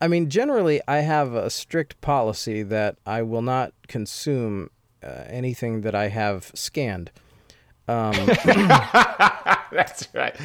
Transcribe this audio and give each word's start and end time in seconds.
I 0.00 0.08
mean, 0.08 0.30
generally, 0.30 0.80
I 0.86 0.98
have 0.98 1.34
a 1.34 1.50
strict 1.50 2.00
policy 2.00 2.62
that 2.62 2.96
I 3.04 3.22
will 3.22 3.42
not 3.42 3.72
consume 3.88 4.70
uh, 5.02 5.24
anything 5.26 5.80
that 5.80 5.94
I 5.94 6.08
have 6.08 6.52
scanned. 6.54 7.10
Um, 7.88 8.12
That's 9.72 10.08
right. 10.14 10.36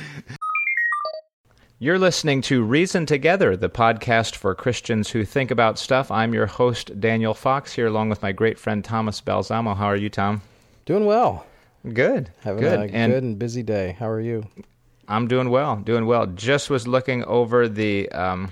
You're 1.78 2.00
listening 2.00 2.42
to 2.44 2.64
Reason 2.64 3.06
Together, 3.06 3.58
the 3.58 3.70
podcast 3.70 4.36
for 4.36 4.56
Christians 4.56 5.10
who 5.10 5.26
think 5.26 5.52
about 5.52 5.78
stuff. 5.78 6.10
I'm 6.10 6.34
your 6.34 6.46
host, 6.46 7.00
Daniel 7.00 7.34
Fox, 7.34 7.74
here 7.74 7.88
along 7.88 8.10
with 8.10 8.22
my 8.22 8.32
great 8.32 8.58
friend 8.58 8.84
Thomas 8.84 9.20
Balsamo. 9.20 9.74
How 9.76 9.88
are 9.88 9.96
you, 9.96 10.10
Tom? 10.10 10.42
doing 10.86 11.06
well. 11.06 11.46
Good. 11.92 12.32
Having 12.42 12.62
good. 12.62 12.80
a 12.80 12.94
and 12.94 13.12
good 13.14 13.24
and 13.24 13.40
busy 13.40 13.64
day. 13.64 13.96
How 14.00 14.10
are 14.10 14.22
you? 14.22 14.48
I'm 15.08 15.28
doing 15.28 15.50
well. 15.50 15.76
Doing 15.76 16.06
well. 16.06 16.28
Just 16.28 16.70
was 16.70 16.88
looking 16.88 17.24
over 17.26 17.68
the 17.68 18.10
um, 18.12 18.52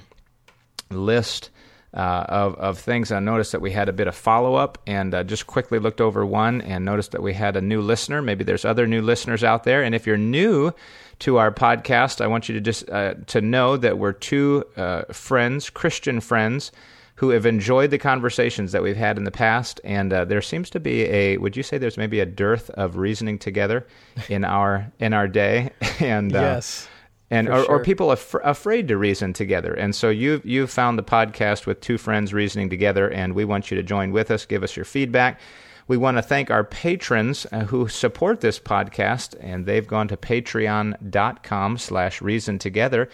list 0.94 1.50
uh, 1.94 2.26
of 2.30 2.56
of 2.56 2.80
things. 2.80 3.12
I 3.12 3.20
noticed 3.20 3.52
that 3.52 3.62
we 3.62 3.72
had 3.72 3.90
a 3.90 3.94
bit 3.94 4.08
of 4.08 4.16
follow 4.16 4.56
up, 4.56 4.78
and 4.88 5.14
uh, 5.14 5.24
just 5.24 5.48
quickly 5.48 5.80
looked 5.80 6.02
over 6.02 6.26
one 6.26 6.62
and 6.62 6.86
noticed 6.86 7.12
that 7.12 7.22
we 7.22 7.34
had 7.34 7.58
a 7.58 7.62
new 7.62 7.82
listener. 7.82 8.22
Maybe 8.22 8.44
there's 8.44 8.66
other 8.66 8.88
new 8.88 9.02
listeners 9.02 9.44
out 9.44 9.64
there, 9.64 9.84
and 9.84 9.94
if 9.94 10.08
you're 10.08 10.18
new 10.18 10.72
to 11.20 11.38
our 11.38 11.52
podcast, 11.52 12.22
I 12.22 12.28
want 12.28 12.50
you 12.50 12.56
to 12.56 12.62
just 12.62 12.90
uh, 12.90 13.16
to 13.28 13.42
know 13.42 13.78
that 13.78 13.98
we're 13.98 14.14
two 14.14 14.64
uh, 14.78 15.04
friends, 15.12 15.70
Christian 15.70 16.20
friends. 16.22 16.72
Who 17.16 17.30
have 17.30 17.46
enjoyed 17.46 17.92
the 17.92 18.00
conversations 18.00 18.72
that 18.72 18.82
we've 18.82 18.98
had 18.98 19.16
in 19.16 19.26
the 19.26 19.32
past, 19.32 19.80
and 19.84 20.12
uh, 20.12 20.26
there 20.26 20.42
seems 20.42 20.72
to 20.72 20.80
be 20.80 21.04
a. 21.04 21.38
Would 21.38 21.56
you 21.56 21.62
say 21.62 21.78
there's 21.78 21.98
maybe 21.98 22.20
a 22.20 22.26
dearth 22.26 22.72
of 22.72 22.98
reasoning 22.98 23.38
together 23.38 23.86
in 24.28 24.44
our 24.44 24.92
in 24.98 25.14
our 25.14 25.28
day? 25.28 25.70
And 26.00 26.36
uh, 26.36 26.40
yes. 26.40 26.88
And 27.32 27.48
or, 27.48 27.64
or 27.64 27.82
people 27.82 28.12
af- 28.12 28.36
afraid 28.44 28.90
to 28.90 28.98
reason 28.98 29.34
together. 29.34 29.74
And 29.74 29.96
so 29.96 30.10
you've 30.10 30.46
you've 30.46 30.70
found 30.70 31.00
the 31.00 31.04
podcast 31.04 31.66
with 31.66 31.80
two 31.80 31.98
friends 31.98 32.34
reasoning 32.34 32.70
together, 32.70 33.10
and 33.10 33.34
we 33.34 33.46
want 33.46 33.72
you 33.72 33.78
to 33.78 33.84
join 33.84 34.12
with 34.12 34.30
us. 34.30 34.46
Give 34.46 34.62
us 34.62 34.76
your 34.76 34.86
feedback. 34.86 35.40
We 35.88 35.98
want 35.98 36.18
to 36.18 36.22
thank 36.22 36.52
our 36.52 36.64
patrons 36.64 37.48
uh, 37.52 37.62
who 37.62 37.88
support 37.88 38.42
this 38.42 38.60
podcast, 38.60 39.36
and 39.40 39.66
they've 39.66 39.88
gone 39.88 40.08
to 40.10 40.18
patreon.com 40.18 41.78
slash 41.78 42.22
reason 42.22 42.60
together 42.60 43.10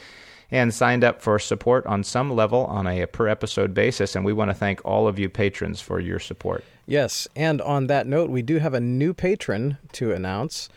and 0.50 0.73
signed 0.73 1.03
up 1.03 1.22
for 1.22 1.39
support 1.39 1.86
on 1.86 2.03
some 2.03 2.31
level 2.31 2.66
on 2.66 2.88
a 2.88 3.06
per 3.06 3.28
episode 3.28 3.73
basis. 3.73 4.16
And 4.16 4.25
we 4.25 4.34
want 4.34 4.50
to 4.50 4.56
thank 4.56 4.84
all 4.86 5.08
of 5.08 5.19
you 5.19 5.30
patrons 5.30 5.81
for 5.81 6.00
your 6.00 6.19
support. 6.19 6.63
Yes, 6.86 7.28
and 7.36 7.61
on 7.61 7.88
that 7.88 8.08
note, 8.08 8.30
we 8.30 8.41
do 8.41 8.59
have 8.59 8.73
a 8.73 8.80
new 8.80 9.13
patron 9.13 9.78
to 9.94 10.13
announce, 10.13 10.69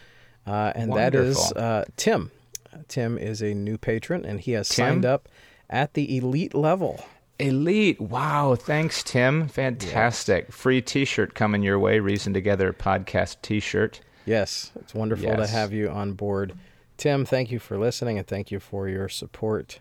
uh, 0.46 0.72
and 0.74 0.92
that 0.94 1.14
is 1.14 1.52
uh, 1.52 1.84
Tim. 1.96 2.30
Tim 2.88 3.18
is 3.18 3.42
a 3.42 3.54
new 3.54 3.78
patron, 3.78 4.24
and 4.24 4.40
he 4.40 4.52
has 4.52 4.68
Tim? 4.68 4.86
signed 4.86 5.04
up 5.04 5.28
at 5.68 5.94
the 5.94 6.16
elite 6.16 6.54
level. 6.54 7.04
Elite. 7.38 8.00
Wow. 8.00 8.54
Thanks, 8.54 9.02
Tim. 9.02 9.48
Fantastic. 9.48 10.52
Free 10.52 10.82
t 10.82 11.04
shirt 11.04 11.34
coming 11.34 11.62
your 11.62 11.78
way. 11.78 11.98
Reason 11.98 12.34
Together 12.34 12.72
podcast 12.72 13.36
t 13.42 13.60
shirt. 13.60 14.00
Yes, 14.26 14.70
it's 14.76 14.94
wonderful 14.94 15.34
to 15.34 15.46
have 15.46 15.72
you 15.72 15.88
on 15.88 16.12
board. 16.12 16.52
Tim, 16.98 17.24
thank 17.24 17.50
you 17.50 17.58
for 17.58 17.78
listening, 17.78 18.18
and 18.18 18.26
thank 18.26 18.50
you 18.50 18.60
for 18.60 18.88
your 18.88 19.08
support. 19.08 19.80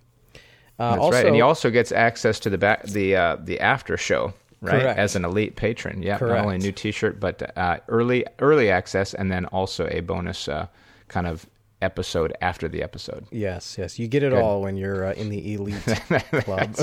Uh, 0.80 0.92
That's 0.92 1.02
also, 1.02 1.18
right. 1.18 1.26
And 1.26 1.36
he 1.36 1.42
also 1.42 1.70
gets 1.70 1.92
access 1.92 2.40
to 2.40 2.50
the 2.50 2.58
back 2.58 2.84
the 2.84 3.16
uh, 3.16 3.38
the 3.44 3.60
after 3.60 3.98
show, 3.98 4.34
right? 4.62 4.82
Correct. 4.82 4.98
As 4.98 5.16
an 5.18 5.26
elite 5.26 5.58
patron. 5.58 6.02
Yeah. 6.02 6.18
Not 6.22 6.32
only 6.32 6.56
a 6.56 6.60
new 6.60 6.72
t 6.72 6.92
shirt, 6.92 7.20
but 7.20 7.58
uh, 7.58 7.80
early 7.90 8.26
early 8.40 8.72
access 8.72 9.14
and 9.14 9.30
then 9.30 9.46
also 9.48 9.88
a 9.92 10.00
bonus 10.00 10.48
uh, 10.48 10.68
kind 11.10 11.28
of 11.28 11.46
episode 11.82 12.34
after 12.42 12.68
the 12.68 12.84
episode. 12.84 13.26
Yes, 13.32 13.78
yes, 13.78 13.98
you 13.98 14.08
get 14.08 14.24
it 14.24 14.32
Good. 14.32 14.42
all 14.42 14.62
when 14.62 14.76
you're 14.78 15.06
uh, 15.06 15.14
in 15.14 15.30
the 15.30 15.54
elite 15.54 15.76
club. 16.44 16.76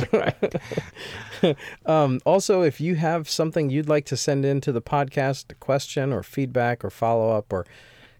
Um, 1.84 2.20
also, 2.24 2.62
if 2.62 2.80
you 2.80 2.94
have 2.96 3.28
something 3.28 3.68
you'd 3.68 3.88
like 3.88 4.06
to 4.06 4.16
send 4.16 4.44
in 4.44 4.60
to 4.62 4.72
the 4.72 4.80
podcast, 4.80 5.52
a 5.52 5.54
question 5.54 6.12
or 6.12 6.22
feedback 6.22 6.82
or 6.84 6.90
follow 6.90 7.36
up 7.36 7.52
or 7.52 7.66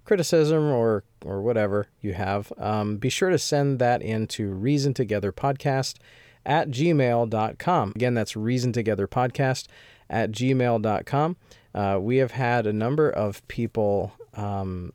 criticism 0.05 0.65
or 0.65 1.03
or 1.25 1.41
whatever 1.43 1.89
you 2.01 2.13
have, 2.13 2.53
um, 2.59 2.99
be 2.99 3.09
sure 3.09 3.31
to 3.31 3.39
send 3.39 3.79
that 3.79 4.03
in 4.03 4.27
to 4.29 4.51
Reason 4.51 4.93
Together 4.95 5.33
Podcast 5.33 5.97
at 6.45 6.69
gmail.com. 6.71 7.93
Again, 7.97 8.15
that's 8.15 8.37
Reason 8.37 8.73
Together 8.73 9.09
Podcast 9.09 9.67
at 10.09 10.31
gmail.com. 10.31 11.37
Uh, 11.75 11.99
we 12.01 12.19
have 12.19 12.31
had 12.33 12.67
a 12.67 12.73
number 12.73 13.11
of 13.11 13.47
people 13.49 14.13
um, 14.35 14.93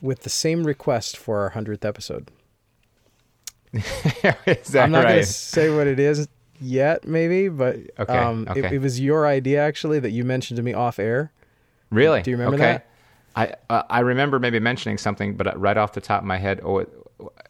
with 0.00 0.20
the 0.22 0.30
same 0.30 0.64
request 0.64 1.16
for 1.16 1.40
our 1.40 1.50
100th 1.50 1.84
episode. 1.84 2.30
I'm 3.74 4.90
not 4.90 5.04
gonna 5.04 5.24
say 5.24 5.74
what 5.74 5.86
it 5.86 5.98
is 5.98 6.28
yet, 6.60 7.06
maybe, 7.06 7.48
but 7.48 7.76
Okay, 7.98 8.18
um, 8.18 8.46
It, 8.54 8.64
okay. 8.64 8.76
it 8.76 8.80
was 8.80 9.00
your 9.00 9.26
idea 9.26 9.60
actually 9.62 9.98
that 10.00 10.10
you 10.10 10.24
mentioned 10.24 10.56
to 10.56 10.62
me 10.62 10.74
off 10.74 10.98
air. 10.98 11.32
Really? 11.90 12.22
Do 12.22 12.30
you 12.30 12.36
remember 12.36 12.56
okay. 12.56 12.72
that? 12.72 12.86
I 13.34 13.54
uh, 13.74 13.82
I 13.88 14.00
remember 14.00 14.38
maybe 14.38 14.60
mentioning 14.60 14.98
something, 14.98 15.36
but 15.36 15.46
uh, 15.46 15.52
right 15.56 15.76
off 15.76 15.94
the 15.94 16.02
top 16.02 16.20
of 16.20 16.26
my 16.26 16.36
head, 16.36 16.60
oh, 16.62 16.78
it, 16.78 16.90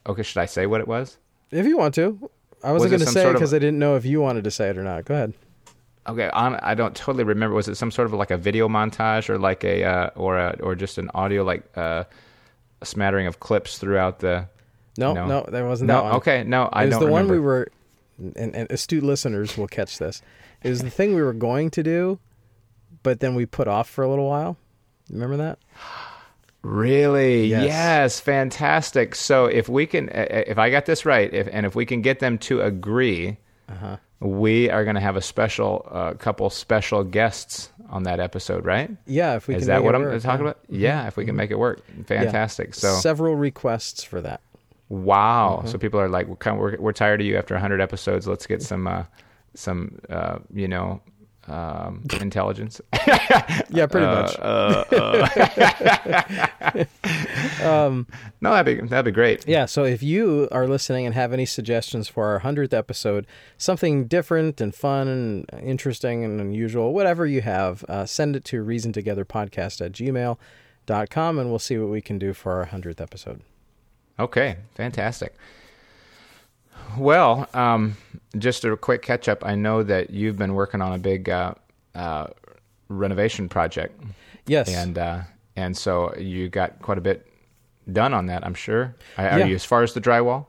okay. 0.07 0.23
Should 0.23 0.39
I 0.39 0.47
say 0.47 0.67
what 0.67 0.81
it 0.81 0.87
was? 0.87 1.19
If 1.51 1.67
you 1.67 1.77
want 1.77 1.95
to, 1.97 2.31
I 2.63 2.71
Was 2.73 2.83
wasn't 2.83 3.03
it 3.03 3.05
going 3.05 3.07
to 3.07 3.13
say 3.13 3.21
it 3.21 3.23
sort 3.25 3.35
of- 3.35 3.41
because 3.41 3.55
I 3.55 3.59
didn't 3.59 3.79
know 3.81 3.97
if 3.97 4.05
you 4.05 4.21
wanted 4.21 4.45
to 4.45 4.51
say 4.51 4.69
it 4.71 4.79
or 4.79 4.85
not. 4.85 5.05
Go 5.05 5.15
ahead. 5.15 5.35
Okay, 6.09 6.29
on, 6.31 6.57
I 6.57 6.75
don't 6.75 6.97
totally 6.97 7.25
remember. 7.25 7.55
Was 7.55 7.69
it 7.69 7.77
some 7.77 7.91
sort 7.93 8.07
of 8.07 8.13
like 8.15 8.31
a 8.33 8.37
video 8.37 8.69
montage 8.69 9.29
or 9.29 9.39
like 9.39 9.63
a 9.63 9.85
uh, 9.85 10.11
or 10.17 10.37
a, 10.39 10.57
or 10.61 10.75
just 10.75 10.99
an 10.99 11.11
audio 11.15 11.45
like 11.45 11.63
uh, 11.77 12.05
a 12.81 12.87
smattering 12.87 13.27
of 13.29 13.39
clips 13.41 13.79
throughout 13.79 14.19
the? 14.19 14.49
No, 14.99 15.15
No. 15.15 15.27
no, 15.27 15.47
that 15.49 15.65
wasn't 15.65 15.89
No, 15.89 15.95
that 15.95 16.03
one. 16.05 16.13
okay, 16.15 16.45
no, 16.45 16.69
I 16.73 16.85
it 16.85 16.89
was 16.89 16.99
the 16.99 17.07
one 17.07 17.29
we 17.29 17.39
were, 17.39 17.69
and, 18.19 18.55
and 18.55 18.71
astute 18.71 19.05
listeners 19.05 19.57
will 19.57 19.69
catch 19.69 19.99
this. 19.99 20.21
It 20.63 20.69
was 20.71 20.83
the 20.83 20.91
thing 20.91 21.15
we 21.15 21.23
were 21.23 21.33
going 21.33 21.71
to 21.71 21.83
do, 21.83 22.19
but 23.03 23.21
then 23.21 23.35
we 23.35 23.47
put 23.47 23.69
off 23.69 23.89
for 23.89 24.03
a 24.05 24.09
little 24.09 24.29
while. 24.29 24.57
Remember 25.09 25.37
that? 25.37 25.59
Really? 26.63 27.47
Yes. 27.47 27.65
Yes. 27.65 28.21
fantastic. 28.21 29.15
So 29.17 29.47
if 29.47 29.69
we 29.69 29.87
can, 29.87 30.09
if 30.13 30.59
I 30.59 30.71
got 30.71 30.87
this 30.87 31.05
right, 31.05 31.33
if 31.33 31.49
and 31.51 31.67
if 31.67 31.75
we 31.75 31.85
can 31.87 32.03
get 32.03 32.21
them 32.21 32.39
to 32.39 32.61
agree, 32.61 33.39
Uh-huh. 33.69 33.97
We 34.23 34.71
are 34.71 34.85
going 34.85 34.95
to 34.95 35.01
have 35.01 35.17
a 35.17 35.21
special 35.23 35.87
uh, 35.91 36.15
couple 36.15 36.49
special 36.51 37.03
guests 37.05 37.71
on 37.91 38.05
that 38.05 38.21
episode, 38.21 38.65
right? 38.65 38.91
Yeah, 39.07 39.37
if 39.37 39.49
we 39.49 39.55
Is 39.57 39.63
can. 39.63 39.69
that 39.69 39.77
make 39.79 39.85
what 39.85 39.95
it 39.95 39.99
I'm 39.99 40.05
work, 40.05 40.23
talking 40.23 40.45
yeah. 40.47 40.51
about? 40.51 40.65
Yeah, 40.69 41.07
if 41.09 41.17
we 41.17 41.25
can 41.27 41.37
make 41.37 41.51
it 41.51 41.59
work, 41.59 41.83
Yeah. 41.97 42.05
fantastic. 42.05 42.75
So 42.75 42.95
several 42.95 43.37
requests 43.37 44.05
for 44.05 44.21
that. 44.21 44.41
Wow. 44.89 45.59
Mm-hmm. 45.61 45.69
So 45.69 45.79
people 45.79 46.01
are 46.01 46.09
like, 46.09 46.27
we're, 46.27 46.55
we're, 46.55 46.77
we're 46.79 46.93
tired 46.93 47.21
of 47.21 47.27
you 47.27 47.37
after 47.37 47.55
100 47.55 47.81
episodes. 47.81 48.27
Let's 48.27 48.47
get 48.47 48.63
some, 48.63 48.87
uh, 48.87 49.05
some, 49.55 49.99
uh, 50.09 50.39
you 50.55 50.69
know, 50.69 51.01
um, 51.53 52.03
intelligence. 52.21 52.81
Yeah, 53.71 53.87
pretty 53.87 54.07
Uh, 54.07 54.23
much. 54.23 54.39
uh, 54.39 54.85
uh. 54.93 56.85
no, 58.41 58.51
that'd 58.53 58.81
be, 58.83 58.87
that'd 58.87 59.05
be 59.05 59.11
great. 59.11 59.47
Yeah, 59.49 59.65
so 59.67 59.85
if 59.85 60.03
you 60.03 60.49
are 60.53 60.67
listening 60.67 61.07
and 61.07 61.15
have 61.15 61.33
any 61.33 61.47
suggestions 61.47 62.09
for 62.09 62.27
our 62.27 62.41
100th 62.41 62.73
episode, 62.75 63.27
something 63.57 64.07
different 64.07 64.61
and 64.61 64.75
fun 64.75 65.09
and 65.09 65.47
interesting 65.63 66.25
and 66.25 66.41
unusual, 66.41 66.93
whatever 66.93 67.27
you 67.27 67.41
have, 67.41 67.85
uh, 67.89 68.05
send 68.07 68.37
it 68.37 68.45
to 68.47 68.63
reasontogetherpodcast 68.65 69.81
at 69.85 69.93
gmail.com 69.93 71.39
and 71.39 71.51
we'll 71.51 71.59
see 71.59 71.79
what 71.79 71.89
we 71.91 72.01
can 72.01 72.19
do 72.19 72.33
for 72.33 72.53
our 72.53 72.67
100th 72.67 73.01
episode. 73.01 73.41
Okay. 74.19 74.57
Fantastic. 74.75 75.35
Well, 76.99 77.49
um, 77.55 77.97
just 78.39 78.65
a 78.65 78.77
quick 78.77 79.03
catch 79.03 79.29
up. 79.29 79.45
I 79.45 79.55
know 79.55 79.83
that 79.83 80.11
you've 80.11 80.37
been 80.37 80.55
working 80.55 80.81
on 80.83 80.93
a 80.93 80.99
big, 80.99 81.29
uh, 81.29 81.55
uh, 81.95 82.29
renovation 82.89 83.49
project 83.49 83.99
Yes. 84.47 84.69
and, 84.69 84.99
uh, 84.99 85.21
and 85.57 85.77
so 85.77 86.15
you 86.17 86.49
got 86.49 86.81
quite 86.83 86.99
a 86.99 87.01
bit 87.01 87.27
done 87.91 88.13
on 88.15 88.27
that, 88.27 88.45
I'm 88.45 88.55
sure. 88.55 88.95
Are 89.17 89.39
Yeah. 89.39 89.47
you 89.47 89.55
as 89.55 89.65
far 89.65 89.83
as 89.83 89.95
the 89.95 90.01
drywall? 90.01 90.47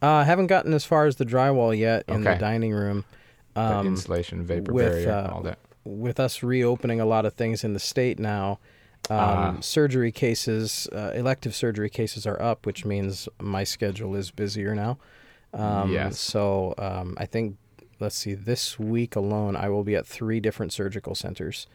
I 0.00 0.20
uh, 0.20 0.24
haven't 0.24 0.46
gotten 0.46 0.72
as 0.74 0.84
far 0.84 1.06
as 1.06 1.16
the 1.16 1.24
drywall 1.24 1.76
yet 1.76 2.04
in 2.08 2.22
the 2.22 2.34
dining 2.36 2.72
room. 2.72 3.04
The 3.54 3.60
Um, 3.78 3.86
insulation, 3.88 4.44
vapor 4.44 4.72
with, 4.72 4.92
barrier, 4.92 5.10
uh, 5.10 5.30
all 5.32 5.42
that. 5.42 5.58
with 5.84 6.20
us 6.20 6.42
reopening 6.42 7.00
a 7.00 7.04
lot 7.04 7.26
of 7.26 7.32
things 7.34 7.64
in 7.64 7.72
the 7.72 7.80
state 7.80 8.18
now, 8.20 8.58
um, 9.10 9.18
Ah. 9.18 9.56
surgery 9.60 10.12
cases, 10.12 10.86
uh, 10.92 11.12
elective 11.14 11.54
surgery 11.54 11.90
cases 11.90 12.26
are 12.26 12.40
up, 12.40 12.64
which 12.66 12.84
means 12.84 13.28
my 13.40 13.64
schedule 13.64 14.14
is 14.14 14.30
busier 14.30 14.74
now. 14.74 14.98
Um, 15.54 15.92
Yes. 15.92 16.18
So 16.18 16.74
um, 16.78 17.14
I 17.18 17.26
think, 17.26 17.56
let's 18.00 18.16
see, 18.16 18.34
this 18.34 18.78
week 18.78 19.16
alone, 19.16 19.56
I 19.56 19.68
will 19.68 19.84
be 19.84 19.96
at 19.96 20.06
three 20.06 20.40
different 20.40 20.72
surgical 20.72 21.14
centers. 21.14 21.66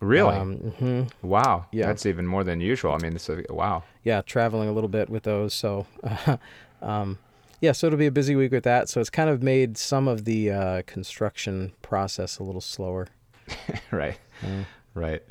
Really? 0.00 0.36
Um, 0.36 0.56
hmm 0.56 1.02
wow. 1.22 1.66
yeah. 1.72 1.86
That's 1.86 2.04
even 2.04 2.26
more 2.26 2.44
than 2.44 2.60
usual. 2.60 2.92
I 2.92 2.98
mean, 2.98 3.14
this 3.14 3.28
is, 3.30 3.46
wow. 3.48 3.82
Yeah, 4.04 4.20
traveling 4.22 4.68
a 4.68 4.72
little 4.72 4.90
bit 4.90 5.08
with 5.08 5.22
those. 5.22 5.54
So, 5.54 5.86
um, 6.82 7.18
yeah, 7.60 7.72
so 7.72 7.86
it'll 7.86 7.98
be 7.98 8.06
a 8.06 8.10
busy 8.12 8.36
week 8.36 8.52
with 8.52 8.64
that. 8.64 8.90
So 8.90 9.00
it's 9.00 9.08
kind 9.10 9.30
of 9.30 9.42
made 9.42 9.78
some 9.78 10.06
of 10.06 10.26
the 10.26 10.50
uh, 10.50 10.82
construction 10.86 11.72
process 11.80 12.38
a 12.38 12.42
little 12.42 12.60
slower. 12.60 13.08
right. 13.90 14.18
Mm. 14.42 14.66
Right. 14.94 15.22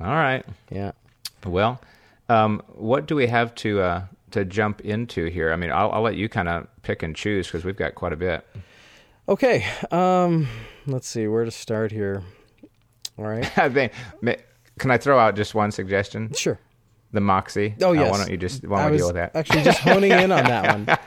All 0.00 0.06
right. 0.06 0.44
Yeah. 0.70 0.92
Well, 1.44 1.80
um, 2.28 2.62
what 2.68 3.06
do 3.06 3.16
we 3.16 3.26
have 3.26 3.54
to 3.56 3.80
uh, 3.80 4.02
to 4.34 4.44
jump 4.44 4.80
into 4.82 5.26
here? 5.26 5.52
I 5.52 5.56
mean, 5.56 5.72
I'll, 5.72 5.90
I'll 5.90 6.02
let 6.02 6.14
you 6.16 6.28
kind 6.28 6.48
of 6.48 6.66
pick 6.82 7.02
and 7.02 7.16
choose 7.16 7.46
because 7.48 7.64
we've 7.64 7.76
got 7.76 7.94
quite 7.94 8.12
a 8.12 8.16
bit. 8.16 8.46
Okay. 9.28 9.64
Um, 9.90 10.46
let's 10.86 11.08
see 11.08 11.26
where 11.26 11.44
to 11.44 11.50
start 11.50 11.90
here. 11.92 12.22
All 13.18 13.24
right. 13.24 13.58
I 13.58 13.68
think. 13.68 13.92
ma- 14.20 14.32
Can 14.78 14.90
I 14.90 14.98
throw 14.98 15.18
out 15.18 15.34
just 15.36 15.54
one 15.54 15.70
suggestion? 15.70 16.32
Sure. 16.34 16.58
The 17.12 17.20
Moxie. 17.20 17.76
Oh 17.80 17.90
Uh, 17.90 17.92
yes. 17.92 18.10
why 18.10 18.18
don't 18.18 18.30
you 18.30 18.36
just 18.36 18.66
why 18.66 18.82
don't 18.82 18.90
we 18.90 18.98
deal 18.98 19.06
with 19.06 19.14
that? 19.14 19.36
actually 19.36 19.62
just 19.62 19.78
honing 19.78 20.10
in 20.10 20.32
on 20.32 20.42
that 20.44 20.76
one. 20.76 20.98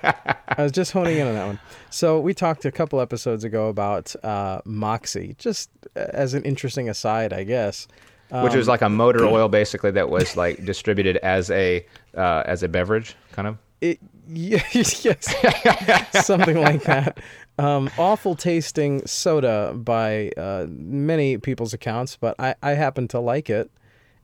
I 0.47 0.63
was 0.63 0.71
just 0.71 0.93
honing 0.93 1.17
in 1.17 1.27
on 1.27 1.33
that 1.35 1.45
one. 1.47 1.59
So 1.89 2.19
we 2.21 2.33
talked 2.33 2.63
a 2.63 2.71
couple 2.71 3.01
episodes 3.01 3.43
ago 3.43 3.67
about 3.67 4.15
uh, 4.23 4.61
Moxie, 4.63 5.35
just 5.37 5.69
as 5.95 6.33
an 6.33 6.43
interesting 6.43 6.87
aside, 6.87 7.33
I 7.33 7.43
guess. 7.43 7.87
Which 8.29 8.51
Um, 8.53 8.57
was 8.57 8.67
like 8.69 8.81
a 8.81 8.87
motor 8.89 9.25
oil, 9.35 9.49
basically, 9.49 9.91
that 9.91 10.09
was 10.09 10.37
like 10.37 10.63
distributed 10.65 11.17
as 11.17 11.51
a 11.51 11.85
uh, 12.17 12.43
as 12.45 12.63
a 12.63 12.67
beverage, 12.67 13.15
kind 13.31 13.47
of. 13.47 13.57
It, 13.79 13.99
yes, 14.27 15.05
something 16.25 16.59
like 16.59 16.83
that. 16.83 17.19
Um, 17.59 17.89
awful 17.97 18.35
tasting 18.35 19.05
soda 19.07 19.73
by 19.75 20.31
uh, 20.37 20.65
many 20.69 21.37
people's 21.37 21.73
accounts, 21.73 22.17
but 22.17 22.35
I, 22.39 22.55
I 22.61 22.71
happen 22.71 23.07
to 23.09 23.19
like 23.19 23.49
it. 23.49 23.71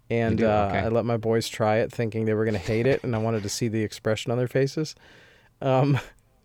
And 0.09 0.39
do? 0.39 0.47
uh, 0.47 0.67
Okay. 0.69 0.79
I 0.79 0.87
let 0.89 1.05
my 1.05 1.17
boys 1.17 1.47
try 1.47 1.77
it, 1.77 1.91
thinking 1.91 2.25
they 2.25 2.33
were 2.33 2.43
going 2.45 2.53
to 2.53 2.59
hate 2.59 2.85
it, 2.85 3.03
and 3.03 3.15
I 3.15 3.19
wanted 3.19 3.43
to 3.43 3.49
see 3.49 3.69
the 3.69 3.81
expression 3.83 4.31
on 4.31 4.37
their 4.37 4.47
faces. 4.47 4.95
Um, 5.61 5.97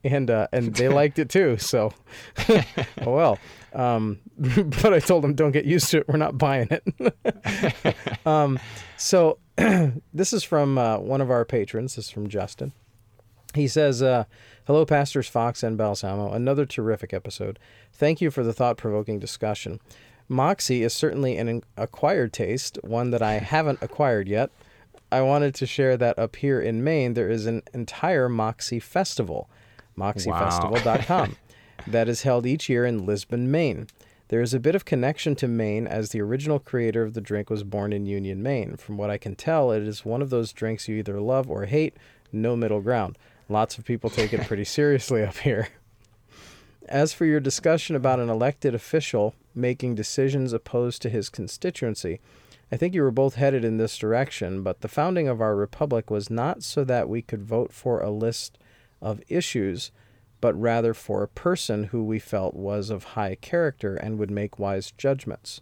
and 0.05 0.31
uh, 0.31 0.47
and 0.53 0.75
they 0.77 0.89
liked 0.89 1.19
it 1.19 1.29
too. 1.29 1.59
So, 1.59 1.93
oh 2.49 2.63
well. 3.07 3.39
Um, 3.75 4.21
but 4.39 4.95
I 4.95 5.01
told 5.01 5.25
them, 5.25 5.35
don't 5.35 5.51
get 5.51 5.65
used 5.65 5.91
to 5.91 5.99
it. 5.99 6.09
We're 6.09 6.17
not 6.17 6.39
buying 6.39 6.69
it. 6.71 7.97
um, 8.25 8.59
so 8.97 9.39
this 10.15 10.33
is 10.33 10.45
from 10.45 10.79
uh, 10.79 10.99
one 10.99 11.21
of 11.21 11.31
our 11.31 11.45
patrons. 11.45 11.97
This 11.97 12.07
is 12.07 12.11
from 12.11 12.29
Justin. 12.29 12.73
He 13.55 13.67
says, 13.67 14.03
uh, 14.03 14.25
Hello, 14.67 14.85
Pastors 14.85 15.29
Fox 15.29 15.63
and 15.63 15.77
Balsamo. 15.77 16.33
Another 16.33 16.65
terrific 16.65 17.13
episode. 17.13 17.59
Thank 17.93 18.21
you 18.21 18.31
for 18.31 18.45
the 18.45 18.53
thought 18.53 18.77
provoking 18.77 19.19
discussion. 19.19 19.81
Moxie 20.29 20.83
is 20.83 20.93
certainly 20.93 21.37
an 21.39 21.63
acquired 21.77 22.33
taste, 22.33 22.79
one 22.83 23.11
that 23.11 23.23
I 23.23 23.33
haven't 23.39 23.83
acquired 23.83 24.29
yet. 24.29 24.51
I 25.11 25.23
wanted 25.23 25.55
to 25.57 25.67
share 25.67 25.97
that 25.97 26.19
up 26.19 26.37
here 26.37 26.61
in 26.61 26.85
Maine, 26.85 27.15
there 27.15 27.31
is 27.31 27.47
an 27.47 27.63
entire 27.73 28.29
Moxie 28.29 28.79
Festival, 28.79 29.49
moxiefestival.com, 29.97 31.37
that 31.87 32.11
is 32.11 32.23
held 32.23 32.45
each 32.45 32.69
year 32.69 32.85
in 32.85 33.07
Lisbon, 33.07 33.51
Maine. 33.51 33.87
There 34.29 34.43
is 34.43 34.53
a 34.53 34.61
bit 34.61 34.75
of 34.75 34.85
connection 34.85 35.35
to 35.37 35.49
Maine 35.49 35.87
as 35.87 36.11
the 36.11 36.21
original 36.21 36.59
creator 36.59 37.03
of 37.03 37.15
the 37.15 37.21
drink 37.23 37.49
was 37.49 37.65
born 37.65 37.95
in 37.95 38.05
Union, 38.05 38.43
Maine. 38.43 38.77
From 38.77 38.99
what 38.99 39.09
I 39.09 39.17
can 39.17 39.35
tell, 39.35 39.73
it 39.73 39.83
is 39.83 40.05
one 40.05 40.21
of 40.21 40.29
those 40.29 40.53
drinks 40.53 40.87
you 40.87 40.97
either 40.97 41.19
love 41.19 41.51
or 41.51 41.65
hate, 41.65 41.97
no 42.31 42.55
middle 42.55 42.83
ground. 42.83 43.17
Lots 43.49 43.79
of 43.79 43.87
people 43.87 44.11
take 44.11 44.35
it 44.35 44.47
pretty 44.47 44.65
seriously 44.67 45.23
up 45.23 45.39
here. 45.39 45.69
As 46.87 47.15
for 47.15 47.25
your 47.25 47.41
discussion 47.41 47.97
about 47.97 48.21
an 48.21 48.29
elected 48.29 48.75
official 48.75 49.35
making 49.55 49.95
decisions 49.95 50.53
opposed 50.53 51.01
to 51.03 51.11
his 51.11 51.31
constituency, 51.31 52.21
I 52.71 52.77
think 52.77 52.95
you 52.95 53.03
were 53.03 53.11
both 53.11 53.37
headed 53.37 53.65
in 53.65 53.79
this 53.79 53.97
direction, 53.97 54.63
but 54.63 54.83
the 54.83 54.89
founding 54.89 55.27
of 55.27 55.41
our 55.41 55.57
republic 55.57 56.11
was 56.11 56.29
not 56.29 56.63
so 56.63 56.85
that 56.85 57.09
we 57.09 57.23
could 57.23 57.43
vote 57.43 57.73
for 57.73 58.01
a 58.01 58.11
list 58.11 58.59
of 59.01 59.23
issues, 59.29 59.91
but 60.41 60.59
rather 60.59 60.95
for 60.95 61.23
a 61.23 61.29
person 61.29 61.85
who 61.85 62.03
we 62.05 62.19
felt 62.19 62.55
was 62.55 62.91
of 62.91 63.05
high 63.05 63.35
character 63.37 63.97
and 63.97 64.19
would 64.19 64.31
make 64.31 64.59
wise 64.59 64.93
judgments. 64.93 65.61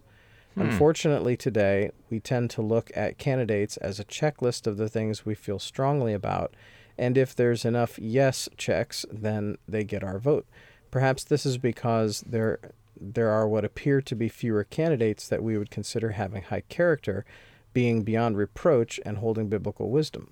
Hmm. 0.55 0.61
Unfortunately, 0.61 1.35
today, 1.35 1.91
we 2.09 2.19
tend 2.19 2.49
to 2.51 2.61
look 2.61 2.91
at 2.95 3.17
candidates 3.17 3.77
as 3.77 3.99
a 3.99 4.05
checklist 4.05 4.67
of 4.67 4.77
the 4.77 4.89
things 4.89 5.25
we 5.25 5.35
feel 5.35 5.59
strongly 5.59 6.13
about, 6.13 6.53
and 6.97 7.17
if 7.17 7.35
there's 7.35 7.65
enough 7.65 7.99
yes 7.99 8.49
checks, 8.57 9.05
then 9.11 9.57
they 9.67 9.83
get 9.83 10.03
our 10.03 10.19
vote. 10.19 10.47
Perhaps 10.89 11.25
this 11.25 11.45
is 11.45 11.57
because 11.57 12.21
there 12.21 12.59
there 12.99 13.29
are 13.29 13.47
what 13.47 13.63
appear 13.63 14.01
to 14.01 14.15
be 14.15 14.27
fewer 14.27 14.63
candidates 14.63 15.27
that 15.27 15.43
we 15.43 15.55
would 15.55 15.69
consider 15.69 16.11
having 16.11 16.41
high 16.41 16.61
character, 16.61 17.25
being 17.71 18.01
beyond 18.01 18.37
reproach 18.37 18.99
and 19.05 19.19
holding 19.19 19.49
biblical 19.49 19.91
wisdom. 19.91 20.31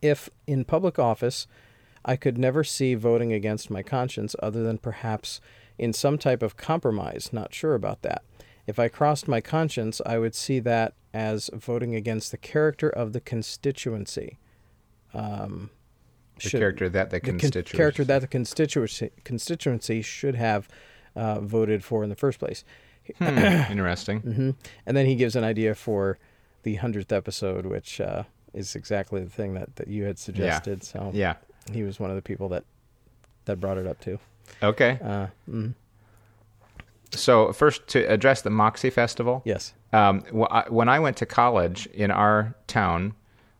If 0.00 0.30
in 0.46 0.64
public 0.64 0.98
office, 0.98 1.46
I 2.08 2.16
could 2.16 2.38
never 2.38 2.64
see 2.64 2.94
voting 2.94 3.32
against 3.32 3.70
my 3.70 3.82
conscience 3.82 4.34
other 4.42 4.62
than 4.62 4.78
perhaps 4.78 5.40
in 5.78 5.92
some 5.92 6.18
type 6.18 6.42
of 6.42 6.56
compromise, 6.56 7.30
not 7.32 7.54
sure 7.54 7.74
about 7.74 8.02
that. 8.02 8.22
If 8.66 8.78
I 8.78 8.88
crossed 8.88 9.28
my 9.28 9.40
conscience, 9.40 10.00
I 10.04 10.18
would 10.18 10.34
see 10.34 10.58
that 10.60 10.94
as 11.14 11.50
voting 11.54 11.94
against 11.94 12.30
the 12.30 12.36
character 12.36 12.88
of 12.88 13.12
the 13.12 13.20
constituency. 13.20 14.38
Um, 15.14 15.70
The 16.36 16.48
should- 16.48 16.60
character 16.60 16.88
that 16.88 17.10
the 17.10 17.20
the 17.20 17.32
con- 17.38 17.62
character 17.64 18.04
that 18.04 18.20
the 18.20 18.26
constituency 18.26 19.10
constituency 19.24 20.02
should 20.02 20.34
have 20.36 20.68
uh, 21.16 21.40
voted 21.40 21.82
for 21.84 22.02
in 22.04 22.10
the 22.10 22.16
first 22.16 22.38
place. 22.38 22.64
Hmm, 23.18 23.24
interesting. 23.70 24.20
hmm 24.20 24.50
And 24.86 24.96
then 24.96 25.06
he 25.06 25.14
gives 25.16 25.34
an 25.36 25.44
idea 25.44 25.74
for 25.74 26.18
the 26.62 26.74
hundredth 26.76 27.12
episode, 27.12 27.64
which 27.66 28.00
uh, 28.00 28.24
is 28.52 28.76
exactly 28.76 29.22
the 29.24 29.30
thing 29.30 29.54
that, 29.54 29.76
that 29.76 29.88
you 29.88 30.04
had 30.04 30.18
suggested. 30.18 30.84
So 30.84 31.10
Yeah. 31.14 31.36
He 31.72 31.82
was 31.82 31.98
one 32.00 32.10
of 32.10 32.16
the 32.16 32.22
people 32.22 32.48
that 32.50 32.64
that 33.46 33.60
brought 33.60 33.78
it 33.78 33.86
up 33.86 34.00
too. 34.00 34.18
Okay. 34.62 34.98
Uh, 35.02 35.26
mm, 35.50 35.74
So 37.10 37.52
first, 37.52 37.86
to 37.88 38.00
address 38.10 38.42
the 38.42 38.50
Moxie 38.50 38.90
Festival. 38.90 39.42
yes. 39.44 39.74
Um, 39.92 40.20
when 40.68 40.88
I 40.90 40.98
went 40.98 41.16
to 41.18 41.26
college 41.26 41.86
in 41.94 42.10
our 42.10 42.54
town, 42.66 43.14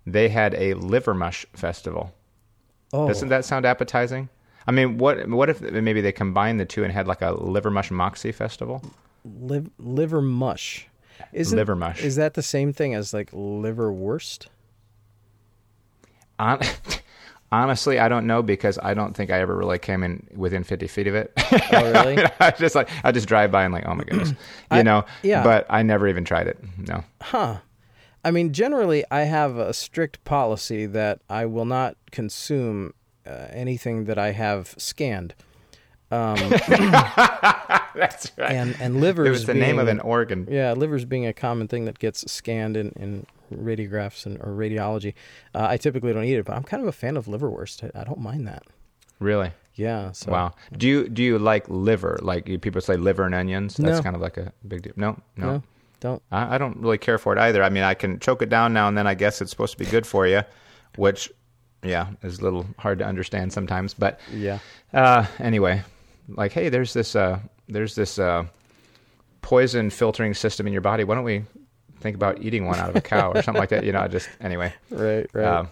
they 0.06 0.28
had 0.28 0.52
a 0.54 0.74
liver 0.74 1.14
mush 1.14 1.46
festival. 1.54 2.12
Oh, 2.92 3.08
Doesn't 3.08 3.30
that 3.30 3.46
sound 3.46 3.64
appetizing? 3.64 4.28
I 4.66 4.72
mean, 4.72 4.98
what 4.98 5.26
what 5.30 5.48
if 5.48 5.62
maybe 5.62 6.02
they 6.02 6.12
combined 6.12 6.60
the 6.60 6.66
two 6.66 6.84
and 6.84 6.92
had 6.92 7.06
like 7.06 7.22
a 7.22 7.30
liver 7.32 7.70
mush 7.70 7.90
moxie 7.90 8.32
festival? 8.32 8.82
liv- 9.24 9.70
liver 9.78 10.20
mush. 10.20 10.86
Isn't 11.32 11.56
Liver 11.56 11.74
mush. 11.74 12.02
Is 12.04 12.14
that 12.16 12.34
the 12.34 12.42
same 12.42 12.72
thing 12.72 12.94
as 12.94 13.12
like 13.12 13.30
liverwurst? 13.32 14.46
Hon- 16.38 16.60
honestly, 17.52 17.98
I 17.98 18.08
don't 18.08 18.26
know 18.26 18.42
because 18.42 18.78
I 18.82 18.94
don't 18.94 19.16
think 19.16 19.30
I 19.30 19.40
ever 19.40 19.56
really 19.56 19.78
came 19.78 20.02
in 20.02 20.26
within 20.34 20.64
fifty 20.64 20.86
feet 20.86 21.06
of 21.06 21.14
it. 21.14 21.32
Oh, 21.72 21.92
really? 21.92 22.24
I 22.40 22.50
just 22.52 22.74
like 22.74 22.88
I 23.04 23.12
just 23.12 23.28
drive 23.28 23.50
by 23.50 23.64
and 23.64 23.72
like, 23.72 23.86
oh 23.86 23.94
my 23.94 24.04
goodness, 24.04 24.30
you 24.30 24.36
I- 24.70 24.82
know. 24.82 25.04
yeah. 25.22 25.42
But 25.42 25.66
I 25.70 25.82
never 25.82 26.08
even 26.08 26.24
tried 26.24 26.46
it. 26.48 26.58
No. 26.88 27.04
Huh. 27.20 27.58
I 28.24 28.30
mean, 28.32 28.52
generally, 28.52 29.04
I 29.10 29.20
have 29.22 29.56
a 29.56 29.72
strict 29.72 30.22
policy 30.24 30.86
that 30.86 31.20
I 31.30 31.46
will 31.46 31.64
not 31.64 31.96
consume 32.10 32.92
uh, 33.26 33.46
anything 33.50 34.04
that 34.06 34.18
I 34.18 34.32
have 34.32 34.74
scanned. 34.76 35.34
Um, 36.10 36.36
That's 37.94 38.32
right. 38.36 38.50
and 38.52 38.76
and 38.80 39.00
livers. 39.00 39.26
it 39.26 39.30
was 39.30 39.44
the 39.46 39.54
name 39.54 39.78
of 39.78 39.88
an 39.88 40.00
organ. 40.00 40.46
Yeah, 40.50 40.72
livers 40.72 41.04
being 41.04 41.26
a 41.26 41.32
common 41.32 41.68
thing 41.68 41.84
that 41.84 41.98
gets 41.98 42.30
scanned 42.30 42.76
in, 42.76 42.90
in 42.96 43.26
radiographs 43.50 44.26
and 44.26 44.38
or 44.38 44.52
radiology. 44.52 45.14
Uh, 45.54 45.66
I 45.70 45.76
typically 45.76 46.12
don't 46.12 46.24
eat 46.24 46.34
it, 46.36 46.44
but 46.44 46.54
I'm 46.56 46.62
kind 46.64 46.82
of 46.82 46.88
a 46.88 46.92
fan 46.92 47.16
of 47.16 47.26
liverwurst. 47.26 47.84
I, 47.94 48.00
I 48.00 48.04
don't 48.04 48.20
mind 48.20 48.46
that. 48.46 48.62
Really? 49.20 49.50
Yeah. 49.74 50.12
So 50.12 50.32
Wow. 50.32 50.52
Do 50.76 50.86
you 50.86 51.08
do 51.08 51.22
you 51.22 51.38
like 51.38 51.68
liver? 51.68 52.18
Like 52.22 52.48
you- 52.48 52.58
people 52.58 52.80
say 52.80 52.96
liver 52.96 53.24
and 53.24 53.34
onions. 53.34 53.76
That's 53.76 53.98
No. 53.98 54.02
kind 54.02 54.16
of 54.16 54.22
like 54.22 54.36
a 54.36 54.52
big 54.66 54.82
deal. 54.82 54.92
No, 54.96 55.18
no. 55.36 55.46
no, 55.46 55.62
don't. 56.00 56.22
I, 56.30 56.54
I 56.54 56.58
don't 56.58 56.76
really 56.78 56.98
care 56.98 57.18
for 57.18 57.32
it 57.32 57.38
either. 57.38 57.62
I 57.62 57.68
mean, 57.68 57.82
I 57.84 57.94
can 57.94 58.18
choke 58.20 58.42
it 58.42 58.48
down 58.48 58.72
now 58.72 58.88
and 58.88 58.96
then. 58.98 59.06
I 59.06 59.14
guess 59.14 59.40
it's 59.40 59.50
supposed 59.50 59.72
to 59.72 59.78
be 59.78 59.86
good 59.90 60.06
for 60.06 60.26
you, 60.26 60.42
which, 60.96 61.32
yeah, 61.82 62.08
is 62.22 62.38
a 62.38 62.42
little 62.42 62.66
hard 62.78 62.98
to 63.00 63.04
understand 63.06 63.52
sometimes. 63.52 63.94
But 63.94 64.18
Yeah. 64.32 64.58
uh, 64.92 65.26
anyway, 65.38 65.82
like, 66.28 66.52
hey, 66.52 66.68
there's 66.68 66.92
this 66.92 67.14
uh, 67.16 67.38
there's 67.68 67.94
this 67.94 68.18
uh, 68.18 68.44
poison 69.42 69.90
filtering 69.90 70.34
system 70.34 70.66
in 70.66 70.72
your 70.72 70.82
body. 70.82 71.04
Why 71.04 71.14
don't 71.14 71.24
we 71.24 71.44
think 72.00 72.16
about 72.16 72.42
eating 72.42 72.66
one 72.66 72.78
out 72.78 72.90
of 72.90 72.96
a 72.96 73.00
cow 73.00 73.32
or 73.32 73.42
something 73.42 73.60
like 73.60 73.70
that? 73.70 73.84
You 73.84 73.92
know, 73.92 74.06
just 74.08 74.28
anyway. 74.40 74.72
Right. 74.90 75.28
Right. 75.32 75.44
Um, 75.44 75.68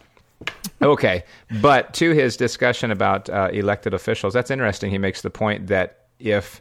okay, 0.82 1.24
but 1.60 1.94
to 1.94 2.10
his 2.10 2.36
discussion 2.36 2.90
about 2.90 3.28
uh, 3.30 3.48
elected 3.52 3.94
officials, 3.94 4.34
that's 4.34 4.50
interesting. 4.50 4.90
He 4.90 4.98
makes 4.98 5.22
the 5.22 5.30
point 5.30 5.68
that 5.68 6.06
if 6.18 6.60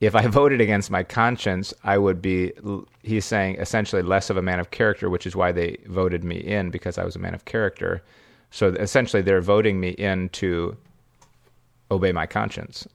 if 0.00 0.14
I 0.14 0.26
voted 0.40 0.60
against 0.60 0.90
my 0.90 1.02
conscience, 1.02 1.72
I 1.84 1.98
would 1.98 2.20
be. 2.20 2.52
He's 3.02 3.24
saying 3.24 3.56
essentially 3.56 4.02
less 4.02 4.30
of 4.30 4.36
a 4.36 4.42
man 4.42 4.60
of 4.60 4.70
character, 4.70 5.10
which 5.10 5.26
is 5.26 5.36
why 5.36 5.52
they 5.52 5.78
voted 5.86 6.24
me 6.24 6.36
in 6.36 6.70
because 6.70 6.98
I 6.98 7.04
was 7.04 7.16
a 7.16 7.18
man 7.18 7.34
of 7.34 7.44
character. 7.44 8.02
So 8.50 8.68
essentially, 8.68 9.22
they're 9.22 9.40
voting 9.40 9.80
me 9.80 9.90
in 9.90 10.28
to 10.30 10.76
obey 11.90 12.12
my 12.12 12.26
conscience. 12.26 12.86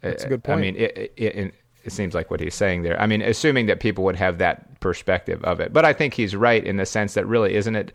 That's 0.00 0.24
a 0.24 0.28
good 0.28 0.44
point. 0.44 0.58
I 0.58 0.60
mean, 0.60 0.76
it, 0.76 1.12
it, 1.16 1.36
it, 1.36 1.54
it 1.84 1.92
seems 1.92 2.14
like 2.14 2.30
what 2.30 2.40
he's 2.40 2.54
saying 2.54 2.82
there. 2.82 3.00
I 3.00 3.06
mean, 3.06 3.22
assuming 3.22 3.66
that 3.66 3.80
people 3.80 4.04
would 4.04 4.16
have 4.16 4.38
that 4.38 4.80
perspective 4.80 5.42
of 5.44 5.60
it, 5.60 5.72
but 5.72 5.84
I 5.84 5.92
think 5.92 6.14
he's 6.14 6.34
right 6.34 6.64
in 6.64 6.76
the 6.76 6.86
sense 6.86 7.14
that 7.14 7.26
really 7.26 7.54
isn't 7.54 7.76
it. 7.76 7.92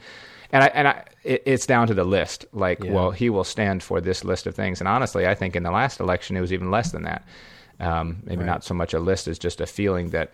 And 0.51 0.63
I 0.63 0.67
and 0.67 0.87
I, 0.87 1.03
it, 1.23 1.43
it's 1.45 1.65
down 1.67 1.87
to 1.87 1.93
the 1.93 2.03
list. 2.03 2.45
Like, 2.53 2.83
Yeah. 2.83 2.91
well, 2.91 3.11
he 3.11 3.29
will 3.29 3.43
stand 3.43 3.83
for 3.83 4.01
this 4.01 4.23
list 4.23 4.47
of 4.47 4.55
things. 4.55 4.81
And 4.81 4.87
honestly, 4.87 5.27
I 5.27 5.35
think 5.35 5.55
in 5.55 5.63
the 5.63 5.71
last 5.71 5.99
election 5.99 6.35
it 6.37 6.41
was 6.41 6.51
even 6.53 6.71
less 6.71 6.91
than 6.91 7.03
that. 7.03 7.23
Um, 7.79 8.17
maybe 8.23 8.39
Right. 8.39 8.45
not 8.47 8.63
so 8.63 8.73
much 8.73 8.93
a 8.93 8.99
list 8.99 9.27
as 9.27 9.37
just 9.39 9.61
a 9.61 9.65
feeling 9.67 10.09
that, 10.09 10.31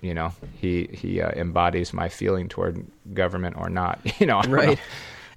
you 0.00 0.14
know, 0.14 0.32
he 0.60 0.88
he 0.92 1.20
uh, 1.20 1.30
embodies 1.32 1.92
my 1.92 2.08
feeling 2.08 2.48
toward 2.48 2.84
government 3.14 3.56
or 3.58 3.68
not. 3.68 4.00
You 4.20 4.26
know, 4.26 4.40
right. 4.48 4.68
know. 4.68 4.76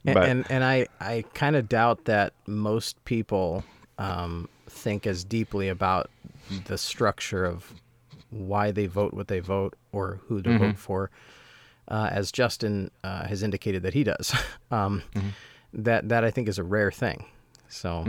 And, 0.05 0.13
But- 0.15 0.29
and 0.29 0.45
and 0.49 0.63
I 0.63 0.87
I 0.99 1.23
kind 1.33 1.55
of 1.55 1.67
doubt 1.69 2.05
that 2.05 2.33
most 2.47 3.03
people 3.05 3.63
um, 3.97 4.49
think 4.67 5.05
as 5.07 5.23
deeply 5.23 5.69
about 5.69 6.09
the 6.65 6.77
structure 6.77 7.45
of 7.45 7.73
why 8.29 8.71
they 8.71 8.87
vote 8.87 9.13
what 9.13 9.27
they 9.27 9.39
vote 9.39 9.75
or 9.91 10.19
who 10.27 10.41
to 10.41 10.57
vote 10.57 10.77
for, 10.77 11.11
uh, 11.87 12.09
as 12.11 12.31
Justin 12.31 12.89
uh, 13.03 13.25
has 13.27 13.43
indicated 13.43 13.83
that 13.83 13.93
he 13.93 14.03
does. 14.03 14.33
um, 14.71 15.03
That 15.73 16.09
that 16.09 16.23
I 16.23 16.31
think 16.31 16.47
is 16.47 16.57
a 16.59 16.63
rare 16.63 16.91
thing. 16.91 17.25
So, 17.69 18.03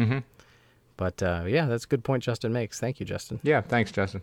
but 0.96 1.22
uh, 1.22 1.44
yeah, 1.46 1.66
that's 1.66 1.84
a 1.84 1.88
good 1.88 2.04
point 2.04 2.22
Justin 2.22 2.52
makes. 2.52 2.78
Thank 2.78 3.00
you, 3.00 3.06
Justin. 3.06 3.40
Yeah, 3.42 3.60
thanks, 3.62 3.90
Justin. 3.92 4.22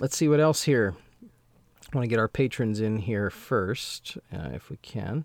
Let's 0.00 0.16
see 0.16 0.28
what 0.28 0.40
else 0.40 0.62
here. 0.64 0.94
I 1.22 1.96
want 1.96 2.04
to 2.04 2.08
get 2.08 2.18
our 2.18 2.26
patrons 2.28 2.80
in 2.80 2.98
here 2.98 3.30
first, 3.30 4.18
uh, 4.32 4.48
if 4.52 4.68
we 4.70 4.76
can. 4.78 5.24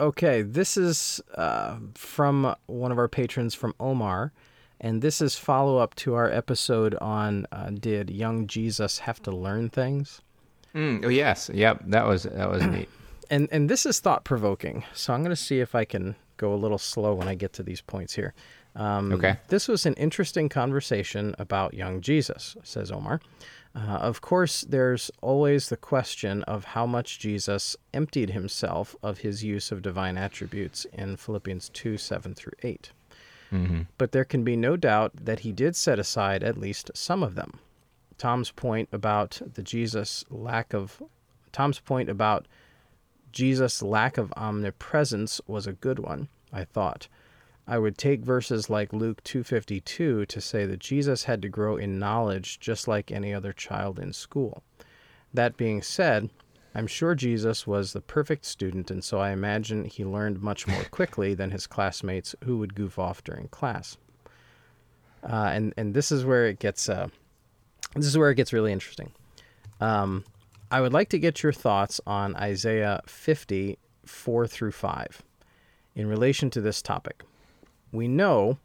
Okay, 0.00 0.40
this 0.40 0.78
is 0.78 1.20
uh, 1.34 1.76
from 1.94 2.54
one 2.66 2.90
of 2.90 2.98
our 2.98 3.08
patrons 3.08 3.54
from 3.54 3.74
Omar, 3.78 4.32
and 4.80 5.02
this 5.02 5.20
is 5.20 5.36
follow 5.36 5.76
up 5.76 5.94
to 5.96 6.14
our 6.14 6.30
episode 6.30 6.94
on 7.02 7.46
uh, 7.52 7.68
did 7.68 8.08
young 8.08 8.46
Jesus 8.46 9.00
have 9.00 9.20
to 9.24 9.30
learn 9.30 9.68
things? 9.68 10.22
Mm, 10.74 11.04
oh 11.04 11.08
yes, 11.08 11.50
yep. 11.52 11.82
That 11.86 12.06
was 12.06 12.22
that 12.22 12.48
was 12.50 12.64
neat. 12.64 12.88
and 13.30 13.46
and 13.52 13.68
this 13.68 13.84
is 13.84 14.00
thought 14.00 14.24
provoking. 14.24 14.84
So 14.94 15.12
I'm 15.12 15.20
going 15.22 15.36
to 15.36 15.36
see 15.36 15.60
if 15.60 15.74
I 15.74 15.84
can 15.84 16.16
go 16.38 16.54
a 16.54 16.56
little 16.56 16.78
slow 16.78 17.12
when 17.12 17.28
I 17.28 17.34
get 17.34 17.52
to 17.54 17.62
these 17.62 17.82
points 17.82 18.14
here. 18.14 18.32
Um, 18.76 19.12
Okay. 19.12 19.36
This 19.48 19.68
was 19.68 19.84
an 19.84 19.94
interesting 19.94 20.48
conversation 20.48 21.34
about 21.38 21.74
young 21.74 22.00
Jesus, 22.00 22.56
says 22.62 22.90
Omar. 22.90 23.20
Uh, 23.74 23.78
of 23.78 24.20
course, 24.20 24.62
there's 24.62 25.10
always 25.20 25.68
the 25.68 25.76
question 25.76 26.42
of 26.44 26.64
how 26.64 26.86
much 26.86 27.18
Jesus 27.20 27.76
emptied 27.94 28.30
himself 28.30 28.96
of 29.02 29.18
his 29.18 29.44
use 29.44 29.70
of 29.70 29.80
divine 29.82 30.18
attributes 30.18 30.86
in 30.92 31.16
Philippians 31.16 31.68
2 31.70 31.96
7 31.96 32.34
through 32.34 32.52
8. 32.62 32.90
But 33.98 34.12
there 34.12 34.24
can 34.24 34.44
be 34.44 34.56
no 34.56 34.76
doubt 34.76 35.12
that 35.14 35.40
he 35.40 35.52
did 35.52 35.74
set 35.76 35.98
aside 35.98 36.42
at 36.42 36.56
least 36.58 36.90
some 36.94 37.22
of 37.22 37.34
them. 37.34 37.58
Tom's 38.18 38.50
point 38.50 38.88
about 38.92 39.40
the 39.54 39.62
Jesus 39.62 40.24
lack 40.30 40.72
of 40.74 41.02
Tom's 41.52 41.80
point 41.80 42.08
about 42.08 42.46
Jesus' 43.32 43.82
lack 43.82 44.18
of 44.18 44.32
omnipresence 44.36 45.40
was 45.46 45.66
a 45.66 45.72
good 45.72 45.98
one, 45.98 46.28
I 46.52 46.64
thought. 46.64 47.08
I 47.70 47.78
would 47.78 47.96
take 47.96 48.22
verses 48.22 48.68
like 48.68 48.92
Luke 48.92 49.22
2:52 49.22 50.26
to 50.26 50.40
say 50.40 50.66
that 50.66 50.80
Jesus 50.80 51.24
had 51.24 51.40
to 51.42 51.48
grow 51.48 51.76
in 51.76 52.00
knowledge 52.00 52.58
just 52.58 52.88
like 52.88 53.12
any 53.12 53.32
other 53.32 53.52
child 53.52 54.00
in 54.00 54.12
school. 54.12 54.64
That 55.32 55.56
being 55.56 55.80
said, 55.80 56.30
I'm 56.74 56.88
sure 56.88 57.14
Jesus 57.14 57.68
was 57.68 57.92
the 57.92 58.00
perfect 58.00 58.44
student 58.44 58.90
and 58.90 59.04
so 59.04 59.20
I 59.20 59.30
imagine 59.30 59.84
he 59.84 60.04
learned 60.04 60.42
much 60.42 60.66
more 60.66 60.82
quickly 60.90 61.32
than 61.32 61.52
his 61.52 61.68
classmates 61.68 62.34
who 62.42 62.58
would 62.58 62.74
goof 62.74 62.98
off 62.98 63.22
during 63.22 63.46
class. 63.46 63.96
Uh, 65.22 65.50
and 65.54 65.72
and 65.76 65.94
this 65.94 66.10
is 66.10 66.24
where 66.24 66.48
it 66.48 66.58
gets 66.58 66.88
uh, 66.88 67.06
this 67.94 68.06
is 68.06 68.18
where 68.18 68.32
it 68.32 68.34
gets 68.34 68.52
really 68.52 68.72
interesting. 68.72 69.12
Um, 69.80 70.24
I 70.72 70.80
would 70.80 70.92
like 70.92 71.10
to 71.10 71.20
get 71.20 71.44
your 71.44 71.52
thoughts 71.52 72.00
on 72.04 72.34
Isaiah 72.34 73.00
50, 73.06 73.78
4 74.06 74.46
through 74.48 74.72
5, 74.72 75.22
in 75.94 76.08
relation 76.08 76.50
to 76.50 76.60
this 76.60 76.82
topic. 76.82 77.22
We 77.92 78.08
know 78.08 78.58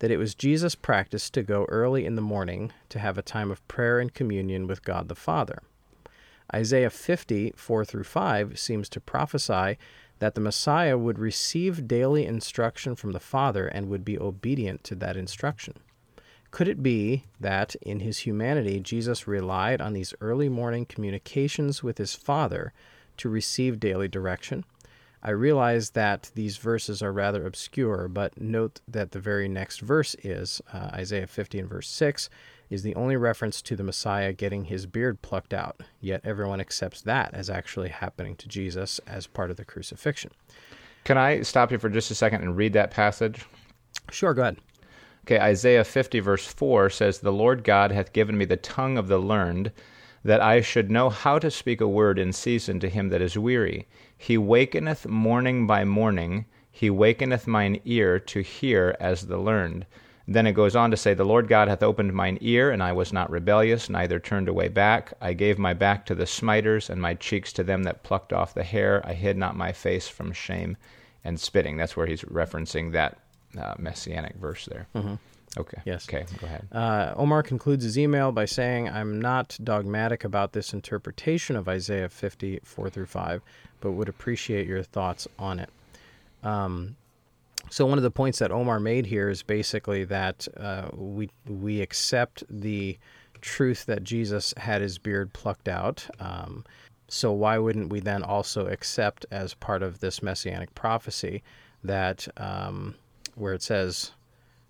that 0.00 0.10
it 0.10 0.16
was 0.16 0.34
Jesus' 0.34 0.74
practice 0.74 1.30
to 1.30 1.42
go 1.42 1.64
early 1.68 2.04
in 2.04 2.14
the 2.14 2.22
morning 2.22 2.72
to 2.88 2.98
have 2.98 3.16
a 3.16 3.22
time 3.22 3.50
of 3.50 3.66
prayer 3.68 4.00
and 4.00 4.12
communion 4.12 4.66
with 4.66 4.84
God 4.84 5.08
the 5.08 5.14
Father. 5.14 5.62
Isaiah 6.52 6.90
50, 6.90 7.54
4 7.56 7.84
through 7.84 8.04
5 8.04 8.58
seems 8.58 8.88
to 8.90 9.00
prophesy 9.00 9.78
that 10.18 10.34
the 10.34 10.40
Messiah 10.40 10.98
would 10.98 11.18
receive 11.18 11.88
daily 11.88 12.26
instruction 12.26 12.94
from 12.94 13.12
the 13.12 13.20
Father 13.20 13.66
and 13.66 13.88
would 13.88 14.04
be 14.04 14.18
obedient 14.18 14.84
to 14.84 14.94
that 14.96 15.16
instruction. 15.16 15.74
Could 16.50 16.68
it 16.68 16.82
be 16.82 17.24
that 17.40 17.74
in 17.82 18.00
his 18.00 18.18
humanity, 18.18 18.78
Jesus 18.78 19.26
relied 19.26 19.80
on 19.80 19.92
these 19.92 20.14
early 20.20 20.48
morning 20.48 20.86
communications 20.86 21.82
with 21.82 21.98
his 21.98 22.14
Father 22.14 22.72
to 23.16 23.28
receive 23.28 23.80
daily 23.80 24.06
direction? 24.06 24.64
I 25.24 25.30
realize 25.30 25.90
that 25.90 26.30
these 26.34 26.58
verses 26.58 27.02
are 27.02 27.12
rather 27.12 27.46
obscure, 27.46 28.08
but 28.08 28.38
note 28.38 28.80
that 28.86 29.12
the 29.12 29.18
very 29.18 29.48
next 29.48 29.80
verse 29.80 30.14
is 30.22 30.60
uh, 30.72 30.90
Isaiah 30.92 31.26
50 31.26 31.60
and 31.60 31.68
verse 31.68 31.88
6 31.88 32.28
is 32.68 32.82
the 32.82 32.94
only 32.94 33.16
reference 33.16 33.62
to 33.62 33.74
the 33.74 33.82
Messiah 33.82 34.34
getting 34.34 34.66
his 34.66 34.84
beard 34.84 35.22
plucked 35.22 35.54
out, 35.54 35.80
yet 36.00 36.20
everyone 36.24 36.60
accepts 36.60 37.00
that 37.02 37.32
as 37.32 37.48
actually 37.48 37.88
happening 37.88 38.36
to 38.36 38.48
Jesus 38.48 39.00
as 39.06 39.26
part 39.26 39.50
of 39.50 39.56
the 39.56 39.64
crucifixion. 39.64 40.30
Can 41.04 41.16
I 41.16 41.40
stop 41.40 41.72
you 41.72 41.78
for 41.78 41.88
just 41.88 42.10
a 42.10 42.14
second 42.14 42.42
and 42.42 42.56
read 42.56 42.74
that 42.74 42.90
passage? 42.90 43.46
Sure, 44.10 44.34
go 44.34 44.42
ahead. 44.42 44.58
Okay, 45.24 45.40
Isaiah 45.40 45.84
50, 45.84 46.20
verse 46.20 46.46
4 46.46 46.90
says, 46.90 47.20
The 47.20 47.32
Lord 47.32 47.64
God 47.64 47.92
hath 47.92 48.12
given 48.12 48.36
me 48.36 48.44
the 48.44 48.58
tongue 48.58 48.98
of 48.98 49.08
the 49.08 49.18
learned, 49.18 49.72
that 50.24 50.40
I 50.40 50.60
should 50.60 50.90
know 50.90 51.10
how 51.10 51.38
to 51.38 51.50
speak 51.50 51.80
a 51.80 51.88
word 51.88 52.18
in 52.18 52.32
season 52.32 52.80
to 52.80 52.88
him 52.88 53.10
that 53.10 53.22
is 53.22 53.38
weary. 53.38 53.86
He 54.26 54.38
wakeneth 54.38 55.06
morning 55.06 55.66
by 55.66 55.84
morning, 55.84 56.46
he 56.72 56.88
wakeneth 56.88 57.46
mine 57.46 57.82
ear 57.84 58.18
to 58.20 58.40
hear 58.40 58.96
as 58.98 59.26
the 59.26 59.36
learned. 59.36 59.84
Then 60.26 60.46
it 60.46 60.54
goes 60.54 60.74
on 60.74 60.90
to 60.92 60.96
say, 60.96 61.12
The 61.12 61.26
Lord 61.26 61.46
God 61.46 61.68
hath 61.68 61.82
opened 61.82 62.14
mine 62.14 62.38
ear, 62.40 62.70
and 62.70 62.82
I 62.82 62.92
was 62.92 63.12
not 63.12 63.30
rebellious, 63.30 63.90
neither 63.90 64.18
turned 64.18 64.48
away 64.48 64.68
back. 64.68 65.12
I 65.20 65.34
gave 65.34 65.58
my 65.58 65.74
back 65.74 66.06
to 66.06 66.14
the 66.14 66.24
smiters, 66.24 66.88
and 66.88 67.02
my 67.02 67.12
cheeks 67.12 67.52
to 67.52 67.62
them 67.62 67.82
that 67.82 68.02
plucked 68.02 68.32
off 68.32 68.54
the 68.54 68.64
hair. 68.64 69.02
I 69.04 69.12
hid 69.12 69.36
not 69.36 69.56
my 69.56 69.72
face 69.72 70.08
from 70.08 70.32
shame 70.32 70.78
and 71.22 71.38
spitting. 71.38 71.76
That's 71.76 71.94
where 71.94 72.06
he's 72.06 72.22
referencing 72.22 72.92
that 72.92 73.18
uh, 73.60 73.74
messianic 73.78 74.36
verse 74.36 74.64
there. 74.64 74.86
Okay. 75.56 75.80
Yes. 75.84 76.08
Okay, 76.08 76.26
go 76.40 76.46
ahead. 76.46 76.66
Uh, 76.72 77.14
Omar 77.16 77.42
concludes 77.42 77.84
his 77.84 77.98
email 77.98 78.32
by 78.32 78.44
saying, 78.44 78.88
I'm 78.88 79.20
not 79.20 79.56
dogmatic 79.62 80.24
about 80.24 80.52
this 80.52 80.72
interpretation 80.72 81.54
of 81.56 81.68
Isaiah 81.68 82.08
50, 82.08 82.60
4 82.64 82.90
through 82.90 83.06
5, 83.06 83.42
but 83.80 83.92
would 83.92 84.08
appreciate 84.08 84.66
your 84.66 84.82
thoughts 84.82 85.28
on 85.38 85.60
it. 85.60 85.70
Um, 86.42 86.96
so, 87.70 87.86
one 87.86 87.98
of 87.98 88.04
the 88.04 88.10
points 88.10 88.38
that 88.40 88.52
Omar 88.52 88.78
made 88.78 89.06
here 89.06 89.28
is 89.28 89.42
basically 89.42 90.04
that 90.04 90.46
uh, 90.56 90.88
we, 90.92 91.30
we 91.48 91.80
accept 91.80 92.44
the 92.50 92.98
truth 93.40 93.86
that 93.86 94.04
Jesus 94.04 94.52
had 94.56 94.82
his 94.82 94.98
beard 94.98 95.32
plucked 95.32 95.68
out. 95.68 96.06
Um, 96.20 96.64
so, 97.08 97.32
why 97.32 97.58
wouldn't 97.58 97.90
we 97.90 98.00
then 98.00 98.22
also 98.22 98.66
accept, 98.66 99.24
as 99.30 99.54
part 99.54 99.82
of 99.82 100.00
this 100.00 100.22
messianic 100.22 100.74
prophecy, 100.74 101.42
that 101.82 102.28
um, 102.36 102.94
where 103.34 103.54
it 103.54 103.62
says, 103.62 104.12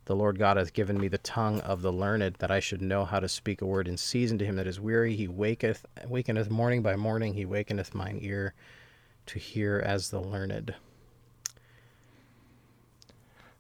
the 0.06 0.16
Lord 0.16 0.38
God 0.38 0.56
hath 0.56 0.72
given 0.72 0.98
me 1.00 1.08
the 1.08 1.18
tongue 1.18 1.60
of 1.60 1.80
the 1.82 1.92
learned, 1.92 2.36
that 2.40 2.50
I 2.50 2.60
should 2.60 2.82
know 2.82 3.04
how 3.04 3.20
to 3.20 3.28
speak 3.28 3.62
a 3.62 3.66
word 3.66 3.88
in 3.88 3.96
season 3.96 4.38
to 4.38 4.44
him 4.44 4.56
that 4.56 4.66
is 4.66 4.78
weary. 4.80 5.16
He 5.16 5.28
waketh, 5.28 5.84
wakeneth 6.06 6.50
morning 6.50 6.82
by 6.82 6.96
morning. 6.96 7.34
He 7.34 7.46
wakeneth 7.46 7.94
mine 7.94 8.18
ear 8.20 8.54
to 9.26 9.38
hear 9.38 9.82
as 9.84 10.10
the 10.10 10.20
learned. 10.20 10.74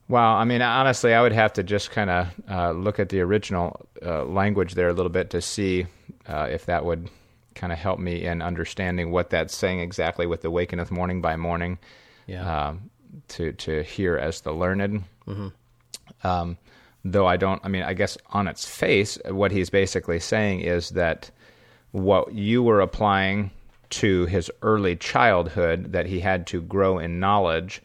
Wow. 0.08 0.34
I 0.36 0.44
mean, 0.44 0.60
honestly, 0.60 1.14
I 1.14 1.22
would 1.22 1.32
have 1.32 1.54
to 1.54 1.62
just 1.62 1.90
kind 1.90 2.10
of 2.10 2.28
uh, 2.50 2.70
look 2.72 2.98
at 2.98 3.08
the 3.08 3.20
original 3.20 3.86
uh, 4.04 4.24
language 4.24 4.74
there 4.74 4.88
a 4.88 4.92
little 4.92 5.10
bit 5.10 5.30
to 5.30 5.40
see 5.40 5.86
uh, 6.28 6.48
if 6.50 6.66
that 6.66 6.84
would 6.84 7.08
kind 7.54 7.72
of 7.72 7.78
help 7.78 7.98
me 7.98 8.26
in 8.26 8.42
understanding 8.42 9.10
what 9.10 9.30
that's 9.30 9.56
saying 9.56 9.80
exactly 9.80 10.26
with 10.26 10.42
the 10.42 10.50
wakeneth 10.50 10.90
morning 10.90 11.22
by 11.22 11.36
morning 11.36 11.78
Yeah. 12.26 12.68
um, 12.68 12.90
to 13.28 13.52
to 13.52 13.82
hear 13.82 14.16
as 14.18 14.40
the 14.42 14.52
learned. 14.52 15.04
Um, 16.24 16.56
though 17.04 17.26
I 17.26 17.36
don't, 17.36 17.60
I 17.64 17.68
mean, 17.68 17.82
I 17.82 17.92
guess 17.94 18.16
on 18.30 18.48
its 18.48 18.64
face, 18.64 19.18
what 19.28 19.52
he's 19.52 19.70
basically 19.70 20.18
saying 20.20 20.60
is 20.60 20.90
that 20.90 21.30
what 21.92 22.32
you 22.32 22.62
were 22.62 22.80
applying 22.80 23.50
to 23.90 24.26
his 24.26 24.50
early 24.62 24.96
childhood, 24.96 25.92
that 25.92 26.06
he 26.06 26.20
had 26.20 26.46
to 26.48 26.60
grow 26.62 26.98
in 26.98 27.20
knowledge, 27.20 27.82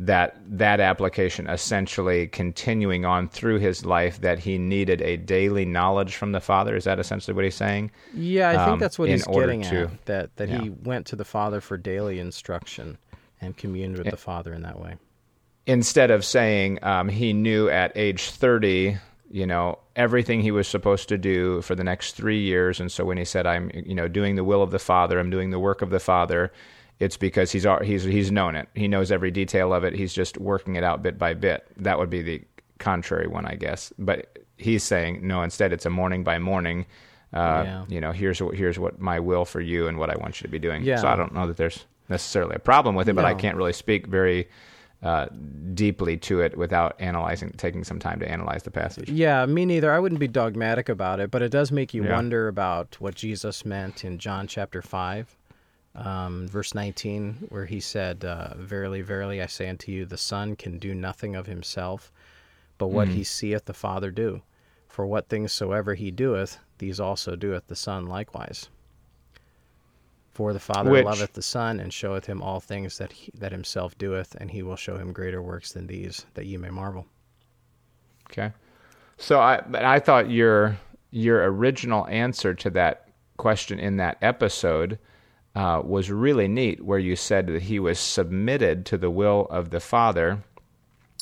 that 0.00 0.36
that 0.44 0.80
application 0.80 1.46
essentially 1.46 2.26
continuing 2.26 3.04
on 3.04 3.28
through 3.28 3.58
his 3.58 3.84
life, 3.84 4.20
that 4.22 4.40
he 4.40 4.58
needed 4.58 5.00
a 5.02 5.16
daily 5.16 5.64
knowledge 5.64 6.16
from 6.16 6.32
the 6.32 6.40
Father. 6.40 6.74
Is 6.74 6.84
that 6.84 6.98
essentially 6.98 7.34
what 7.34 7.44
he's 7.44 7.54
saying? 7.54 7.92
yeah, 8.12 8.48
I 8.48 8.52
think 8.56 8.68
um, 8.68 8.78
that's 8.80 8.98
what 8.98 9.08
he's 9.08 9.24
getting 9.26 9.62
to- 9.62 9.84
at. 9.84 10.06
That 10.06 10.36
that 10.36 10.48
he 10.48 10.70
went 10.70 11.06
to 11.06 11.16
the 11.16 11.24
Father 11.24 11.60
for 11.60 11.76
daily 11.76 12.18
instruction 12.18 12.98
and 13.40 13.56
communed 13.56 13.98
with 13.98 14.10
the 14.10 14.16
Father 14.16 14.52
in 14.52 14.62
that 14.62 14.80
way. 14.80 14.96
Instead 15.66 16.10
of 16.10 16.24
saying 16.24 16.78
um, 16.82 17.08
he 17.08 17.32
knew 17.32 17.68
at 17.68 17.92
age 17.96 18.30
30 18.30 18.98
you 19.30 19.46
know 19.46 19.78
everything 19.96 20.40
he 20.40 20.50
was 20.50 20.68
supposed 20.68 21.08
to 21.08 21.18
do 21.18 21.60
for 21.62 21.74
the 21.74 21.84
next 21.84 22.12
three 22.14 22.40
years. 22.40 22.78
And 22.80 22.90
so 22.92 23.04
when 23.04 23.16
he 23.18 23.24
said 23.24 23.46
i'm 23.46 23.70
you 23.74 23.94
know 23.94 24.08
doing 24.08 24.36
the 24.36 24.44
will 24.44 24.62
of 24.62 24.70
the 24.70 24.78
father 24.78 25.18
i'm 25.18 25.30
doing 25.30 25.50
the 25.50 25.58
work 25.58 25.82
of 25.82 25.90
the 25.90 26.00
father 26.00 26.52
it's 27.00 27.16
because 27.16 27.50
he's 27.50 27.66
he's 27.82 28.04
he's 28.04 28.30
known 28.30 28.54
it. 28.54 28.68
He 28.74 28.86
knows 28.86 29.10
every 29.10 29.32
detail 29.32 29.74
of 29.74 29.82
it. 29.82 29.94
He's 29.94 30.14
just 30.14 30.38
working 30.38 30.76
it 30.76 30.84
out 30.84 31.02
bit 31.02 31.18
by 31.18 31.34
bit. 31.34 31.66
That 31.76 31.98
would 31.98 32.08
be 32.08 32.22
the 32.22 32.42
contrary 32.78 33.26
one 33.26 33.46
i 33.46 33.54
guess. 33.54 33.92
But 33.98 34.38
he's 34.56 34.82
saying 34.84 35.26
no 35.26 35.42
instead 35.42 35.72
it's 35.72 35.86
a 35.86 35.90
morning 35.90 36.22
by 36.22 36.38
morning. 36.38 36.86
Uh, 37.32 37.62
Yeah. 37.64 37.84
you 37.88 38.00
know 38.00 38.12
here's 38.12 38.40
what 38.40 38.54
here's 38.54 38.78
what 38.78 39.00
my 39.00 39.18
will 39.18 39.44
for 39.44 39.60
you 39.60 39.88
and 39.88 39.98
what 39.98 40.08
i 40.10 40.16
want 40.16 40.40
you 40.40 40.44
to 40.46 40.50
be 40.50 40.58
doing. 40.60 40.84
Yeah. 40.84 40.96
so 40.96 41.08
i 41.08 41.16
don't 41.16 41.34
know 41.34 41.48
that 41.48 41.56
there's 41.56 41.84
necessarily 42.08 42.54
a 42.54 42.60
problem 42.60 42.94
with 42.94 43.08
it 43.08 43.14
but 43.16 43.24
i 43.24 43.34
can't 43.34 43.56
really 43.56 43.72
speak 43.72 44.06
very 44.06 44.46
uh, 45.04 45.26
deeply 45.74 46.16
to 46.16 46.40
it 46.40 46.56
without 46.56 46.96
analyzing, 46.98 47.50
taking 47.58 47.84
some 47.84 47.98
time 47.98 48.18
to 48.20 48.28
analyze 48.28 48.62
the 48.62 48.70
passage. 48.70 49.10
Yeah, 49.10 49.44
me 49.44 49.66
neither. 49.66 49.92
I 49.92 49.98
wouldn't 49.98 50.18
be 50.18 50.28
dogmatic 50.28 50.88
about 50.88 51.20
it, 51.20 51.30
but 51.30 51.42
it 51.42 51.50
does 51.50 51.70
make 51.70 51.92
you 51.92 52.04
Yeah. 52.04 52.14
wonder 52.14 52.48
about 52.48 52.96
what 53.00 53.14
Jesus 53.14 53.64
meant 53.66 54.02
in 54.04 54.18
John 54.18 54.46
chapter 54.46 54.80
5, 54.80 55.36
um, 55.94 56.48
verse 56.48 56.74
19, 56.74 57.46
where 57.50 57.66
he 57.66 57.80
said, 57.80 58.24
uh, 58.24 58.54
Verily, 58.56 59.02
verily, 59.02 59.42
I 59.42 59.46
say 59.46 59.68
unto 59.68 59.92
you, 59.92 60.06
the 60.06 60.16
Son 60.16 60.56
can 60.56 60.78
do 60.78 60.94
nothing 60.94 61.36
of 61.36 61.46
himself, 61.46 62.10
but 62.78 62.88
what 62.88 63.08
he 63.08 63.22
seeth 63.24 63.66
the 63.66 63.74
Father 63.74 64.10
do. 64.10 64.40
For 64.88 65.04
what 65.06 65.28
things 65.28 65.52
soever 65.52 65.94
he 65.94 66.10
doeth, 66.10 66.58
these 66.78 66.98
also 66.98 67.36
doeth 67.36 67.66
the 67.66 67.76
Son 67.76 68.06
likewise. 68.06 68.70
For 70.34 70.52
the 70.52 70.60
Father 70.60 70.90
Which- 70.90 71.04
loveth 71.04 71.32
the 71.32 71.42
Son, 71.42 71.78
and 71.80 71.92
showeth 71.92 72.26
him 72.26 72.42
all 72.42 72.60
things 72.60 72.98
that 72.98 73.12
he, 73.12 73.30
that 73.38 73.52
himself 73.52 73.96
doeth, 73.96 74.34
and 74.34 74.50
he 74.50 74.62
will 74.62 74.76
show 74.76 74.96
him 74.98 75.12
greater 75.12 75.40
works 75.40 75.72
than 75.72 75.86
these, 75.86 76.26
that 76.34 76.46
ye 76.46 76.56
may 76.56 76.70
marvel. 76.70 77.06
Okay. 78.30 78.52
So 79.16 79.40
I 79.40 79.60
but 79.60 79.84
I 79.84 80.00
thought 80.00 80.28
your 80.28 80.76
your 81.12 81.44
original 81.44 82.06
answer 82.08 82.52
to 82.54 82.70
that 82.70 83.08
question 83.36 83.78
in 83.78 83.98
that 83.98 84.18
episode 84.22 84.98
uh, 85.54 85.80
was 85.84 86.10
really 86.10 86.48
neat, 86.48 86.84
where 86.84 86.98
you 86.98 87.14
said 87.14 87.46
that 87.46 87.62
he 87.62 87.78
was 87.78 88.00
submitted 88.00 88.84
to 88.86 88.98
the 88.98 89.10
will 89.10 89.46
of 89.50 89.70
the 89.70 89.78
Father. 89.78 90.42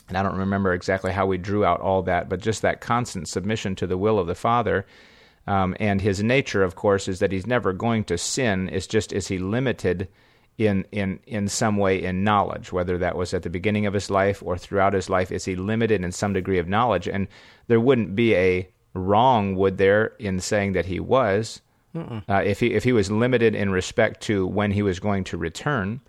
And 0.09 0.17
I 0.17 0.23
don't 0.23 0.39
remember 0.39 0.73
exactly 0.73 1.13
how 1.13 1.27
we 1.27 1.37
drew 1.37 1.65
out 1.67 1.81
all 1.81 2.03
that, 2.03 2.31
but 2.31 2.41
just 2.41 2.63
that 2.63 2.81
constant 2.81 3.29
submission 3.29 3.75
to 3.77 3.87
the 3.87 3.99
will 3.99 4.19
of 4.19 4.27
the 4.27 4.35
Father. 4.35 4.87
Um, 5.47 5.77
and 5.81 6.01
his 6.01 6.23
nature, 6.23 6.63
of 6.63 6.77
course, 6.77 7.09
is 7.09 7.19
that 7.19 7.33
he's 7.33 7.47
never 7.47 7.73
going 7.73 8.05
to 8.05 8.19
sin. 8.19 8.69
It's 8.73 8.87
just 8.87 9.13
is 9.13 9.29
he 9.29 9.39
limited 9.39 10.09
in 10.59 10.87
in 10.93 11.19
in 11.27 11.49
some 11.49 11.77
way 11.77 12.03
in 12.03 12.25
knowledge, 12.25 12.73
whether 12.73 12.99
that 12.99 13.17
was 13.17 13.35
at 13.35 13.43
the 13.43 13.51
beginning 13.51 13.87
of 13.87 13.95
his 13.95 14.11
life 14.11 14.43
or 14.43 14.57
throughout 14.57 14.93
his 14.93 15.11
life. 15.11 15.33
Is 15.33 15.45
he 15.45 15.57
limited 15.57 16.05
in 16.05 16.13
some 16.13 16.33
degree 16.33 16.59
of 16.59 16.69
knowledge? 16.69 17.09
And 17.09 17.27
there 17.67 17.81
wouldn't 17.81 18.15
be 18.15 18.35
a 18.35 18.69
wrong, 18.95 19.57
would 19.57 19.79
there, 19.79 20.13
in 20.19 20.39
saying 20.41 20.73
that 20.73 20.87
he 20.87 21.01
was, 21.01 21.63
uh, 22.29 22.43
if 22.45 22.61
he 22.61 22.75
if 22.75 22.85
he 22.85 22.93
was 22.93 23.11
limited 23.11 23.55
in 23.55 23.71
respect 23.71 24.21
to 24.23 24.47
when 24.47 24.71
he 24.71 24.83
was 24.83 25.01
going 25.01 25.25
to 25.25 25.37
return, 25.37 26.01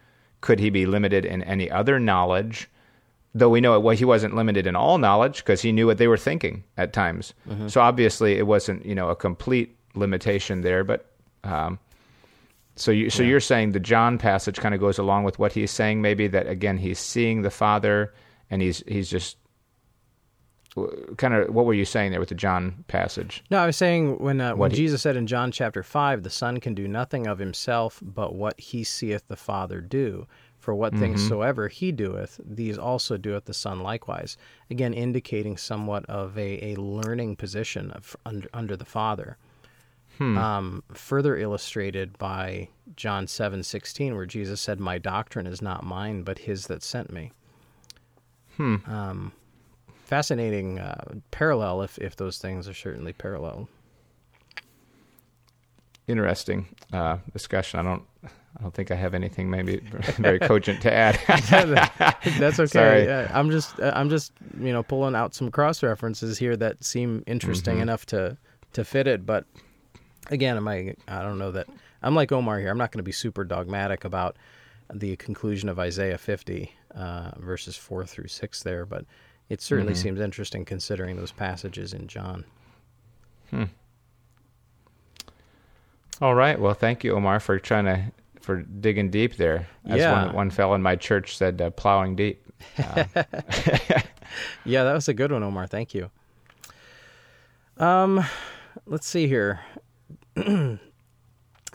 could 0.41 0.59
he 0.59 0.69
be 0.69 0.85
limited 0.85 1.25
in 1.25 1.41
any 1.43 1.71
other 1.71 1.99
knowledge? 1.99 2.69
Though 3.35 3.49
we 3.49 3.61
know 3.61 3.75
it, 3.75 3.81
well, 3.81 3.95
he 3.95 4.05
wasn't 4.05 4.35
limited 4.35 4.67
in 4.67 4.75
all 4.75 4.97
knowledge 4.99 5.37
because 5.37 5.61
he 5.61 5.71
knew 5.71 5.87
what 5.87 5.97
they 5.97 6.07
were 6.07 6.17
thinking 6.17 6.63
at 6.77 6.93
times. 6.93 7.33
So 7.67 7.81
obviously, 7.81 8.37
it 8.37 8.45
wasn't 8.45 8.85
you 8.85 8.93
know 8.95 9.09
a 9.09 9.15
complete 9.15 9.75
limitation 9.95 10.61
there. 10.61 10.83
But 10.83 11.09
um, 11.43 11.79
so 12.75 12.91
you 12.91 13.09
so 13.09 13.23
you're 13.23 13.39
saying 13.39 13.71
the 13.71 13.79
John 13.79 14.17
passage 14.19 14.57
kind 14.59 14.75
of 14.75 14.79
goes 14.81 14.97
along 14.99 15.23
with 15.23 15.39
what 15.39 15.53
he's 15.53 15.71
saying, 15.71 16.01
maybe 16.01 16.27
that 16.27 16.47
again 16.47 16.77
he's 16.77 16.99
seeing 16.99 17.41
the 17.41 17.49
Father 17.51 18.13
and 18.51 18.61
he's 18.61 18.83
he's 18.87 19.09
just 19.09 19.37
kind 21.17 21.35
of 21.35 21.53
what 21.53 21.65
were 21.65 21.73
you 21.75 21.85
saying 21.85 22.09
there 22.11 22.19
with 22.19 22.29
the 22.29 22.35
John 22.35 22.83
passage? 22.87 23.43
No, 23.51 23.59
I 23.59 23.65
was 23.67 23.77
saying 23.77 24.17
when 24.17 24.41
uh, 24.41 24.55
when 24.55 24.71
he- 24.71 24.77
Jesus 24.77 25.01
said 25.03 25.15
in 25.15 25.27
John 25.27 25.51
chapter 25.51 25.83
five, 25.83 26.23
the 26.23 26.29
Son 26.31 26.59
can 26.59 26.73
do 26.73 26.87
nothing 26.87 27.27
of 27.27 27.37
himself, 27.39 27.99
but 28.01 28.33
what 28.33 28.59
he 28.59 28.83
seeth 28.83 29.27
the 29.27 29.35
Father 29.35 29.81
do. 29.81 30.25
For 30.63 30.73
what 30.73 30.95
things 30.95 31.19
Mm-hmm. 31.19 31.29
soever 31.29 31.67
he 31.67 31.91
doeth, 31.91 32.39
these 32.41 32.77
also 32.77 33.17
doeth 33.17 33.43
the 33.43 33.53
Son 33.53 33.81
likewise. 33.81 34.37
Again, 34.71 34.93
indicating 34.93 35.57
somewhat 35.57 36.05
of 36.05 36.37
a, 36.37 36.71
a 36.71 36.79
learning 36.79 37.35
position 37.35 37.91
of, 37.91 38.15
under, 38.25 38.47
under 38.53 38.77
the 38.77 38.85
Father. 38.85 39.35
Hmm. 40.19 40.37
Um, 40.37 40.83
further 40.93 41.35
illustrated 41.35 42.17
by 42.17 42.69
John 42.95 43.27
seven 43.27 43.61
sixteen, 43.63 44.15
where 44.15 44.25
Jesus 44.25 44.61
said, 44.61 44.79
"My 44.79 44.97
doctrine 44.99 45.47
is 45.47 45.61
not 45.61 45.83
mine, 45.83 46.23
but 46.23 46.39
His 46.39 46.67
that 46.67 46.81
sent 46.81 47.11
me." 47.11 47.33
Hmm. 48.55 48.75
Um, 48.87 49.31
fascinating 50.05 50.79
uh, 50.79 51.15
parallel, 51.31 51.81
if 51.81 51.97
if 51.97 52.15
those 52.15 52.37
things 52.37 52.69
are 52.69 52.73
certainly 52.73 53.11
parallel. 53.11 53.67
Interesting 56.07 56.67
uh, 56.91 57.17
discussion. 57.31 57.79
I 57.79 57.83
don't 57.83 58.03
I 58.57 58.61
don't 58.61 58.73
think 58.73 58.91
I 58.91 58.95
have 58.95 59.13
anything 59.13 59.49
maybe 59.49 59.77
very 60.17 60.37
cogent 60.39 60.81
to 60.81 60.93
add. 60.93 61.17
That's 62.39 62.59
okay. 62.59 62.65
Sorry. 62.67 63.05
Yeah, 63.05 63.31
I'm 63.33 63.49
just 63.49 63.79
uh, 63.79 63.91
I'm 63.95 64.09
just 64.09 64.31
you 64.59 64.73
know 64.73 64.83
pulling 64.83 65.15
out 65.15 65.33
some 65.33 65.49
cross 65.49 65.81
references 65.81 66.37
here 66.37 66.55
that 66.57 66.83
seem 66.83 67.23
interesting 67.25 67.75
Mm-hmm. 67.75 67.81
enough 67.83 68.05
to 68.07 68.37
to 68.73 68.83
fit 68.83 69.07
it. 69.07 69.25
But 69.25 69.45
again, 70.29 70.57
am 70.57 70.67
I? 70.67 70.93
I 71.07 71.21
don't 71.21 71.39
know 71.39 71.51
that 71.51 71.67
I'm 72.01 72.15
like 72.15 72.31
Omar 72.33 72.59
here. 72.59 72.69
I'm 72.69 72.77
not 72.77 72.91
going 72.91 72.99
to 72.99 73.03
be 73.03 73.11
super 73.13 73.43
dogmatic 73.45 74.03
about 74.03 74.35
the 74.93 75.15
conclusion 75.15 75.69
of 75.69 75.79
Isaiah 75.79 76.17
50 76.17 76.69
uh, 76.95 77.31
verses 77.39 77.77
four 77.77 78.05
through 78.05 78.27
six 78.27 78.61
there, 78.61 78.85
but 78.85 79.05
it 79.49 79.61
certainly 79.61 79.93
Mm-hmm. 79.93 80.01
seems 80.01 80.19
interesting 80.19 80.65
considering 80.65 81.15
those 81.15 81.31
passages 81.31 81.93
in 81.93 82.07
John. 82.07 82.43
All 86.23 86.35
right. 86.35 86.57
Well, 86.57 86.73
thank 86.73 87.03
you, 87.03 87.11
Omar, 87.17 87.41
for 87.41 87.59
trying 87.59 87.83
to 87.83 88.01
for 88.39 88.61
digging 88.61 89.09
deep 89.09 89.35
there. 89.35 89.67
As 89.85 89.99
Yeah. 89.99 90.25
one 90.27 90.33
one 90.35 90.49
fellow 90.51 90.73
in 90.73 90.81
my 90.81 90.95
church 90.95 91.35
said, 91.35 91.61
uh, 91.61 91.69
plowing 91.71 92.15
deep. 92.15 92.41
Yeah, 94.65 94.85
that 94.85 94.93
was 94.93 95.09
a 95.09 95.13
good 95.13 95.33
one, 95.33 95.43
Omar. 95.43 95.67
Thank 95.67 95.93
you. 95.93 96.09
Um, 97.77 98.23
let's 98.85 99.05
see 99.05 99.27
here. 99.27 99.59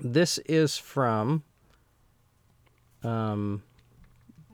this 0.02 0.38
is 0.38 0.78
from. 0.78 1.44
Um, 3.04 3.62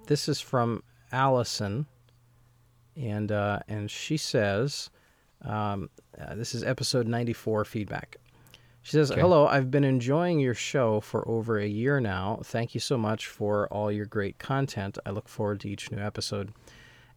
this 0.09 0.29
is 0.29 0.41
from 0.41 0.83
Allison, 1.13 1.87
and 2.97 3.31
uh, 3.31 3.61
and 3.69 3.89
she 3.91 4.17
says, 4.17 4.91
um, 5.43 5.89
uh, 6.21 6.35
this 6.35 6.53
is 6.55 6.65
episode 6.65 7.07
ninety 7.07 7.33
four 7.33 7.65
feedback. 7.65 8.17
She 8.85 8.91
says, 8.93 9.11
Okay. 9.11 9.23
Hello, 9.23 9.47
I've 9.47 9.71
been 9.71 9.83
enjoying 9.83 10.41
your 10.41 10.53
show 10.53 11.01
for 11.01 11.27
over 11.27 11.59
a 11.59 11.67
year 11.67 12.01
now. 12.01 12.41
Thank 12.45 12.75
you 12.75 12.81
so 12.81 12.99
much 12.99 13.27
for 13.27 13.67
all 13.69 13.91
your 13.91 14.05
great 14.05 14.39
content. 14.39 14.99
I 15.07 15.11
look 15.11 15.27
forward 15.27 15.61
to 15.61 15.71
each 15.71 15.91
new 15.91 15.99
episode. 15.99 16.53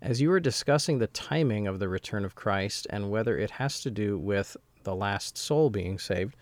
As 0.01 0.21
you 0.21 0.29
were 0.29 0.39
discussing 0.39 0.99
the 0.99 1.07
timing 1.07 1.67
of 1.67 1.79
the 1.79 1.89
return 1.89 2.23
of 2.23 2.35
Christ 2.35 2.87
and 2.89 3.11
whether 3.11 3.37
it 3.37 3.51
has 3.51 3.81
to 3.81 3.91
do 3.91 4.17
with 4.17 4.55
the 4.83 4.95
last 4.95 5.37
soul 5.37 5.69
being 5.69 5.99
saved, 5.99 6.37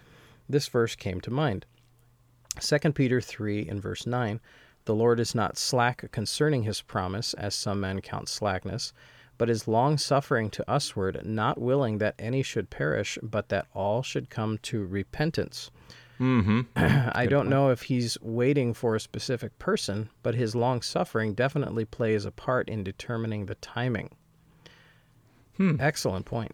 this 0.47 0.67
verse 0.67 0.95
came 0.95 1.19
to 1.21 1.31
mind. 1.31 1.65
2 2.59 2.91
Peter 2.91 3.19
3 3.19 3.67
and 3.67 3.81
verse 3.81 4.05
9 4.05 4.39
The 4.85 4.93
Lord 4.93 5.19
is 5.19 5.33
not 5.33 5.57
slack 5.57 6.07
concerning 6.11 6.61
his 6.61 6.83
promise, 6.83 7.33
as 7.33 7.55
some 7.55 7.79
men 7.79 7.99
count 8.01 8.29
slackness, 8.29 8.93
but 9.37 9.49
is 9.49 9.67
long 9.67 9.97
suffering 9.97 10.49
to 10.51 10.63
usward, 10.67 11.21
not 11.25 11.59
willing 11.59 11.97
that 11.99 12.15
any 12.19 12.41
should 12.43 12.69
perish, 12.69 13.17
but 13.21 13.49
that 13.49 13.67
all 13.73 14.01
should 14.01 14.29
come 14.29 14.57
to 14.59 14.85
repentance. 14.85 15.71
Mm-hmm. 16.19 16.61
I 17.13 17.25
don't 17.25 17.49
know 17.49 17.69
if 17.71 17.83
he's 17.83 18.17
waiting 18.21 18.73
for 18.73 18.95
a 18.95 18.99
specific 19.01 19.57
person, 19.59 20.09
but 20.23 20.35
his 20.35 20.55
long 20.55 20.81
suffering 20.81 21.33
definitely 21.33 21.83
plays 21.85 22.23
a 22.25 22.31
part 22.31 22.69
in 22.69 22.83
determining 22.83 23.47
the 23.47 23.55
timing. 23.55 24.11
Excellent 25.59 26.25
point. 26.25 26.51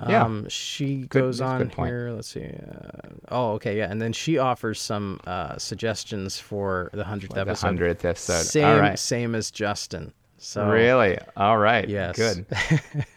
Hmm. 0.00 0.10
Yeah. 0.10 0.24
Um, 0.24 0.48
she 0.48 0.98
Good- 1.02 1.08
goes 1.20 1.40
on 1.40 1.68
here. 1.70 2.10
Let's 2.14 2.28
see. 2.28 2.46
Uh, 2.46 3.08
oh, 3.28 3.52
okay, 3.54 3.76
yeah, 3.76 3.90
and 3.90 4.00
then 4.00 4.12
she 4.12 4.38
offers 4.38 4.80
some 4.80 5.20
uh, 5.26 5.58
suggestions 5.58 6.38
for 6.38 6.90
the 6.94 7.04
hundredth 7.04 7.34
The 7.34 7.40
episode. 7.42 7.66
hundredth 7.66 8.04
episode. 8.04 8.42
Same, 8.44 8.64
All 8.66 8.80
right. 8.80 8.98
same 8.98 9.34
as 9.34 9.50
Justin. 9.50 10.12
So 10.42 10.66
Really? 10.66 11.18
All 11.36 11.58
right. 11.58 11.86
Yes. 11.86 12.16
Good. 12.16 12.46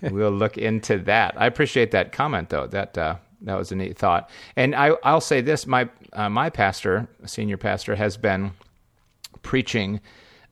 we'll 0.12 0.29
look 0.29 0.57
into 0.57 0.99
that. 0.99 1.33
I 1.38 1.45
appreciate 1.45 1.91
that 1.91 2.12
comment, 2.12 2.49
though. 2.49 2.67
That 2.67 2.97
uh, 2.97 3.15
that 3.43 3.55
was 3.55 3.71
a 3.71 3.77
neat 3.77 3.97
thought. 3.97 4.29
And 4.57 4.75
I, 4.75 4.89
I'll 5.03 5.21
say 5.21 5.39
this: 5.39 5.65
my 5.65 5.88
uh, 6.12 6.29
my 6.29 6.49
pastor, 6.49 7.07
senior 7.25 7.55
pastor, 7.55 7.95
has 7.95 8.17
been 8.17 8.51
preaching 9.41 10.01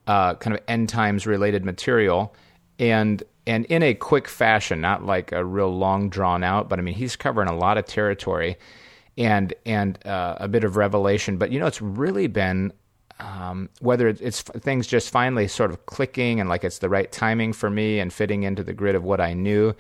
uh, 0.08 0.36
kind 0.36 0.56
of 0.56 0.64
end 0.70 0.88
times 0.88 1.28
related 1.28 1.66
material, 1.66 2.34
and 2.80 3.22
and 3.46 3.66
in 3.66 3.84
a 3.84 3.94
quick 3.94 4.30
fashion, 4.30 4.80
not 4.80 5.06
like 5.06 5.34
a 5.34 5.44
real 5.44 5.76
long 5.78 6.10
drawn 6.10 6.42
out. 6.42 6.70
But 6.70 6.80
I 6.80 6.84
mean, 6.84 6.96
he's 6.96 7.18
covering 7.18 7.50
a 7.50 7.56
lot 7.56 7.78
of 7.78 7.86
territory, 7.86 8.58
and 9.18 9.54
and 9.66 10.00
uh, 10.08 10.38
a 10.40 10.48
bit 10.48 10.64
of 10.64 10.78
revelation. 10.78 11.36
But 11.36 11.52
you 11.52 11.60
know, 11.60 11.68
it's 11.68 11.82
really 11.82 12.28
been 12.28 12.72
um, 13.22 13.70
whether 13.80 14.08
it's, 14.08 14.22
it's 14.22 14.42
things 14.42 14.88
just 14.88 15.10
finally 15.10 15.48
sort 15.48 15.72
of 15.72 15.86
clicking 15.86 16.40
and 16.40 16.50
like 16.50 16.64
it's 16.64 16.80
the 16.80 16.90
right 16.90 17.12
timing 17.12 17.54
for 17.54 17.70
me 17.70 18.00
and 18.00 18.12
fitting 18.12 18.44
into 18.44 18.64
the 18.64 18.74
grid 18.74 18.96
of 18.96 19.04
what 19.04 19.22
I 19.22 19.34
knew, 19.34 19.76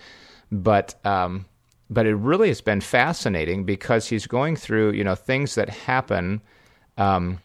but 0.51 0.95
um, 1.05 1.45
but 1.89 2.05
it 2.05 2.15
really 2.15 2.47
has 2.49 2.61
been 2.61 2.81
fascinating 2.81 3.65
because 3.65 4.07
he's 4.07 4.27
going 4.27 4.55
through 4.55 4.91
you 4.91 5.03
know 5.03 5.15
things 5.15 5.55
that 5.55 5.69
happen, 5.69 6.41
um, 6.97 7.39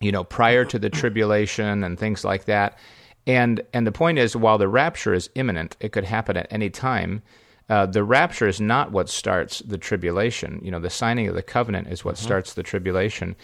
you 0.00 0.12
know, 0.12 0.24
prior 0.24 0.64
to 0.64 0.78
the 0.78 0.90
tribulation 0.90 1.82
and 1.82 1.98
things 1.98 2.24
like 2.24 2.44
that, 2.44 2.78
and 3.26 3.60
and 3.72 3.86
the 3.86 3.92
point 3.92 4.18
is 4.18 4.36
while 4.36 4.58
the 4.58 4.68
rapture 4.68 5.14
is 5.14 5.28
imminent, 5.34 5.76
it 5.80 5.92
could 5.92 6.04
happen 6.04 6.36
at 6.36 6.46
any 6.50 6.70
time. 6.70 7.22
Uh, 7.68 7.84
the 7.84 8.02
rapture 8.02 8.48
is 8.48 8.62
not 8.62 8.92
what 8.92 9.10
starts 9.10 9.58
the 9.58 9.76
tribulation. 9.76 10.58
You 10.62 10.70
know, 10.70 10.80
the 10.80 10.88
signing 10.88 11.28
of 11.28 11.34
the 11.34 11.42
covenant 11.42 11.88
is 11.88 12.02
what 12.02 12.16
starts 12.16 12.54
the 12.54 12.62
tribulation, 12.62 13.36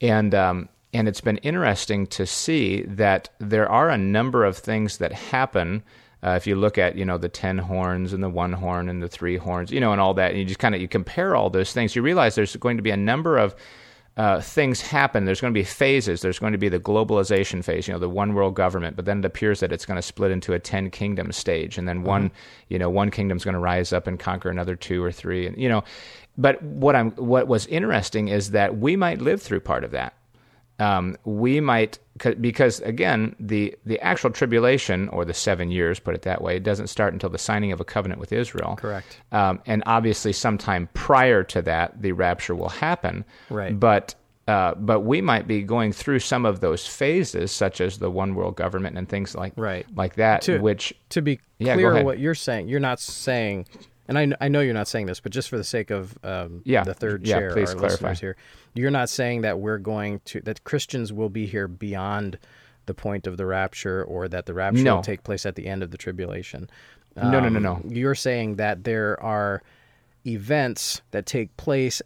and 0.00 0.34
um, 0.34 0.68
and 0.92 1.08
it's 1.08 1.20
been 1.20 1.38
interesting 1.38 2.06
to 2.08 2.26
see 2.26 2.82
that 2.82 3.30
there 3.38 3.68
are 3.68 3.88
a 3.88 3.98
number 3.98 4.44
of 4.44 4.56
things 4.56 4.98
that 4.98 5.12
happen. 5.12 5.82
Uh, 6.22 6.30
if 6.30 6.46
you 6.46 6.54
look 6.54 6.78
at 6.78 6.96
you 6.96 7.04
know 7.04 7.18
the 7.18 7.28
ten 7.28 7.58
horns 7.58 8.12
and 8.12 8.22
the 8.22 8.28
one 8.28 8.52
horn 8.52 8.88
and 8.88 9.02
the 9.02 9.08
three 9.08 9.36
horns, 9.36 9.70
you 9.70 9.80
know, 9.80 9.92
and 9.92 10.00
all 10.00 10.14
that, 10.14 10.30
and 10.30 10.38
you 10.38 10.44
just 10.44 10.60
kind 10.60 10.74
of 10.74 10.80
you 10.80 10.88
compare 10.88 11.34
all 11.34 11.50
those 11.50 11.72
things, 11.72 11.96
you 11.96 12.02
realize 12.02 12.34
there's 12.34 12.56
going 12.56 12.76
to 12.76 12.82
be 12.82 12.90
a 12.90 12.96
number 12.96 13.38
of 13.38 13.54
uh, 14.18 14.40
things 14.42 14.82
happen. 14.82 15.24
There's 15.24 15.40
going 15.40 15.54
to 15.54 15.58
be 15.58 15.64
phases. 15.64 16.20
There's 16.20 16.38
going 16.38 16.52
to 16.52 16.58
be 16.58 16.68
the 16.68 16.78
globalization 16.78 17.64
phase, 17.64 17.88
you 17.88 17.94
know, 17.94 17.98
the 17.98 18.10
one 18.10 18.34
world 18.34 18.54
government. 18.54 18.94
But 18.94 19.06
then 19.06 19.20
it 19.20 19.24
appears 19.24 19.60
that 19.60 19.72
it's 19.72 19.86
going 19.86 19.96
to 19.96 20.02
split 20.02 20.30
into 20.30 20.52
a 20.52 20.58
ten 20.58 20.90
kingdom 20.90 21.32
stage, 21.32 21.78
and 21.78 21.88
then 21.88 21.98
mm-hmm. 21.98 22.06
one, 22.08 22.30
you 22.68 22.78
know, 22.78 22.90
one 22.90 23.10
kingdom's 23.10 23.44
going 23.44 23.54
to 23.54 23.60
rise 23.60 23.92
up 23.92 24.06
and 24.06 24.20
conquer 24.20 24.50
another 24.50 24.76
two 24.76 25.02
or 25.02 25.10
three, 25.10 25.46
and 25.46 25.56
you 25.56 25.68
know. 25.68 25.82
But 26.38 26.62
what 26.62 26.94
I'm 26.94 27.10
what 27.12 27.48
was 27.48 27.66
interesting 27.66 28.28
is 28.28 28.52
that 28.52 28.78
we 28.78 28.96
might 28.96 29.20
live 29.20 29.42
through 29.42 29.60
part 29.60 29.84
of 29.84 29.90
that 29.90 30.14
um, 30.82 31.16
we 31.24 31.60
might 31.60 31.98
because 32.40 32.80
again 32.80 33.34
the 33.40 33.74
the 33.86 33.98
actual 34.00 34.30
tribulation 34.30 35.08
or 35.08 35.24
the 35.24 35.34
seven 35.34 35.70
years 35.70 35.98
put 35.98 36.14
it 36.14 36.22
that 36.22 36.42
way 36.42 36.56
it 36.56 36.62
doesn't 36.62 36.88
start 36.88 37.12
until 37.12 37.30
the 37.30 37.38
signing 37.38 37.72
of 37.72 37.80
a 37.80 37.84
covenant 37.84 38.20
with 38.20 38.32
Israel 38.32 38.76
correct 38.76 39.20
um, 39.32 39.60
and 39.66 39.82
obviously 39.86 40.32
sometime 40.32 40.88
prior 40.94 41.42
to 41.44 41.62
that 41.62 42.00
the 42.02 42.12
rapture 42.12 42.54
will 42.54 42.68
happen 42.68 43.24
right 43.48 43.78
but 43.78 44.14
uh, 44.48 44.74
but 44.74 45.00
we 45.00 45.20
might 45.20 45.46
be 45.46 45.62
going 45.62 45.92
through 45.92 46.18
some 46.18 46.44
of 46.44 46.58
those 46.58 46.84
phases, 46.84 47.52
such 47.52 47.80
as 47.80 47.98
the 47.98 48.10
one 48.10 48.34
world 48.34 48.56
government 48.56 48.98
and 48.98 49.08
things 49.08 49.36
like 49.36 49.52
right. 49.56 49.86
like 49.94 50.16
that. 50.16 50.42
To, 50.42 50.58
which 50.58 50.92
to 51.10 51.22
be 51.22 51.38
yeah, 51.58 51.74
clear, 51.74 52.02
what 52.02 52.18
you're 52.18 52.34
saying, 52.34 52.68
you're 52.68 52.80
not 52.80 52.98
saying 52.98 53.66
and 54.08 54.18
I, 54.18 54.32
I 54.40 54.48
know 54.48 54.60
you're 54.60 54.74
not 54.74 54.88
saying 54.88 55.06
this, 55.06 55.20
but 55.20 55.32
just 55.32 55.48
for 55.48 55.56
the 55.56 55.64
sake 55.64 55.90
of 55.90 56.18
um, 56.24 56.62
yeah. 56.64 56.84
the 56.84 56.94
third 56.94 57.26
yeah, 57.26 57.38
chair, 57.38 57.52
please 57.52 57.70
our 57.70 57.76
clarify. 57.76 58.08
listeners 58.10 58.20
here, 58.20 58.36
you're 58.74 58.90
not 58.90 59.08
saying 59.08 59.42
that 59.42 59.60
we're 59.60 59.78
going 59.78 60.20
to 60.26 60.40
that 60.42 60.64
Christians 60.64 61.12
will 61.12 61.28
be 61.28 61.46
here 61.46 61.68
beyond 61.68 62.38
the 62.86 62.94
point 62.94 63.28
of 63.28 63.36
the 63.36 63.46
rapture, 63.46 64.02
or 64.02 64.26
that 64.28 64.46
the 64.46 64.54
rapture 64.54 64.82
no. 64.82 64.96
will 64.96 65.02
take 65.02 65.22
place 65.22 65.46
at 65.46 65.54
the 65.54 65.66
end 65.66 65.82
of 65.84 65.92
the 65.92 65.98
tribulation. 65.98 66.68
Um, 67.16 67.30
no, 67.30 67.40
no, 67.40 67.48
no, 67.48 67.60
no. 67.60 67.80
You're 67.86 68.16
saying 68.16 68.56
that 68.56 68.84
there 68.84 69.22
are 69.22 69.62
events 70.26 71.00
that 71.12 71.26
take 71.26 71.56
place 71.56 72.02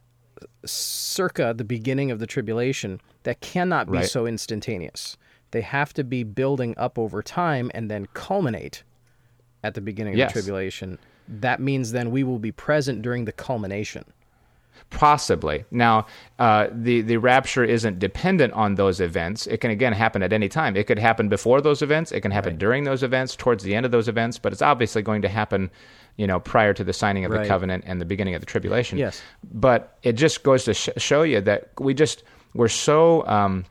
circa 0.67 1.55
the 1.57 1.65
beginning 1.65 2.11
of 2.11 2.19
the 2.19 2.27
tribulation 2.27 3.01
that 3.23 3.41
cannot 3.41 3.91
be 3.91 3.99
right. 3.99 4.07
so 4.07 4.27
instantaneous. 4.27 5.17
They 5.53 5.63
have 5.63 5.95
to 5.95 6.05
be 6.05 6.25
building 6.25 6.75
up 6.77 6.99
over 6.99 7.23
time 7.23 7.71
and 7.75 7.91
then 7.91 8.07
culminate 8.13 8.83
at 9.65 9.75
the 9.75 9.81
beginning 9.81 10.15
of 10.15 10.19
yes. 10.19 10.33
the 10.33 10.41
tribulation 10.41 10.99
that 11.29 11.61
means 11.61 11.93
then 11.93 12.11
we 12.11 12.25
will 12.25 12.39
be 12.39 12.53
present 12.53 13.03
during 13.03 13.25
the 13.25 13.33
culmination. 13.33 14.05
Possibly. 14.91 15.65
Now, 15.71 16.07
uh, 16.39 16.69
the 16.71 17.01
the 17.01 17.17
rapture 17.17 17.65
isn't 17.65 17.99
dependent 17.99 18.53
on 18.53 18.77
those 18.77 19.01
events. 19.01 19.47
It 19.47 19.61
can 19.61 19.71
again 19.71 19.93
happen 19.93 20.23
at 20.23 20.33
any 20.33 20.49
time. 20.49 20.77
It 20.77 20.87
could 20.87 20.99
happen 20.99 21.29
before 21.29 21.61
those 21.61 21.83
events. 21.83 22.13
It 22.13 22.21
can 22.21 22.31
happen 22.31 22.53
right. 22.53 22.59
during 22.59 22.85
those 22.85 23.03
events, 23.03 23.35
towards 23.35 23.65
the 23.65 23.75
end 23.75 23.85
of 23.85 23.93
those 23.93 24.07
events. 24.07 24.39
But 24.39 24.53
it's 24.53 24.63
obviously 24.63 25.03
going 25.03 25.23
to 25.23 25.29
happen, 25.29 25.71
you 26.17 26.27
know, 26.27 26.39
prior 26.39 26.73
to 26.73 26.85
the 26.85 26.93
signing 26.93 27.25
of 27.25 27.33
right. 27.33 27.43
the 27.43 27.49
covenant 27.49 27.85
and 27.87 28.01
the 28.01 28.05
beginning 28.05 28.37
of 28.37 28.41
the 28.41 28.47
tribulation. 28.47 28.97
Yes. 28.97 29.21
But 29.53 29.99
it 30.05 30.13
just 30.13 30.45
goes 30.45 30.65
to 30.65 30.75
sh- 30.75 30.91
show 30.99 31.23
you 31.23 31.41
that 31.41 31.71
we 31.81 31.93
just 31.93 32.23
we're 32.55 32.69
so 32.69 33.27
um, 33.27 33.65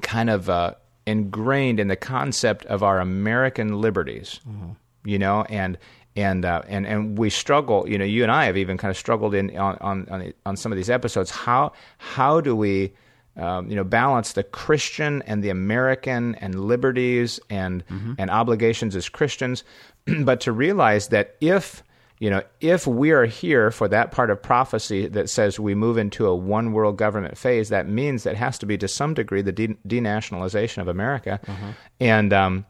kind 0.00 0.30
of 0.30 0.48
uh, 0.48 0.74
ingrained 1.06 1.78
in 1.78 1.88
the 1.88 1.96
concept 1.96 2.64
of 2.66 2.82
our 2.82 3.00
American 3.00 3.80
liberties, 3.80 4.40
mm-hmm. 4.48 4.70
you 5.04 5.18
know, 5.18 5.42
and 5.50 5.76
and 6.18 6.44
uh, 6.44 6.62
and 6.66 6.84
and 6.86 7.16
we 7.16 7.30
struggle. 7.30 7.88
You 7.88 7.96
know, 7.96 8.04
you 8.04 8.24
and 8.24 8.32
I 8.32 8.46
have 8.46 8.56
even 8.56 8.76
kind 8.76 8.90
of 8.90 8.96
struggled 8.96 9.34
in 9.34 9.56
on 9.56 9.76
on 9.80 10.08
on, 10.10 10.32
on 10.44 10.56
some 10.56 10.72
of 10.72 10.76
these 10.76 10.90
episodes. 10.90 11.30
How 11.30 11.72
how 11.98 12.40
do 12.40 12.56
we 12.56 12.92
um, 13.36 13.70
you 13.70 13.76
know 13.76 13.84
balance 13.84 14.32
the 14.32 14.42
Christian 14.42 15.22
and 15.22 15.44
the 15.44 15.50
American 15.50 16.34
and 16.36 16.64
liberties 16.66 17.38
and 17.48 17.86
mm-hmm. 17.86 18.14
and 18.18 18.30
obligations 18.30 18.96
as 18.96 19.08
Christians, 19.08 19.62
but 20.20 20.40
to 20.40 20.52
realize 20.52 21.08
that 21.08 21.36
if 21.40 21.84
you 22.18 22.30
know, 22.30 22.42
if 22.60 22.84
we 22.84 23.12
are 23.12 23.26
here 23.26 23.70
for 23.70 23.86
that 23.86 24.10
part 24.10 24.30
of 24.30 24.42
prophecy 24.42 25.06
that 25.06 25.30
says 25.30 25.60
we 25.60 25.76
move 25.76 25.98
into 25.98 26.26
a 26.26 26.34
one 26.34 26.72
world 26.72 26.96
government 26.96 27.38
phase, 27.38 27.68
that 27.68 27.88
means 27.88 28.24
that 28.24 28.34
has 28.34 28.58
to 28.58 28.66
be 28.66 28.76
to 28.78 28.88
some 28.88 29.14
degree 29.14 29.40
the 29.40 29.52
de- 29.52 29.78
denationalization 29.86 30.78
of 30.78 30.88
America, 30.88 31.38
uh-huh. 31.46 31.72
and 32.00 32.32
um, 32.32 32.66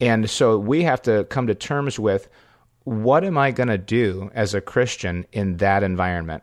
and 0.00 0.30
so 0.30 0.56
we 0.56 0.84
have 0.84 1.02
to 1.02 1.24
come 1.24 1.48
to 1.48 1.54
terms 1.56 1.98
with 1.98 2.28
what 2.84 3.24
am 3.24 3.38
I 3.38 3.50
going 3.50 3.68
to 3.68 3.78
do 3.78 4.30
as 4.34 4.54
a 4.54 4.60
Christian 4.60 5.26
in 5.32 5.58
that 5.58 5.82
environment? 5.82 6.42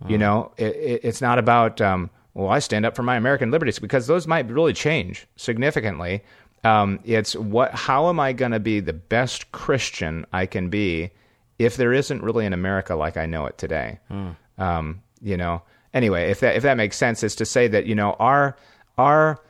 Uh-huh. 0.00 0.12
You 0.12 0.18
know, 0.18 0.52
it, 0.56 0.76
it, 0.76 1.00
it's 1.04 1.20
not 1.20 1.38
about, 1.38 1.80
um, 1.80 2.10
well, 2.34 2.48
I 2.48 2.58
stand 2.58 2.84
up 2.84 2.94
for 2.94 3.02
my 3.02 3.16
American 3.16 3.50
liberties 3.50 3.78
because 3.78 4.06
those 4.06 4.26
might 4.26 4.50
really 4.50 4.72
change 4.72 5.26
significantly. 5.36 6.22
Um, 6.64 7.00
it's 7.04 7.34
what, 7.34 7.72
how 7.74 8.08
am 8.08 8.20
I 8.20 8.32
going 8.32 8.52
to 8.52 8.60
be 8.60 8.80
the 8.80 8.92
best 8.92 9.52
Christian 9.52 10.26
I 10.32 10.46
can 10.46 10.68
be 10.68 11.10
if 11.58 11.76
there 11.76 11.92
isn't 11.92 12.22
really 12.22 12.46
an 12.46 12.52
America 12.52 12.94
like 12.94 13.16
I 13.16 13.26
know 13.26 13.46
it 13.46 13.58
today? 13.58 13.98
Hmm. 14.08 14.30
Um, 14.58 15.02
you 15.20 15.36
know, 15.36 15.62
anyway, 15.94 16.30
if 16.30 16.40
that 16.40 16.56
if 16.56 16.62
that 16.62 16.76
makes 16.76 16.96
sense, 16.96 17.22
is 17.22 17.34
to 17.36 17.46
say 17.46 17.68
that 17.68 17.86
you 17.86 17.94
know 17.94 18.12
our 18.18 18.56
our 18.98 19.40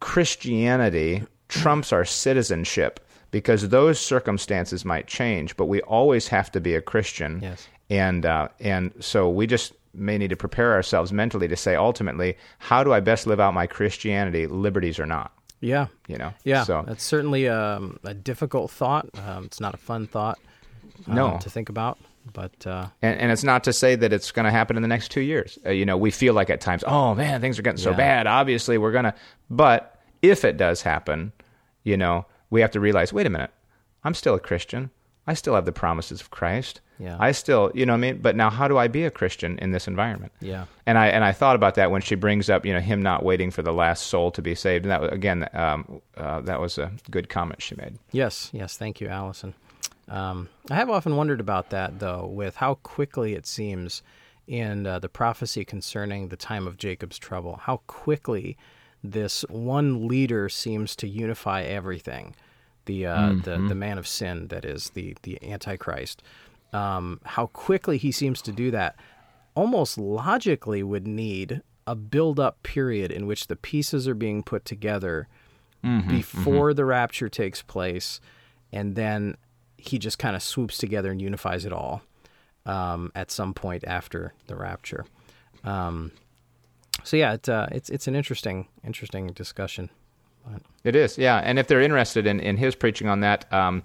Christianity 0.00 1.22
trumps 1.48 1.92
our 1.92 2.04
citizenship 2.04 2.98
because 3.32 3.70
those 3.70 3.98
circumstances 3.98 4.84
might 4.84 5.08
change, 5.08 5.56
but 5.56 5.64
we 5.64 5.80
always 5.82 6.28
have 6.28 6.52
to 6.52 6.60
be 6.60 6.76
a 6.76 6.80
Christian. 6.80 7.40
Yes. 7.42 7.66
And 7.90 8.24
uh, 8.24 8.48
and 8.60 8.92
so 9.00 9.28
we 9.28 9.48
just 9.48 9.72
may 9.92 10.16
need 10.16 10.30
to 10.30 10.36
prepare 10.36 10.72
ourselves 10.72 11.12
mentally 11.12 11.48
to 11.48 11.56
say 11.56 11.74
ultimately, 11.74 12.36
how 12.58 12.84
do 12.84 12.92
I 12.92 13.00
best 13.00 13.26
live 13.26 13.40
out 13.40 13.52
my 13.52 13.66
Christianity, 13.66 14.46
liberties 14.46 15.00
or 15.00 15.06
not? 15.06 15.32
Yeah. 15.60 15.88
You 16.06 16.18
know. 16.18 16.32
Yeah. 16.44 16.62
So 16.62 16.84
that's 16.86 17.02
certainly 17.02 17.48
um, 17.48 17.98
a 18.04 18.14
difficult 18.14 18.70
thought. 18.70 19.08
Um, 19.26 19.46
it's 19.46 19.60
not 19.60 19.74
a 19.74 19.78
fun 19.78 20.06
thought. 20.06 20.38
Um, 21.08 21.14
no. 21.14 21.38
To 21.40 21.50
think 21.50 21.68
about. 21.68 21.98
But 22.32 22.66
uh, 22.66 22.86
and, 23.00 23.18
and 23.18 23.32
it's 23.32 23.42
not 23.42 23.64
to 23.64 23.72
say 23.72 23.96
that 23.96 24.12
it's 24.12 24.30
going 24.30 24.44
to 24.44 24.52
happen 24.52 24.76
in 24.76 24.82
the 24.82 24.88
next 24.88 25.10
two 25.10 25.22
years. 25.22 25.58
Uh, 25.66 25.70
you 25.70 25.84
know, 25.84 25.96
we 25.96 26.12
feel 26.12 26.34
like 26.34 26.50
at 26.50 26.60
times, 26.60 26.84
oh 26.86 27.16
man, 27.16 27.40
things 27.40 27.58
are 27.58 27.62
getting 27.62 27.78
so 27.78 27.92
bad. 27.92 28.28
Obviously, 28.28 28.78
we're 28.78 28.92
gonna. 28.92 29.14
But 29.50 29.98
if 30.22 30.44
it 30.44 30.56
does 30.56 30.82
happen, 30.82 31.32
you 31.82 31.96
know, 31.96 32.26
we 32.52 32.60
have 32.60 32.70
to 32.70 32.80
realize, 32.80 33.12
wait 33.12 33.26
a 33.26 33.30
minute, 33.30 33.50
I'm 34.04 34.14
still 34.14 34.34
a 34.34 34.40
Christian. 34.40 34.90
I 35.26 35.34
still 35.34 35.54
have 35.54 35.64
the 35.64 35.72
promises 35.72 36.20
of 36.20 36.30
Christ. 36.30 36.80
Yeah. 36.98 37.16
I 37.18 37.32
still, 37.32 37.72
you 37.74 37.86
know 37.86 37.94
what 37.94 37.98
I 37.98 38.12
mean? 38.12 38.18
But 38.18 38.36
now 38.36 38.50
how 38.50 38.68
do 38.68 38.76
I 38.76 38.88
be 38.88 39.04
a 39.04 39.10
Christian 39.10 39.58
in 39.58 39.72
this 39.72 39.88
environment? 39.88 40.32
yeah. 40.40 40.66
And 40.84 40.98
I 40.98 41.06
and 41.08 41.24
I 41.24 41.32
thought 41.32 41.56
about 41.56 41.76
that 41.76 41.90
when 41.90 42.02
she 42.02 42.14
brings 42.14 42.50
up, 42.50 42.66
you 42.66 42.74
know, 42.74 42.80
him 42.80 43.00
not 43.02 43.24
waiting 43.24 43.50
for 43.50 43.62
the 43.62 43.72
last 43.72 44.08
soul 44.08 44.30
to 44.32 44.42
be 44.42 44.54
saved. 44.54 44.84
And 44.84 44.90
that 44.90 45.00
was, 45.00 45.10
again, 45.12 45.48
um, 45.54 46.02
uh, 46.16 46.40
that 46.42 46.60
was 46.60 46.76
a 46.76 46.92
good 47.10 47.28
comment 47.28 47.62
she 47.62 47.74
made. 47.76 47.98
Yes, 48.10 48.50
yes. 48.52 48.76
Thank 48.76 49.00
you, 49.00 49.08
Allison. 49.08 49.54
Um, 50.08 50.48
I 50.70 50.74
have 50.74 50.90
often 50.90 51.16
wondered 51.16 51.40
about 51.40 51.70
that, 51.70 52.00
though, 52.00 52.26
with 52.26 52.56
how 52.56 52.74
quickly 52.74 53.34
it 53.34 53.46
seems 53.46 54.02
in 54.46 54.86
uh, 54.86 54.98
the 54.98 55.08
prophecy 55.08 55.64
concerning 55.64 56.28
the 56.28 56.36
time 56.36 56.66
of 56.66 56.76
Jacob's 56.76 57.18
trouble, 57.18 57.60
how 57.62 57.78
quickly 57.86 58.58
this 59.02 59.44
one 59.48 60.06
leader 60.06 60.48
seems 60.48 60.94
to 60.96 61.08
unify 61.08 61.62
everything. 61.62 62.34
The, 62.86 63.06
uh, 63.06 63.32
the 63.44 63.58
the 63.68 63.74
man 63.74 63.98
of 63.98 64.06
sin, 64.08 64.48
that 64.48 64.64
is 64.64 64.90
the 64.90 65.16
the 65.22 65.38
Antichrist. 65.42 66.22
Um, 66.72 67.20
how 67.24 67.46
quickly 67.46 67.98
he 67.98 68.10
seems 68.10 68.42
to 68.42 68.52
do 68.52 68.70
that, 68.70 68.96
almost 69.54 69.98
logically 69.98 70.82
would 70.82 71.06
need 71.06 71.62
a 71.86 71.94
build 71.94 72.40
up 72.40 72.62
period 72.62 73.10
in 73.12 73.26
which 73.26 73.46
the 73.48 73.56
pieces 73.56 74.08
are 74.08 74.14
being 74.14 74.42
put 74.42 74.64
together 74.64 75.28
before 76.08 76.72
the 76.74 76.84
rapture 76.84 77.28
takes 77.28 77.60
place, 77.60 78.20
and 78.72 78.94
then 78.94 79.36
he 79.76 79.98
just 79.98 80.18
kind 80.18 80.36
of 80.36 80.42
swoops 80.42 80.78
together 80.78 81.10
and 81.10 81.20
unifies 81.20 81.64
it 81.64 81.72
all 81.72 82.02
um, 82.66 83.10
at 83.14 83.30
some 83.32 83.52
point 83.52 83.82
after 83.84 84.32
the 84.46 84.54
rapture. 84.54 85.04
Um, 85.64 86.12
so 87.02 87.16
yeah, 87.16 87.34
it, 87.34 87.48
uh, 87.48 87.66
it's 87.72 87.90
it's 87.90 88.06
an 88.06 88.14
interesting 88.14 88.68
interesting 88.84 89.26
discussion. 89.28 89.90
It 90.84 90.96
is, 90.96 91.16
yeah. 91.18 91.38
And 91.38 91.58
if 91.58 91.68
they're 91.68 91.80
interested 91.80 92.26
in, 92.26 92.40
in 92.40 92.56
his 92.56 92.74
preaching 92.74 93.08
on 93.08 93.20
that, 93.20 93.50
um, 93.52 93.82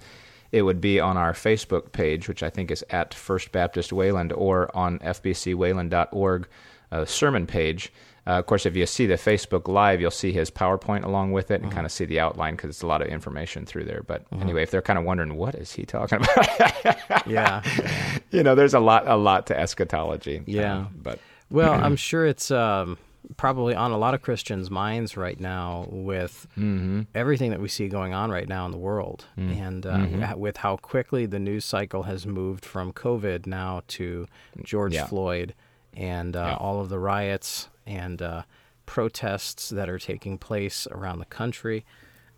it 0.51 0.61
would 0.63 0.81
be 0.81 0.99
on 0.99 1.17
our 1.17 1.33
Facebook 1.33 1.91
page, 1.91 2.27
which 2.27 2.41
I 2.41 2.49
think 2.49 2.71
is 2.71 2.83
at 2.89 3.13
First 3.13 3.51
Baptist 3.51 3.91
Wayland, 3.93 4.33
or 4.33 4.75
on 4.75 4.99
fbcwayland.org 4.99 6.47
uh, 6.91 7.05
sermon 7.05 7.45
page. 7.47 7.91
Uh, 8.25 8.31
of 8.31 8.45
course, 8.45 8.65
if 8.65 8.75
you 8.75 8.85
see 8.85 9.05
the 9.05 9.15
Facebook 9.15 9.69
Live, 9.69 10.01
you'll 10.01 10.11
see 10.11 10.33
his 10.33 10.51
PowerPoint 10.51 11.05
along 11.05 11.31
with 11.31 11.49
it 11.49 11.61
and 11.61 11.71
kind 11.71 11.85
of 11.85 11.93
see 11.93 12.03
the 12.03 12.19
outline 12.19 12.55
because 12.55 12.69
it's 12.69 12.81
a 12.81 12.87
lot 12.87 13.01
of 13.01 13.07
information 13.07 13.65
through 13.65 13.85
there. 13.85 14.03
But 14.05 14.25
anyway, 14.41 14.63
if 14.63 14.71
they're 14.71 14.81
kind 14.81 14.99
of 14.99 15.05
wondering 15.05 15.35
what 15.35 15.55
is 15.55 15.71
he 15.71 15.85
talking 15.85 16.19
about, 16.35 17.25
Yeah, 17.25 17.61
you 18.31 18.43
know, 18.43 18.53
there's 18.53 18.73
a 18.73 18.81
lot, 18.81 19.07
a 19.07 19.15
lot 19.15 19.47
to 19.47 19.57
eschatology. 19.57 20.43
Yeah. 20.45 20.77
Um, 20.79 20.89
but 21.01 21.19
well, 21.49 21.73
I'm 21.73 21.95
sure 22.09 22.25
it's 22.25 22.51
um, 22.51 22.97
probably 23.35 23.75
on 23.75 23.91
a 23.91 23.97
lot 23.97 24.13
of 24.13 24.21
Christians' 24.21 24.71
minds 24.71 25.17
right 25.17 25.39
now 25.39 25.85
with 25.89 26.47
everything 27.13 27.51
that 27.51 27.59
we 27.59 27.67
see 27.67 27.87
going 27.89 28.13
on 28.13 28.31
right 28.31 28.47
now 28.47 28.65
in 28.65 28.71
the 28.71 28.77
world, 28.77 29.25
and 29.35 29.85
uh, 29.85 30.33
with 30.37 30.57
how 30.57 30.77
quickly 30.77 31.25
the 31.25 31.39
news 31.39 31.65
cycle 31.65 32.03
has 32.03 32.25
moved 32.25 32.63
from 32.65 32.93
COVID 32.93 33.45
now 33.45 33.81
to 33.89 34.27
George 34.63 34.93
Yeah. 34.93 35.07
Floyd 35.07 35.53
and 35.93 36.35
uh, 36.35 36.39
Yeah. 36.39 36.55
all 36.55 36.79
of 36.79 36.89
the 36.89 36.99
riots 36.99 37.69
and 37.85 38.21
uh, 38.21 38.43
protests 38.85 39.69
that 39.69 39.89
are 39.89 39.99
taking 39.99 40.37
place 40.37 40.87
around 40.91 41.19
the 41.19 41.25
country. 41.25 41.85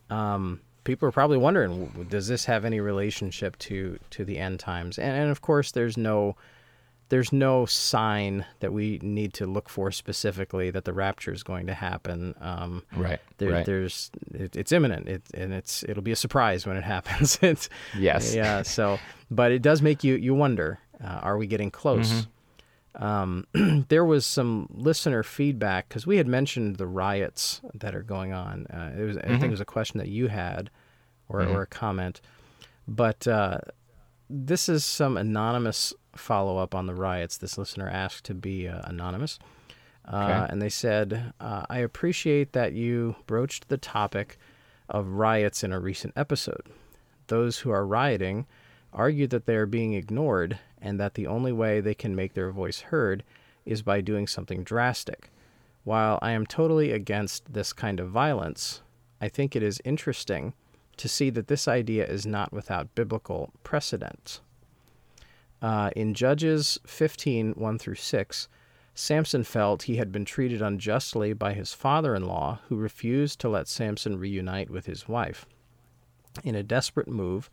Um, 0.10 0.62
people 0.84 1.08
are 1.08 1.12
probably 1.12 1.38
wondering, 1.38 2.08
does 2.10 2.28
this 2.28 2.46
have 2.46 2.66
any 2.66 2.80
relationship 2.80 3.58
to 3.60 4.00
to 4.10 4.26
the 4.26 4.38
end 4.40 4.60
times? 4.60 4.98
And, 4.98 5.16
and 5.16 5.30
of 5.32 5.42
course, 5.42 5.72
there's 5.72 5.98
no 5.98 6.36
there's 7.10 7.34
no 7.34 7.66
sign 7.66 8.46
that 8.60 8.72
we 8.72 9.00
need 9.02 9.34
to 9.34 9.46
look 9.46 9.68
for 9.68 9.92
specifically 9.92 10.70
that 10.72 10.86
the 10.86 10.94
rapture 10.94 11.34
is 11.34 11.44
going 11.44 11.68
to 11.68 11.74
happen. 11.74 12.36
Um, 12.40 12.84
right. 12.96 13.20
There, 13.38 13.52
right. 13.52 13.66
There's 13.66 14.12
it, 14.34 14.56
it's 14.56 14.72
imminent, 14.72 15.10
it, 15.10 15.24
and 15.34 15.54
it's 15.54 15.84
it'll 15.84 16.04
be 16.04 16.12
a 16.12 16.16
surprise 16.16 16.66
when 16.66 16.78
it 16.78 16.84
happens. 16.96 17.40
it's 17.42 17.70
yes. 17.98 18.34
Yeah. 18.34 18.62
So, 18.62 19.00
but 19.30 19.52
it 19.52 19.62
does 19.62 19.82
make 19.82 20.04
you 20.04 20.16
you 20.16 20.34
wonder: 20.34 20.80
uh, 21.04 21.20
Are 21.22 21.38
we 21.38 21.48
getting 21.48 21.72
close? 21.72 22.12
Mm-hmm. 22.12 23.04
Um, 23.04 23.46
there 23.90 24.06
was 24.06 24.26
some 24.26 24.68
listener 24.72 25.24
feedback 25.24 25.90
because 25.90 26.06
we 26.06 26.18
had 26.18 26.28
mentioned 26.28 26.78
the 26.78 26.88
riots 26.88 27.62
that 27.74 27.96
are 27.96 28.04
going 28.04 28.34
on. 28.34 28.68
Uh, 28.68 28.94
it 28.98 29.04
was, 29.04 29.18
mm-hmm. 29.18 29.34
I 29.34 29.40
think 29.40 29.46
it 29.46 29.52
was 29.52 29.62
a 29.62 29.66
question 29.66 30.00
that 30.00 30.10
you 30.10 30.28
had, 30.28 30.70
or, 31.30 31.42
mm-hmm. 31.42 31.56
or 31.56 31.62
a 31.62 31.68
comment. 31.68 32.20
But 32.88 33.28
uh, 33.28 33.60
this 34.30 34.68
is 34.68 34.84
some 34.84 35.18
anonymous 35.18 35.94
follow 36.20 36.58
up 36.58 36.76
on 36.76 36.86
the 36.86 36.96
riots. 36.96 37.38
This 37.38 37.58
listener 37.58 37.90
asked 37.90 38.26
to 38.26 38.34
be 38.34 38.68
uh, 38.68 38.82
anonymous. 38.84 39.40
Uh, 40.12 40.16
okay. 40.16 40.52
And 40.52 40.62
they 40.62 40.70
said, 40.70 41.34
uh, 41.40 41.66
I 41.70 41.80
appreciate 41.80 42.54
that 42.54 42.74
you 42.74 43.16
broached 43.28 43.70
the 43.70 43.78
topic 43.78 44.38
of 44.90 45.08
riots 45.08 45.64
in 45.64 45.72
a 45.72 45.80
recent 45.80 46.14
episode. 46.16 46.64
Those 47.28 47.60
who 47.60 47.70
are 47.70 47.86
rioting 47.86 48.48
argue 48.92 49.28
that 49.28 49.46
they 49.46 49.56
are 49.56 49.68
being 49.68 49.94
ignored 49.94 50.58
and 50.82 51.00
that 51.00 51.14
the 51.14 51.28
only 51.28 51.52
way 51.52 51.80
they 51.80 51.94
can 51.94 52.16
make 52.16 52.34
their 52.34 52.52
voice 52.52 52.82
heard 52.82 53.24
is 53.66 53.82
by 53.82 54.02
doing 54.02 54.26
something 54.26 54.64
drastic. 54.64 55.30
While 55.84 56.18
I 56.22 56.32
am 56.32 56.46
totally 56.46 56.92
against 56.92 57.54
this 57.54 57.72
kind 57.72 58.00
of 58.00 58.10
violence, 58.10 58.82
I 59.22 59.28
think 59.28 59.56
it 59.56 59.64
is 59.64 59.82
interesting 59.86 60.54
to 60.98 61.08
see 61.08 61.30
that 61.30 61.48
this 61.48 61.68
idea 61.68 62.06
is 62.06 62.26
not 62.26 62.52
without 62.52 62.96
biblical 62.96 63.52
precedent. 63.64 64.42
Uh, 65.62 65.90
in 65.96 66.14
Judges 66.14 66.80
15 66.86 67.54
1 67.54 67.80
through 67.80 67.96
6, 67.96 68.48
Samson 68.96 69.44
felt 69.44 69.84
he 69.84 69.98
had 69.98 70.12
been 70.12 70.26
treated 70.26 70.62
unjustly 70.62 71.34
by 71.34 71.54
his 71.54 71.74
father 71.74 72.16
in 72.16 72.26
law, 72.26 72.60
who 72.68 72.76
refused 72.76 73.40
to 73.40 73.50
let 73.50 73.68
Samson 73.68 74.20
reunite 74.20 74.70
with 74.70 74.86
his 74.86 75.08
wife. 75.08 75.46
In 76.44 76.56
a 76.56 76.64
desperate 76.64 77.08
move, 77.08 77.50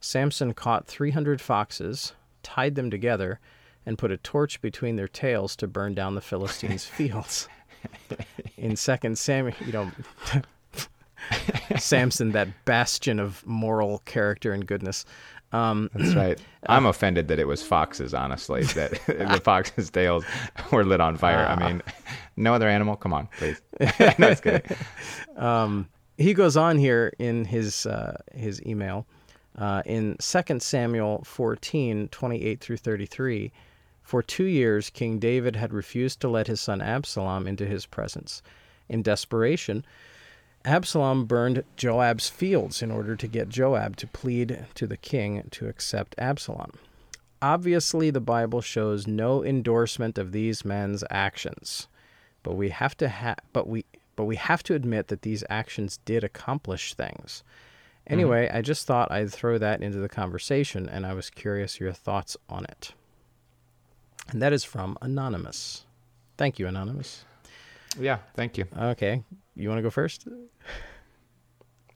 Samson 0.00 0.54
caught 0.54 0.86
300 0.86 1.40
foxes, 1.40 2.12
tied 2.42 2.74
them 2.74 2.90
together, 2.90 3.40
and 3.84 3.98
put 3.98 4.10
a 4.10 4.16
torch 4.16 4.60
between 4.60 4.96
their 4.96 5.08
tails 5.08 5.54
to 5.56 5.66
burn 5.66 5.94
down 5.94 6.14
the 6.14 6.20
Philistines' 6.20 6.84
fields. 6.86 7.48
In 8.56 8.76
Second 8.76 9.18
Samuel, 9.18 9.54
you 9.64 9.72
know, 9.72 9.92
Samson, 11.78 12.32
that 12.32 12.64
bastion 12.64 13.20
of 13.20 13.46
moral 13.46 13.98
character 14.04 14.52
and 14.52 14.66
goodness. 14.66 15.04
Um, 15.52 15.90
That's 15.94 16.14
right. 16.16 16.38
I'm 16.68 16.86
uh, 16.86 16.90
offended 16.90 17.28
that 17.28 17.38
it 17.38 17.46
was 17.46 17.62
foxes. 17.62 18.14
Honestly, 18.14 18.64
that 18.64 18.92
the 19.06 19.40
foxes' 19.42 19.90
tails 19.90 20.24
were 20.70 20.84
lit 20.84 21.00
on 21.00 21.16
fire. 21.16 21.46
Uh, 21.46 21.54
I 21.54 21.66
mean, 21.68 21.82
no 22.36 22.54
other 22.54 22.68
animal. 22.68 22.96
Come 22.96 23.12
on, 23.12 23.28
please. 23.38 23.60
no, 24.18 24.28
it's 24.28 24.40
good. 24.40 24.64
Um, 25.36 25.88
he 26.18 26.34
goes 26.34 26.56
on 26.56 26.78
here 26.78 27.12
in 27.18 27.44
his 27.44 27.86
uh, 27.86 28.16
his 28.34 28.64
email. 28.64 29.06
Uh, 29.58 29.82
in 29.86 30.14
2 30.18 30.60
Samuel 30.60 31.22
14, 31.24 32.08
28 32.08 32.60
through 32.60 32.76
33, 32.76 33.50
for 34.02 34.22
two 34.22 34.44
years 34.44 34.90
King 34.90 35.18
David 35.18 35.56
had 35.56 35.72
refused 35.72 36.20
to 36.20 36.28
let 36.28 36.46
his 36.46 36.60
son 36.60 36.82
Absalom 36.82 37.46
into 37.46 37.64
his 37.64 37.86
presence. 37.86 38.42
In 38.90 39.02
desperation, 39.02 39.84
Absalom 40.66 41.26
burned 41.26 41.62
Joab's 41.76 42.28
fields 42.28 42.82
in 42.82 42.90
order 42.90 43.14
to 43.14 43.28
get 43.28 43.48
Joab 43.48 43.94
to 43.98 44.06
plead 44.08 44.66
to 44.74 44.88
the 44.88 44.96
king 44.96 45.46
to 45.52 45.68
accept 45.68 46.16
Absalom. 46.18 46.72
Obviously, 47.40 48.10
the 48.10 48.20
Bible 48.20 48.60
shows 48.60 49.06
no 49.06 49.44
endorsement 49.44 50.18
of 50.18 50.32
these 50.32 50.64
men's 50.64 51.04
actions, 51.08 51.86
but 52.42 52.56
we 52.56 52.70
have 52.70 52.96
to 52.96 53.08
ha- 53.08 53.36
but 53.52 53.68
we 53.68 53.84
but 54.16 54.24
we 54.24 54.34
have 54.36 54.64
to 54.64 54.74
admit 54.74 55.06
that 55.08 55.22
these 55.22 55.44
actions 55.48 56.00
did 56.04 56.24
accomplish 56.24 56.94
things. 56.94 57.44
Mm-hmm. 57.44 58.14
Anyway, 58.14 58.46
mm-hmm. 58.46 58.56
I 58.56 58.62
just 58.62 58.86
thought 58.86 59.12
I'd 59.12 59.30
throw 59.30 59.58
that 59.58 59.82
into 59.82 59.98
the 59.98 60.08
conversation, 60.08 60.88
and 60.88 61.06
I 61.06 61.12
was 61.12 61.30
curious 61.30 61.78
your 61.78 61.92
thoughts 61.92 62.36
on 62.48 62.64
it. 62.64 62.92
And 64.30 64.42
that 64.42 64.52
is 64.52 64.64
from 64.64 64.98
Anonymous. 65.00 65.84
Thank 66.36 66.58
you, 66.58 66.66
Anonymous. 66.66 67.24
Yeah, 68.00 68.18
thank 68.34 68.58
you. 68.58 68.64
Okay. 68.76 69.22
You 69.56 69.68
want 69.68 69.78
to 69.78 69.82
go 69.82 69.90
first? 69.90 70.28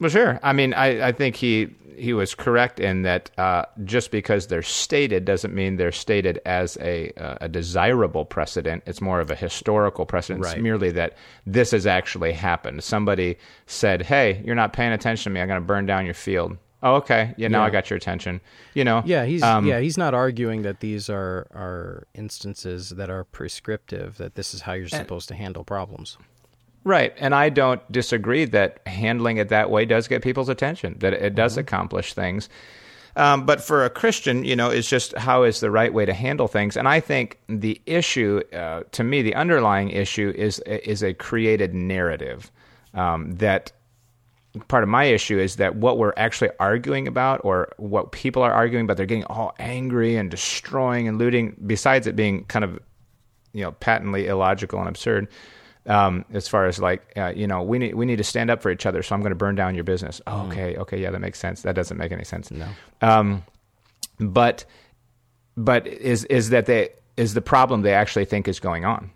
Well, 0.01 0.11
sure. 0.11 0.41
I 0.43 0.53
mean, 0.55 0.73
I, 0.73 1.09
I 1.09 1.13
think 1.13 1.37
he 1.37 1.69
he 1.95 2.15
was 2.15 2.35
correct 2.35 2.81
in 2.81 3.03
that 3.03 3.31
uh, 3.39 3.67
just 3.85 4.11
because 4.11 4.47
they're 4.47 4.63
stated 4.63 5.27
doesn't 5.27 5.55
mean 5.55 5.77
they're 5.77 5.93
stated 5.93 6.41
as 6.47 6.79
a 6.81 7.13
uh, 7.21 7.37
a 7.43 7.49
desirable 7.49 8.25
precedent. 8.25 8.83
It's 8.87 9.03
more 9.03 9.21
of 9.21 9.31
a 9.31 9.35
historical 9.35 10.07
precedent. 10.07 10.43
Right. 10.45 10.55
It's 10.55 10.63
merely 10.63 10.91
that 10.93 11.17
this 11.47 11.73
has 11.73 11.87
actually 11.87 12.33
happened. 12.33 12.83
Somebody 12.83 13.37
said, 13.67 14.03
"Hey, 14.03 14.43
you're 14.45 14.55
not 14.55 14.73
paying 14.73 14.93
attention 14.93 15.25
to 15.25 15.35
me. 15.35 15.41
I'm 15.43 15.49
going 15.49 15.61
to 15.61 15.67
burn 15.67 15.85
down 15.85 16.07
your 16.07 16.15
field." 16.15 16.57
Oh, 16.83 16.95
okay. 16.95 17.35
Yeah, 17.37 17.49
now 17.49 17.61
yeah. 17.61 17.67
I 17.67 17.71
got 17.71 17.91
your 17.91 17.99
attention. 17.99 18.41
You 18.73 18.85
know. 18.85 19.03
Yeah, 19.05 19.27
he's 19.27 19.43
um, 19.43 19.67
yeah 19.67 19.81
he's 19.81 19.99
not 19.99 20.15
arguing 20.15 20.63
that 20.63 20.81
these 20.81 21.11
are 21.11 21.47
are 21.53 22.07
instances 22.15 22.91
that 22.91 23.11
are 23.11 23.25
prescriptive. 23.25 24.17
That 24.17 24.35
this 24.35 24.55
is 24.55 24.63
how 24.63 24.73
you're 24.73 24.89
supposed 24.89 25.29
to 25.29 25.35
handle 25.35 25.65
problems. 25.65 26.17
Right. 26.83 27.15
And 27.19 27.35
I 27.35 27.51
don't 27.51 27.81
disagree 27.93 28.47
that 28.47 28.81
handling 28.87 29.37
it 29.37 29.51
that 29.51 29.71
way 29.71 29.85
does 29.85 30.09
get 30.09 30.23
people's 30.23 30.49
attention, 30.49 30.97
that 31.01 31.13
it 31.13 31.35
does 31.35 31.53
mm-hmm. 31.53 31.61
accomplish 31.61 32.15
things. 32.15 32.49
Um, 33.17 33.45
but 33.45 33.61
for 33.63 33.85
a 33.85 33.91
Christian, 33.91 34.45
you 34.45 34.55
know, 34.55 34.71
it's 34.71 34.89
just 34.89 35.17
how 35.17 35.43
is 35.43 35.61
the 35.61 35.71
right 35.71 35.93
way 35.93 36.07
to 36.07 36.15
handle 36.15 36.49
things. 36.49 36.77
And 36.77 36.89
I 36.89 37.01
think 37.01 37.39
the 37.49 37.81
issue, 37.85 38.41
uh, 38.53 38.85
to 38.93 39.05
me, 39.05 39.21
the 39.23 39.35
underlying 39.35 39.91
issue 39.91 40.33
is 40.37 40.61
is 40.61 41.03
a 41.03 41.13
created 41.13 41.75
narrative 41.75 42.51
um, 42.95 43.33
that 43.37 43.73
part 44.69 44.83
of 44.83 44.89
my 44.89 45.05
issue 45.05 45.39
is 45.39 45.57
that 45.57 45.77
what 45.77 45.99
we're 45.99 46.15
actually 46.17 46.51
arguing 46.59 47.07
about 47.07 47.41
or 47.45 47.69
what 47.77 48.11
people 48.11 48.43
are 48.43 48.53
arguing 48.53 48.85
about 48.85 48.97
they're 48.97 49.07
getting 49.07 49.25
all 49.25 49.55
angry 49.61 50.17
and 50.17 50.31
destroying 50.31 51.07
and 51.07 51.19
looting 51.19 51.57
besides 51.67 52.07
it 52.09 52.17
being 52.17 52.45
kind 52.47 52.65
of 52.65 52.79
you 53.53 53.63
know 53.63 53.71
patently 53.73 54.27
illogical 54.27 54.81
and 54.81 54.89
absurd 54.89 55.29
um, 55.87 56.25
as 56.33 56.47
far 56.49 56.67
as 56.67 56.79
like 56.79 57.13
uh, 57.17 57.33
you 57.35 57.47
know 57.47 57.63
we 57.63 57.79
need 57.79 57.95
we 57.95 58.07
need 58.07 58.17
to 58.17 58.25
stand 58.25 58.51
up 58.51 58.63
for 58.63 58.71
each 58.71 58.85
other 58.87 59.03
so 59.03 59.15
i'm 59.15 59.21
going 59.21 59.31
to 59.31 59.37
burn 59.37 59.55
down 59.55 59.75
your 59.75 59.85
business. 59.85 60.21
Oh, 60.27 60.33
mm. 60.33 60.49
okay 60.49 60.77
okay 60.77 61.01
yeah 61.01 61.11
that 61.11 61.21
makes 61.21 61.39
sense. 61.39 61.63
That 61.63 61.75
doesn't 61.75 61.97
make 61.97 62.13
any 62.13 62.25
sense. 62.25 62.51
No. 62.51 62.69
Um, 63.01 63.45
but 64.19 64.65
but 65.57 65.87
is 65.87 66.25
is 66.25 66.51
that 66.51 66.67
they 66.67 66.91
is 67.17 67.35
the 67.35 67.43
problem 67.43 67.83
they 67.83 67.95
actually 67.95 68.25
think 68.25 68.49
is 68.49 68.61
going 68.61 68.85
on. 68.85 69.11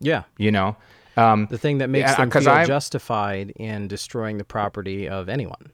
Yeah. 0.00 0.24
You 0.38 0.50
know? 0.50 0.76
Um, 1.16 1.46
the 1.50 1.58
thing 1.58 1.78
that 1.78 1.90
makes 1.90 2.10
yeah, 2.10 2.16
them 2.16 2.30
feel 2.30 2.48
I'm, 2.48 2.66
justified 2.66 3.50
in 3.56 3.86
destroying 3.86 4.38
the 4.38 4.44
property 4.44 5.08
of 5.08 5.28
anyone 5.28 5.70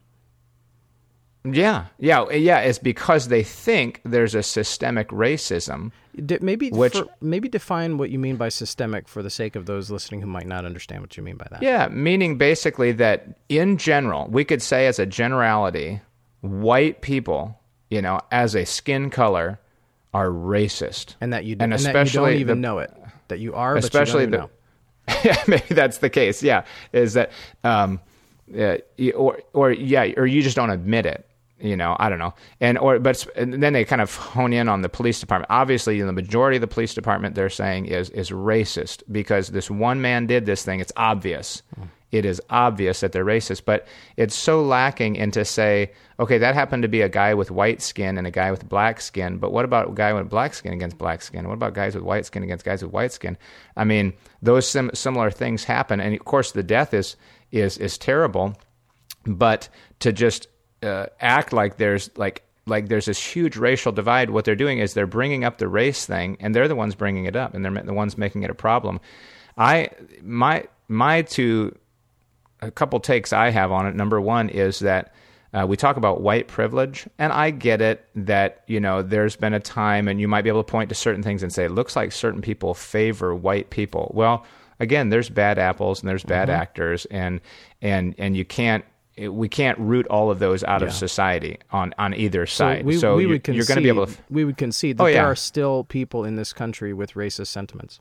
yeah, 1.45 1.87
yeah, 1.99 2.29
yeah. 2.31 2.61
It's 2.61 2.79
because 2.79 3.29
they 3.29 3.43
think 3.43 4.01
there's 4.05 4.35
a 4.35 4.43
systemic 4.43 5.09
racism. 5.09 5.93
maybe, 6.41 6.71
which 6.71 6.97
for, 6.97 7.07
maybe 7.21 7.49
define 7.49 7.97
what 7.97 8.11
you 8.11 8.19
mean 8.19 8.37
by 8.37 8.49
systemic 8.49 9.09
for 9.09 9.23
the 9.23 9.31
sake 9.31 9.55
of 9.57 9.67
those 9.67 9.91
listening 9.91 10.21
who 10.21 10.27
might 10.27 10.47
not 10.47 10.65
understand 10.65 11.01
what 11.01 11.17
you 11.17 11.23
mean 11.23 11.37
by 11.37 11.47
that. 11.51 11.63
Yeah, 11.63 11.89
meaning 11.89 12.39
basically 12.39 12.93
that 12.93 13.39
in 13.49 13.79
general, 13.79 14.27
we 14.29 14.45
could 14.45 14.63
say 14.63 14.87
as 14.87 14.99
a 14.99 15.07
generality, 15.07 16.01
white 16.41 17.03
people, 17.03 17.59
you 17.89 18.03
know, 18.03 18.21
as 18.33 18.57
a 18.57 18.65
skin 18.65 19.11
color, 19.11 19.61
are 20.13 20.29
racist, 20.29 21.15
and 21.21 21.33
that 21.33 21.45
you 21.45 21.53
and, 21.53 21.63
and 21.63 21.75
especially 21.75 22.33
you 22.33 22.39
don't 22.39 22.41
even 22.41 22.63
the, 22.63 22.69
know 22.69 22.79
it. 22.79 22.93
That 23.29 23.39
you 23.39 23.55
are, 23.55 23.77
especially 23.77 24.27
the. 24.27 24.49
yeah, 25.25 25.43
maybe 25.47 25.75
that's 25.75 25.99
the 25.99 26.11
case. 26.11 26.43
Yeah, 26.43 26.65
is 26.93 27.15
that. 27.15 27.31
Um, 27.63 28.01
uh, 28.59 28.79
or 29.15 29.41
or 29.53 29.71
yeah, 29.71 30.11
or 30.17 30.27
you 30.27 30.43
just 30.43 30.57
don't 30.57 30.71
admit 30.71 31.05
it 31.05 31.28
you 31.61 31.77
know 31.77 31.97
i 31.99 32.09
don't 32.09 32.19
know. 32.19 32.35
And 32.61 32.79
or 32.79 32.99
but 32.99 33.27
and 33.37 33.63
then 33.63 33.73
they 33.73 33.85
kind 33.85 34.01
of 34.01 34.15
hone 34.15 34.53
in 34.53 34.69
on 34.69 34.83
the 34.83 34.89
police 34.89 35.21
department. 35.21 35.51
Obviously 35.51 36.01
the 36.01 36.13
majority 36.13 36.57
of 36.57 36.61
the 36.61 36.67
police 36.67 36.95
department 36.95 37.35
they're 37.35 37.51
saying 37.51 37.87
is 37.87 38.11
is 38.11 38.31
racist 38.31 39.03
because 39.11 39.49
this 39.49 39.71
one 39.71 40.01
man 40.01 40.27
did 40.27 40.47
this 40.47 40.65
thing. 40.65 40.81
It's 40.81 40.93
obvious. 40.97 41.63
Hmm. 41.75 41.85
It 42.11 42.25
is 42.25 42.41
obvious 42.49 43.01
that 43.01 43.13
they're 43.13 43.25
racist 43.25 43.65
but 43.67 43.87
it's 44.17 44.35
so 44.35 44.63
lacking 44.63 45.17
into 45.17 45.45
say 45.45 45.93
okay 46.19 46.39
that 46.39 46.55
happened 46.55 46.83
to 46.83 46.89
be 46.89 47.03
a 47.03 47.09
guy 47.09 47.35
with 47.35 47.51
white 47.51 47.83
skin 47.83 48.17
and 48.17 48.27
a 48.27 48.31
guy 48.31 48.51
with 48.51 48.67
black 48.67 49.01
skin 49.01 49.37
but 49.37 49.53
what 49.53 49.67
about 49.67 49.91
a 49.91 49.93
guy 49.93 50.13
with 50.15 50.31
black 50.31 50.55
skin 50.55 50.73
against 50.73 50.97
black 50.97 51.21
skin? 51.23 51.47
What 51.47 51.55
about 51.55 51.75
guys 51.75 51.95
with 51.95 52.05
white 52.05 52.25
skin 52.25 52.43
against 52.43 52.65
guys 52.65 52.83
with 52.83 52.93
white 52.93 53.13
skin? 53.13 53.37
I 53.77 53.85
mean 53.85 54.15
those 54.41 54.67
sim- 54.67 54.91
similar 54.95 55.31
things 55.31 55.65
happen. 55.65 56.01
And 56.01 56.15
of 56.15 56.25
course 56.25 56.53
the 56.53 56.63
death 56.63 56.95
is 56.95 57.17
is 57.53 57.77
is 57.79 57.99
terrible 57.99 58.57
but 59.27 59.69
to 60.01 60.13
just 60.13 60.49
uh, 60.83 61.07
act 61.21 61.53
like 61.53 61.77
there's 61.77 62.11
like 62.17 62.43
like 62.67 62.89
there's 62.89 63.07
this 63.07 63.19
huge 63.23 63.57
racial 63.57 63.93
divide. 63.93 64.31
What 64.31 64.45
they're 64.45 64.55
doing 64.57 64.79
is 64.79 64.95
they're 64.95 65.07
bringing 65.07 65.45
up 65.45 65.59
the 65.59 65.69
race 65.69 66.05
thing, 66.07 66.37
and 66.41 66.55
they're 66.55 66.69
the 66.69 66.77
ones 66.77 66.95
bringing 66.95 67.25
it 67.25 67.35
up, 67.37 67.55
and 67.55 67.65
they're 67.65 67.73
the 67.83 67.95
ones 67.95 68.19
making 68.19 68.43
it 68.43 68.51
a 68.51 68.55
problem. 68.55 69.01
I 69.57 69.89
my 70.23 70.65
my 70.89 71.23
two 71.23 71.77
a 72.61 72.71
couple 72.71 73.01
takes 73.01 73.33
I 73.33 73.51
have 73.51 73.73
on 73.73 73.87
it. 73.87 73.95
Number 73.95 74.21
one 74.21 74.49
is 74.49 74.81
that 74.81 75.15
uh, 75.55 75.65
we 75.67 75.77
talk 75.77 75.97
about 75.97 76.21
white 76.21 76.47
privilege, 76.47 77.09
and 77.19 77.33
I 77.33 77.51
get 77.51 77.81
it 77.81 78.05
that 78.15 78.63
you 78.67 78.81
know 78.81 79.03
there's 79.03 79.37
been 79.37 79.55
a 79.55 79.61
time, 79.61 80.07
and 80.09 80.21
you 80.21 80.29
might 80.29 80.43
be 80.43 80.51
able 80.51 80.63
to 80.63 80.71
point 80.71 80.91
to 80.91 80.95
certain 80.95 81.23
things 81.23 81.43
and 81.43 81.53
say 81.53 81.65
it 81.65 81.71
looks 81.73 81.97
like 81.97 82.13
certain 82.13 82.43
people 82.43 82.75
favor 82.75 83.35
white 83.35 83.71
people. 83.71 84.11
Well, 84.15 84.45
again, 84.79 85.09
there's 85.09 85.31
bad 85.31 85.59
apples 85.59 86.01
and 86.03 86.09
there's 86.09 86.23
bad 86.25 86.49
Mm-hmm. 86.49 86.61
actors, 86.61 87.07
and 87.07 87.41
and 87.81 88.15
and 88.19 88.37
you 88.37 88.45
can't. 88.45 88.85
We 89.19 89.49
can't 89.49 89.79
root 89.79 90.07
all 90.09 90.31
of 90.31 90.39
those 90.39 90.63
out 90.65 90.83
of 90.83 90.93
society 90.93 91.59
on, 91.73 91.95
on 91.99 92.15
either 92.15 92.47
side. 92.47 92.85
we, 92.85 92.97
so 92.99 93.17
we 93.17 93.23
you're, 93.23 93.31
would 93.33 93.45
concede, 93.45 93.57
you're 93.57 93.67
going 93.67 93.77
to 93.77 93.83
be 93.83 93.89
able 93.89 94.07
to. 94.07 94.17
we 94.31 94.45
would 94.45 94.57
concede 94.57 94.99
that 94.99 95.05
Oh, 95.05 95.11
there 95.11 95.25
are 95.27 95.35
still 95.35 95.85
people 95.85 96.25
in 96.25 96.37
this 96.37 96.53
country 96.53 96.93
with 96.93 97.15
racist 97.15 97.49
sentiments. 97.49 98.01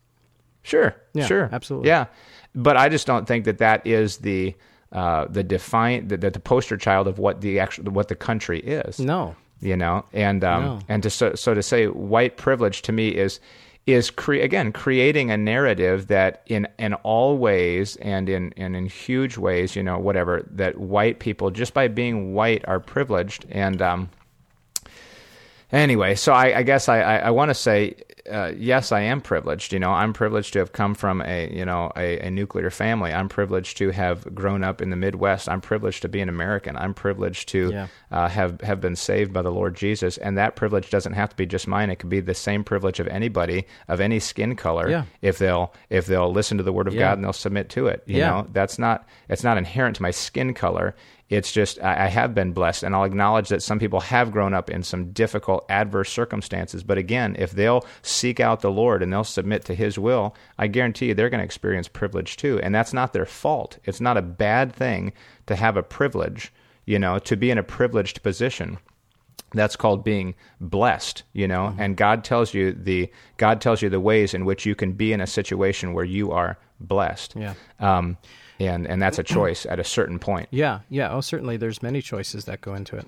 Sure, 0.64 0.96
Yeah, 1.14 1.26
sure, 1.26 1.50
absolutely. 1.52 1.88
yeah. 1.90 2.06
But 2.54 2.76
I 2.78 2.90
just 2.90 3.08
don't 3.08 3.26
think 3.26 3.46
that 3.46 3.58
that 3.60 3.88
is 3.88 4.18
the 4.18 4.54
uh, 4.92 5.26
the 5.30 5.44
defiant 5.44 6.10
the, 6.10 6.18
the 6.18 6.40
poster 6.40 6.78
child 6.78 7.08
of 7.08 7.20
what 7.20 7.42
the 7.42 7.60
actual 7.60 7.86
what 7.92 8.08
the 8.10 8.16
country 8.16 8.60
is. 8.60 9.00
No. 9.00 9.36
you 9.60 9.76
know, 9.78 10.06
and 10.14 10.44
um, 10.44 10.64
No. 10.64 10.80
and 10.90 11.04
to 11.04 11.10
so, 11.10 11.36
so 11.36 11.54
to 11.54 11.64
say 11.64 11.88
white 11.88 12.38
privilege 12.38 12.82
to 12.84 12.92
me 12.92 13.10
is 13.10 13.40
is 13.88 14.12
cre- 14.12 14.34
again 14.34 14.72
creating 14.74 15.32
a 15.32 15.38
narrative 15.38 16.08
that 16.08 16.44
in 16.46 16.68
in 16.78 16.94
all 16.96 17.38
ways 17.38 17.96
and 17.98 18.30
in 18.30 18.54
and 18.58 18.76
in 18.76 18.86
huge 18.86 19.38
ways, 19.38 19.76
you 19.76 19.82
know, 19.82 19.98
whatever 19.98 20.46
that 20.52 20.78
white 20.78 21.20
people 21.20 21.50
just 21.50 21.74
by 21.74 21.88
being 21.88 22.34
white 22.34 22.64
are 22.68 22.82
privileged 22.82 23.46
and 23.50 23.82
um, 23.82 24.10
anyway, 25.72 26.16
so 26.16 26.34
I, 26.34 26.60
I 26.60 26.64
guess 26.64 26.90
I, 26.90 27.00
I, 27.02 27.16
I 27.18 27.30
want 27.32 27.50
to 27.50 27.56
say 27.56 27.96
uh, 28.30 28.52
yes, 28.58 28.92
I 28.92 29.02
am 29.02 29.22
privileged. 29.22 29.72
You 29.72 29.80
know, 29.80 29.92
I'm 29.92 30.12
privileged 30.12 30.52
to 30.54 30.60
have 30.60 30.74
come 30.74 30.96
from 30.96 31.22
a 31.22 31.50
you 31.54 31.64
know 31.66 31.92
a, 31.96 32.20
a 32.20 32.30
nuclear 32.30 32.70
family. 32.70 33.14
I'm 33.14 33.30
privileged 33.30 33.78
to 33.78 33.92
have 33.92 34.34
grown 34.36 34.64
up 34.64 34.82
in 34.82 34.90
the 34.90 34.96
Midwest. 34.96 35.48
I'm 35.48 35.62
privileged 35.62 36.02
to 36.02 36.10
be 36.10 36.20
an 36.20 36.30
American. 36.30 36.76
I'm 36.76 36.94
privileged 36.94 37.48
to 37.50 37.72
Yeah. 37.72 37.88
uh, 38.12 38.28
have 38.28 38.60
have 38.62 38.82
been 38.82 38.96
saved 38.96 39.32
by 39.32 39.42
the 39.42 39.52
Lord 39.52 39.76
Jesus, 39.76 40.18
and 40.18 40.38
that 40.38 40.56
privilege 40.56 40.90
doesn't 40.90 41.14
have 41.14 41.30
to 41.30 41.36
be 41.36 41.46
just 41.46 41.68
mine. 41.68 41.90
It 41.90 41.98
could 42.00 42.10
be 42.10 42.20
the 42.20 42.34
same 42.34 42.64
privilege 42.64 43.00
of 43.00 43.08
anybody 43.08 43.66
of 43.88 44.02
any 44.02 44.20
skin 44.20 44.56
color 44.56 44.90
Yeah. 44.90 45.04
if 45.22 45.38
they'll 45.38 45.74
if 45.90 46.06
they'll 46.06 46.32
listen 46.32 46.58
to 46.58 46.64
the 46.64 46.74
Word 46.74 46.88
of 46.88 46.94
Yeah. 46.94 47.02
God 47.02 47.14
and 47.20 47.24
they'll 47.24 47.34
submit 47.34 47.70
to 47.70 47.88
it. 47.88 48.04
You 48.06 48.20
know, 48.22 48.48
that's 48.52 48.78
not 48.78 49.08
it's 49.30 49.44
not 49.44 49.58
inherent 49.58 49.96
to 49.98 50.02
my 50.02 50.12
skin 50.12 50.54
color. 50.54 50.96
It's 51.30 51.52
just 51.52 51.82
I, 51.82 52.06
I 52.06 52.08
have 52.08 52.34
been 52.34 52.54
blessed, 52.54 52.84
and 52.84 52.96
I'll 52.96 53.04
acknowledge 53.04 53.50
that 53.50 53.62
some 53.62 53.80
people 53.80 54.00
have 54.00 54.32
grown 54.32 54.54
up 54.54 54.70
in 54.70 54.82
some 54.84 55.12
difficult, 55.12 55.66
adverse 55.70 56.10
circumstances. 56.12 56.84
But 56.84 56.98
again, 56.98 57.36
if 57.38 57.52
they'll 57.52 57.86
seek 58.02 58.40
out 58.40 58.62
the 58.62 58.72
Lord 58.72 59.04
and 59.04 59.12
they'll 59.12 59.24
submit 59.26 59.66
to 59.66 59.76
His 59.76 60.00
will, 60.00 60.34
I 60.58 60.68
guarantee 60.68 61.08
you 61.08 61.14
they're 61.14 61.30
going 61.30 61.40
to 61.42 61.46
experience 61.46 61.88
privilege 61.90 62.38
too. 62.38 62.60
And 62.62 62.74
that's 62.74 62.94
not 62.94 63.12
their 63.12 63.26
fault. 63.26 63.78
It's 63.84 64.00
not 64.00 64.16
a 64.18 64.22
bad 64.22 64.74
thing 64.74 65.12
to 65.48 65.56
have 65.56 65.76
a 65.76 65.84
privilege. 65.84 66.54
You 66.86 66.98
know, 67.00 67.20
to 67.20 67.36
be 67.36 67.52
in 67.52 67.58
a 67.58 67.64
privileged 67.64 68.24
position 68.24 68.78
that's 69.54 69.76
called 69.78 70.04
being 70.04 70.36
blessed 70.60 71.24
you 71.32 71.48
know 71.48 71.68
Mm-hmm. 71.70 71.82
and 71.82 71.96
god 71.98 72.24
tells 72.26 72.54
you 72.54 72.74
the 72.74 73.10
god 73.38 73.62
tells 73.62 73.82
you 73.82 73.90
the 73.90 74.00
ways 74.00 74.34
in 74.34 74.44
which 74.44 74.66
you 74.66 74.76
can 74.76 74.92
be 74.92 75.14
in 75.14 75.22
a 75.22 75.28
situation 75.28 75.94
where 75.94 76.04
you 76.04 76.32
are 76.32 76.58
blessed 76.82 77.34
Yeah. 77.38 77.54
um 77.80 78.18
and 78.60 78.88
and 78.88 79.02
that's 79.02 79.20
a 79.20 79.24
choice 79.38 79.66
at 79.66 79.80
a 79.80 79.84
certain 79.84 80.20
point 80.20 80.48
Yeah, 80.52 80.80
yeah. 80.90 81.12
Oh, 81.12 81.22
certainly. 81.22 81.58
There's 81.58 81.82
many 81.84 82.02
choices 82.02 82.46
that 82.46 82.62
go 82.62 82.74
into 82.74 82.96
it. 82.98 83.08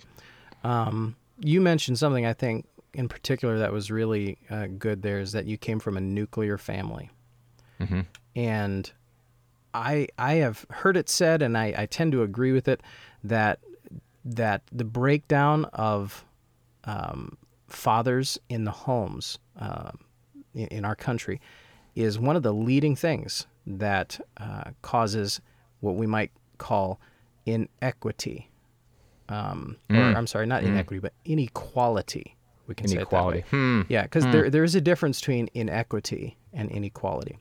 Um, 0.63 1.15
you 1.39 1.61
mentioned 1.61 1.97
something 1.97 2.25
I 2.25 2.33
think 2.33 2.65
in 2.93 3.07
particular 3.07 3.59
that 3.59 3.71
was 3.71 3.89
really 3.91 4.37
uh, 4.49 4.67
good. 4.77 5.01
There 5.01 5.19
is 5.19 5.31
that 5.31 5.45
you 5.45 5.57
came 5.57 5.79
from 5.79 5.95
a 5.97 6.01
nuclear 6.01 6.57
family, 6.57 7.09
Mhm. 7.79 8.05
and 8.35 8.91
I 9.73 10.07
I 10.17 10.33
have 10.35 10.65
heard 10.69 10.97
it 10.97 11.07
said, 11.09 11.41
and 11.41 11.57
I, 11.57 11.73
I 11.77 11.85
tend 11.85 12.11
to 12.13 12.23
agree 12.23 12.51
with 12.51 12.67
it 12.67 12.81
that 13.23 13.59
that 14.25 14.63
the 14.71 14.83
breakdown 14.83 15.65
of 15.65 16.25
um, 16.83 17.37
fathers 17.67 18.37
in 18.49 18.63
the 18.65 18.71
homes 18.71 19.37
uh, 19.59 19.91
in, 20.53 20.67
in 20.67 20.85
our 20.85 20.95
country 20.95 21.39
is 21.95 22.17
one 22.19 22.35
of 22.35 22.43
the 22.43 22.53
leading 22.53 22.95
things 22.95 23.45
that 23.69 24.19
uh, 24.37 24.71
causes 24.81 25.39
what 25.79 25.95
we 25.95 26.07
might 26.07 26.31
call 26.57 26.99
inequity. 27.45 28.49
Um, 29.29 29.77
Or 29.89 29.95
I'm 29.95 30.27
sorry, 30.27 30.47
not 30.47 30.63
inequity, 30.63 30.99
but 30.99 31.13
inequality. 31.23 32.35
We 32.67 32.75
can 32.75 32.91
inequality 32.91 33.41
say 33.41 33.47
it 33.47 33.51
that 33.51 33.57
way. 33.57 33.81
hmm 33.81 33.81
Yeah, 33.89 34.03
because 34.03 34.25
there 34.25 34.49
there 34.49 34.63
is 34.63 34.75
a 34.75 34.81
difference 34.81 35.19
between 35.19 35.49
inequity 35.53 36.37
and 36.53 36.69
inequality, 36.71 37.37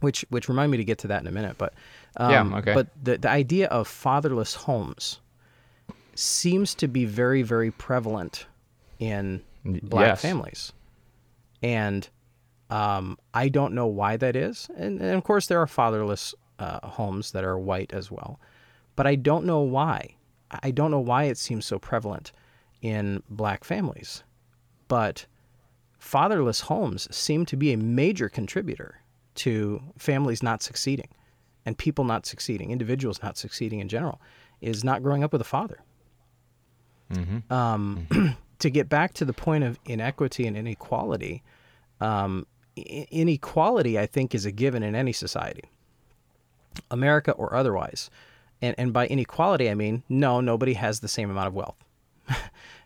which 0.00 0.24
which 0.28 0.48
remind 0.48 0.70
me 0.70 0.76
to 0.78 0.84
get 0.84 0.98
to 0.98 1.08
that 1.08 1.20
in 1.22 1.26
a 1.26 1.32
minute. 1.32 1.56
But 1.58 1.74
um, 2.16 2.30
Yeah, 2.30 2.58
okay. 2.58 2.74
But 2.74 2.88
the 3.02 3.18
the 3.18 3.30
idea 3.30 3.68
of 3.68 3.88
fatherless 3.88 4.54
homes 4.54 5.20
seems 6.14 6.74
to 6.76 6.88
be 6.88 7.04
very 7.06 7.42
very 7.42 7.70
prevalent 7.70 8.46
in 8.98 9.42
black 9.64 10.06
yes. 10.08 10.22
families, 10.22 10.72
and 11.62 12.08
um, 12.70 13.18
I 13.32 13.48
don't 13.48 13.74
know 13.74 13.86
why 13.86 14.16
that 14.16 14.36
is. 14.36 14.68
And, 14.76 15.00
and 15.00 15.14
of 15.14 15.24
course, 15.24 15.46
there 15.46 15.60
are 15.60 15.66
fatherless 15.66 16.34
uh, 16.58 16.86
homes 16.86 17.32
that 17.32 17.44
are 17.44 17.58
white 17.58 17.92
as 17.92 18.10
well, 18.10 18.40
but 18.96 19.06
I 19.06 19.14
don't 19.14 19.44
know 19.44 19.60
why. 19.60 20.16
I 20.62 20.70
don't 20.70 20.90
know 20.90 21.00
why 21.00 21.24
it 21.24 21.38
seems 21.38 21.66
so 21.66 21.78
prevalent 21.78 22.32
in 22.80 23.22
black 23.28 23.64
families 23.64 24.22
but 24.88 25.26
fatherless 25.98 26.62
homes 26.62 27.14
seem 27.14 27.46
to 27.46 27.56
be 27.56 27.72
a 27.72 27.76
major 27.76 28.28
contributor 28.28 29.00
to 29.36 29.82
families 29.98 30.42
not 30.42 30.62
succeeding 30.62 31.08
and 31.66 31.76
people 31.78 32.04
not 32.04 32.26
succeeding, 32.26 32.70
individuals 32.70 33.22
not 33.22 33.38
succeeding 33.38 33.80
in 33.80 33.88
general, 33.88 34.20
is 34.60 34.84
not 34.84 35.02
growing 35.02 35.24
up 35.24 35.32
with 35.32 35.40
a 35.40 35.44
father. 35.44 35.80
Um, 37.50 38.36
to 38.58 38.70
get 38.70 38.88
back 38.88 39.14
to 39.14 39.24
the 39.24 39.32
point 39.32 39.64
of 39.64 39.78
inequity 39.86 40.46
and 40.46 40.56
inequality, 40.56 41.42
um, 42.00 42.46
inequality, 42.76 43.98
I 43.98 44.06
think, 44.06 44.34
is 44.34 44.44
a 44.44 44.52
given 44.52 44.82
in 44.82 44.94
any 44.94 45.12
society, 45.12 45.64
America 46.90 47.32
or 47.32 47.54
otherwise. 47.54 48.10
And, 48.62 48.74
and 48.78 48.92
by 48.92 49.06
inequality, 49.06 49.68
I 49.70 49.74
mean, 49.74 50.02
no, 50.08 50.40
nobody 50.40 50.74
has 50.74 51.00
the 51.00 51.08
same 51.08 51.30
amount 51.30 51.48
of 51.48 51.54
wealth. 51.54 51.84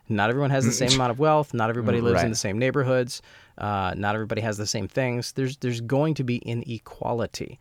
Not 0.09 0.29
everyone 0.31 0.49
has 0.49 0.65
the 0.65 0.71
same 0.71 0.91
amount 0.93 1.11
of 1.11 1.19
wealth. 1.19 1.53
Not 1.53 1.69
everybody 1.69 2.01
lives 2.01 2.23
in 2.23 2.31
the 2.31 2.35
same 2.35 2.57
neighborhoods. 2.57 3.21
Uh, 3.59 3.93
not 3.95 4.15
everybody 4.15 4.41
has 4.41 4.57
the 4.57 4.65
same 4.65 4.87
things. 4.87 5.33
There's 5.33 5.57
there's 5.57 5.81
going 5.81 6.15
to 6.15 6.23
be 6.23 6.37
inequality. 6.37 7.59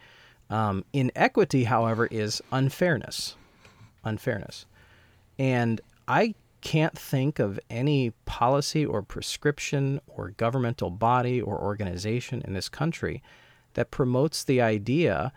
Um, 0.49 0.85
inequity, 0.95 1.65
however, 1.65 2.07
is 2.07 2.41
unfairness. 2.51 3.37
Unfairness, 4.05 4.65
and 5.39 5.81
I 6.07 6.35
can't 6.61 6.99
think 6.99 7.39
of 7.39 7.61
any 7.71 8.11
policy 8.25 8.85
or 8.85 9.03
prescription 9.03 10.01
or 10.07 10.31
governmental 10.31 10.91
body 10.91 11.41
or 11.41 11.59
organization 11.59 12.43
in 12.45 12.53
this 12.55 12.69
country 12.69 13.23
that 13.75 13.91
promotes 13.91 14.43
the 14.43 14.61
idea 14.61 15.33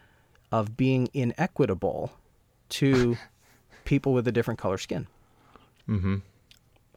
of 0.51 0.75
being 0.75 1.07
inequitable 1.13 2.11
to 2.69 3.17
people 3.85 4.13
with 4.13 4.27
a 4.27 4.31
different 4.31 4.59
color 4.59 4.77
skin. 4.77 5.07
Mm-hmm. 5.87 6.17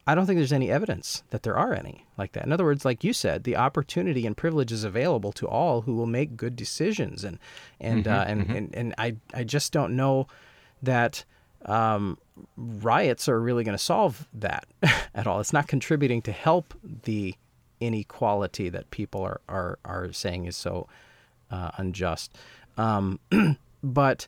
I 0.07 0.13
don't 0.13 0.27
think 0.27 0.37
there's 0.37 0.53
any 0.53 0.69
evidence 0.69 1.23
that 1.31 1.43
there 1.43 1.57
are 1.57 1.73
any 1.73 2.05
like 2.17 2.33
that. 2.33 2.45
In 2.45 2.51
other 2.51 2.63
words, 2.63 2.85
like 2.85 3.03
you 3.03 3.11
said, 3.11 3.43
the 3.43 3.55
opportunity 3.55 4.27
and 4.27 4.37
privilege 4.37 4.71
is 4.71 4.83
available 4.83 5.31
to 5.33 5.47
all 5.47 5.81
who 5.81 5.95
will 5.95 6.05
make 6.05 6.37
good 6.37 6.55
decisions, 6.55 7.23
and 7.23 7.39
and 7.79 8.05
mm-hmm, 8.05 8.13
uh, 8.13 8.23
and, 8.23 8.41
mm-hmm. 8.41 8.55
and 8.55 8.75
and 8.75 8.95
I 8.99 9.15
I 9.33 9.43
just 9.43 9.71
don't 9.71 9.95
know 9.95 10.27
that 10.83 11.25
um, 11.65 12.17
riots 12.57 13.27
are 13.27 13.39
really 13.39 13.63
going 13.63 13.77
to 13.77 13.83
solve 13.83 14.27
that 14.33 14.67
at 15.15 15.27
all. 15.27 15.39
It's 15.39 15.53
not 15.53 15.67
contributing 15.67 16.21
to 16.23 16.31
help 16.31 16.73
the 17.03 17.35
inequality 17.81 18.69
that 18.69 18.89
people 18.91 19.21
are 19.21 19.41
are 19.49 19.79
are 19.83 20.11
saying 20.13 20.45
is 20.45 20.55
so 20.55 20.87
uh, 21.51 21.71
unjust. 21.77 22.33
Um, 22.77 23.19
but 23.83 24.27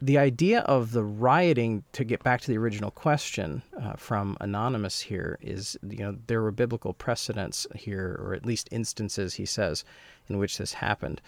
the 0.00 0.18
idea 0.18 0.60
of 0.62 0.90
the 0.90 1.04
rioting, 1.04 1.84
to 1.92 2.02
get 2.02 2.24
back 2.24 2.40
to 2.40 2.48
the 2.48 2.58
original 2.58 2.90
question 2.90 3.62
uh, 3.80 3.92
from 3.92 4.36
Anonymous 4.40 5.00
here, 5.00 5.38
is 5.40 5.78
you 5.88 5.98
know, 5.98 6.16
there 6.26 6.42
were 6.42 6.50
biblical 6.50 6.92
precedents 6.92 7.68
here, 7.76 8.18
or 8.20 8.34
at 8.34 8.44
least 8.44 8.68
instances, 8.72 9.34
he 9.34 9.46
says, 9.46 9.84
in 10.28 10.38
which 10.38 10.58
this 10.58 10.72
happened. 10.72 11.20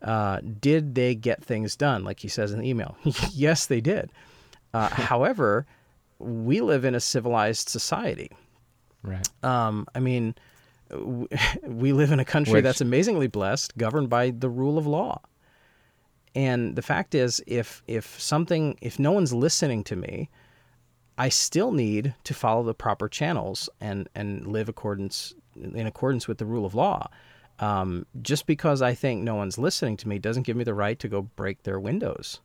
Uh, 0.00 0.40
did 0.60 0.94
they 0.94 1.14
get 1.14 1.44
things 1.44 1.76
done, 1.76 2.04
like 2.04 2.20
he 2.20 2.28
says 2.28 2.52
in 2.52 2.60
the 2.60 2.68
email? 2.68 2.96
yes, 3.32 3.66
they 3.66 3.82
did. 3.82 4.10
Uh, 4.74 4.88
however, 4.88 5.66
we 6.18 6.60
live 6.60 6.84
in 6.84 6.94
a 6.94 7.00
civilized 7.00 7.68
society. 7.68 8.30
right 9.02 9.28
Um, 9.44 9.86
I 9.94 10.00
mean, 10.00 10.34
we 11.66 11.92
live 11.92 12.12
in 12.12 12.20
a 12.20 12.24
country 12.24 12.54
Which- 12.54 12.64
that's 12.64 12.80
amazingly 12.80 13.26
blessed, 13.26 13.76
governed 13.76 14.08
by 14.08 14.30
the 14.30 14.48
rule 14.48 14.78
of 14.78 14.86
law. 14.86 15.20
And 16.34 16.76
the 16.76 16.82
fact 16.82 17.14
is, 17.14 17.42
if 17.46 17.82
if 17.86 18.18
something, 18.18 18.78
if 18.80 18.98
no 18.98 19.12
one's 19.12 19.34
listening 19.34 19.84
to 19.84 19.96
me, 19.96 20.30
I 21.18 21.28
still 21.28 21.72
need 21.72 22.14
to 22.24 22.32
follow 22.32 22.62
the 22.62 22.74
proper 22.74 23.08
channels 23.08 23.68
and 23.80 24.08
and 24.14 24.46
live 24.46 24.68
accordance 24.68 25.34
in 25.54 25.86
accordance 25.86 26.26
with 26.26 26.38
the 26.38 26.46
rule 26.46 26.64
of 26.64 26.74
law. 26.74 27.08
Um, 27.58 28.06
just 28.22 28.46
because 28.46 28.80
I 28.80 28.94
think 28.94 29.22
no 29.22 29.34
one's 29.34 29.58
listening 29.58 29.98
to 29.98 30.08
me 30.08 30.18
doesn't 30.18 30.44
give 30.44 30.56
me 30.56 30.64
the 30.64 30.74
right 30.74 30.98
to 30.98 31.08
go 31.08 31.22
break 31.22 31.62
their 31.64 31.78
windows. 31.78 32.40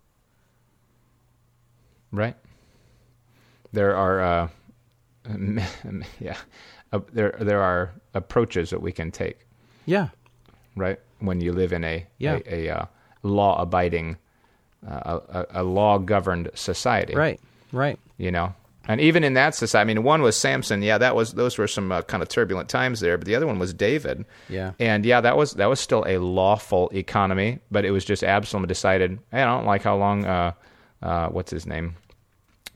Right. 2.17 2.35
There 3.73 3.95
are, 3.95 4.21
uh, 4.21 4.47
yeah, 6.19 6.37
uh, 6.91 6.99
there 7.13 7.35
there 7.39 7.61
are 7.61 7.91
approaches 8.13 8.69
that 8.71 8.81
we 8.81 8.91
can 8.91 9.11
take. 9.11 9.37
Yeah. 9.85 10.09
Right. 10.75 10.99
When 11.19 11.41
you 11.41 11.51
live 11.53 11.73
in 11.73 11.83
a 11.83 12.05
Yeah. 12.17 12.39
a, 12.45 12.67
a 12.69 12.77
uh, 12.77 12.85
law 13.23 13.61
abiding, 13.61 14.17
uh, 14.87 15.19
a, 15.29 15.61
a 15.61 15.63
law 15.63 15.97
governed 15.97 16.49
society. 16.55 17.13
Right. 17.15 17.39
Right. 17.71 17.99
You 18.17 18.31
know. 18.31 18.53
And 18.89 19.01
even 19.01 19.25
in 19.25 19.33
that 19.33 19.53
society, 19.53 19.81
I 19.81 19.93
mean, 19.93 20.03
one 20.03 20.21
was 20.21 20.37
Samson. 20.37 20.81
Yeah, 20.81 20.97
that 20.97 21.13
was 21.13 21.33
those 21.33 21.57
were 21.57 21.67
some 21.67 21.91
uh, 21.91 22.03
kind 22.03 22.23
of 22.23 22.29
turbulent 22.29 22.69
times 22.69 23.01
there. 23.01 23.17
But 23.17 23.27
the 23.27 23.35
other 23.35 23.45
one 23.45 23.59
was 23.59 23.73
David. 23.73 24.23
Yeah. 24.47 24.71
And 24.79 25.05
yeah, 25.05 25.19
that 25.19 25.35
was 25.35 25.53
that 25.55 25.65
was 25.67 25.81
still 25.81 26.05
a 26.07 26.19
lawful 26.19 26.89
economy, 26.93 27.59
but 27.69 27.83
it 27.83 27.91
was 27.91 28.05
just 28.05 28.23
Absalom 28.23 28.65
decided, 28.65 29.19
hey, 29.31 29.41
I 29.41 29.45
don't 29.45 29.65
like 29.65 29.83
how 29.83 29.97
long 29.97 30.25
uh, 30.25 30.53
uh, 31.01 31.27
what's 31.27 31.51
his 31.51 31.65
name, 31.65 31.95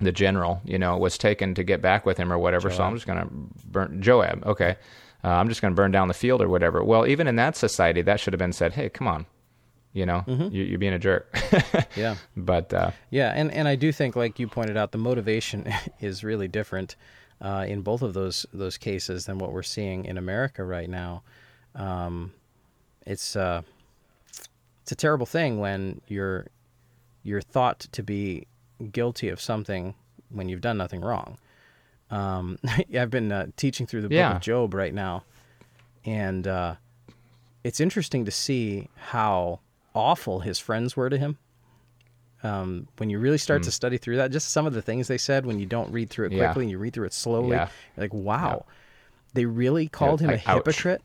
the 0.02 0.12
general, 0.12 0.62
you 0.66 0.78
know, 0.78 0.97
was 0.97 1.18
taken 1.18 1.54
to 1.56 1.64
get 1.64 1.82
back 1.82 2.06
with 2.06 2.18
him 2.18 2.32
or 2.32 2.38
whatever. 2.38 2.70
So 2.72 2.84
I'm 2.84 2.93
just 2.95 3.08
gonna 3.08 3.28
burn 3.66 4.02
Joab. 4.02 4.45
Okay, 4.45 4.76
uh, 5.24 5.28
I'm 5.30 5.47
just 5.49 5.62
gonna 5.62 5.76
burn 5.76 5.91
down 5.91 6.08
the 6.08 6.14
field 6.14 6.41
or 6.41 6.49
whatever. 6.49 6.84
Well, 6.84 7.08
even 7.08 7.28
in 7.28 7.36
that 7.38 7.56
society, 7.56 8.02
that 8.02 8.20
should 8.20 8.34
have 8.34 8.39
been 8.39 8.54
said. 8.54 8.74
Hey, 8.74 8.89
come 8.89 9.08
on, 9.08 9.26
you 9.93 10.06
know, 10.06 10.24
you, 10.28 10.64
you're 10.64 10.80
being 10.80 10.93
a 10.93 10.99
jerk. 10.99 11.38
Yeah. 11.95 12.16
but 12.38 12.74
uh, 12.74 12.91
Yeah, 13.10 13.34
and, 13.36 13.52
and 13.52 13.68
I 13.68 13.76
do 13.76 13.91
think, 13.91 14.16
like 14.16 14.39
you 14.39 14.47
pointed 14.47 14.78
out, 14.78 14.91
the 14.93 14.97
motivation 14.97 15.72
is 15.99 16.24
really 16.24 16.47
different 16.47 16.95
uh, 17.41 17.66
in 17.68 17.82
both 17.82 18.02
of 18.02 18.14
those 18.14 18.45
those 18.54 18.78
cases 18.78 19.26
than 19.26 19.38
what 19.39 19.52
we're 19.52 19.64
seeing 19.64 20.06
in 20.06 20.18
America 20.18 20.64
right 20.64 20.89
now. 20.89 21.24
Um, 21.76 22.32
it's 23.06 23.36
uh, 23.36 23.62
it's 24.84 24.91
a 24.91 24.95
terrible 24.95 25.26
thing 25.26 25.60
when 25.60 26.02
you're 26.08 26.47
you're 27.24 27.41
thought 27.41 27.80
to 27.91 28.04
be 28.04 28.47
guilty 28.89 29.29
of 29.29 29.39
something 29.41 29.93
when 30.29 30.49
you've 30.49 30.61
done 30.61 30.77
nothing 30.77 31.01
wrong. 31.01 31.38
Um, 32.09 32.57
I've 32.97 33.09
been 33.09 33.32
uh, 33.32 33.47
teaching 33.55 33.86
through 33.88 34.01
the 34.01 34.07
book 34.09 34.15
Yeah. 34.15 34.36
of 34.36 34.41
Job 34.41 34.73
right 34.73 34.93
now, 34.93 35.23
and 36.05 36.47
uh, 36.47 36.75
it's 37.63 37.79
interesting 37.79 38.25
to 38.25 38.32
see 38.32 38.89
how 38.95 39.59
awful 39.93 40.39
his 40.39 40.57
friends 40.59 40.95
were 40.95 41.09
to 41.09 41.17
him 41.17 41.38
um, 42.43 42.88
when 42.97 43.09
you 43.09 43.19
really 43.19 43.38
start 43.38 43.61
to 43.63 43.71
study 43.71 43.97
through 43.97 44.17
that, 44.17 44.32
just 44.32 44.49
some 44.49 44.65
of 44.65 44.73
the 44.73 44.82
things 44.82 45.07
they 45.07 45.17
said 45.17 45.45
when 45.45 45.59
you 45.59 45.65
don't 45.65 45.91
read 45.91 46.09
through 46.09 46.25
it 46.27 46.32
Hmm. 46.32 46.38
Yeah. 46.38 46.45
quickly 46.47 46.63
and 46.65 46.71
you 46.71 46.79
read 46.79 46.93
through 46.93 47.05
it 47.05 47.13
slowly, 47.13 47.51
Yeah. 47.51 47.69
you're 47.95 48.03
like, 48.05 48.13
wow, 48.13 48.65
they 49.34 49.45
really 49.45 49.88
called 49.88 50.21
him 50.21 50.29
a 50.29 50.34
like, 50.34 50.47
ouch. 50.49 50.57
hypocrite. 50.65 51.01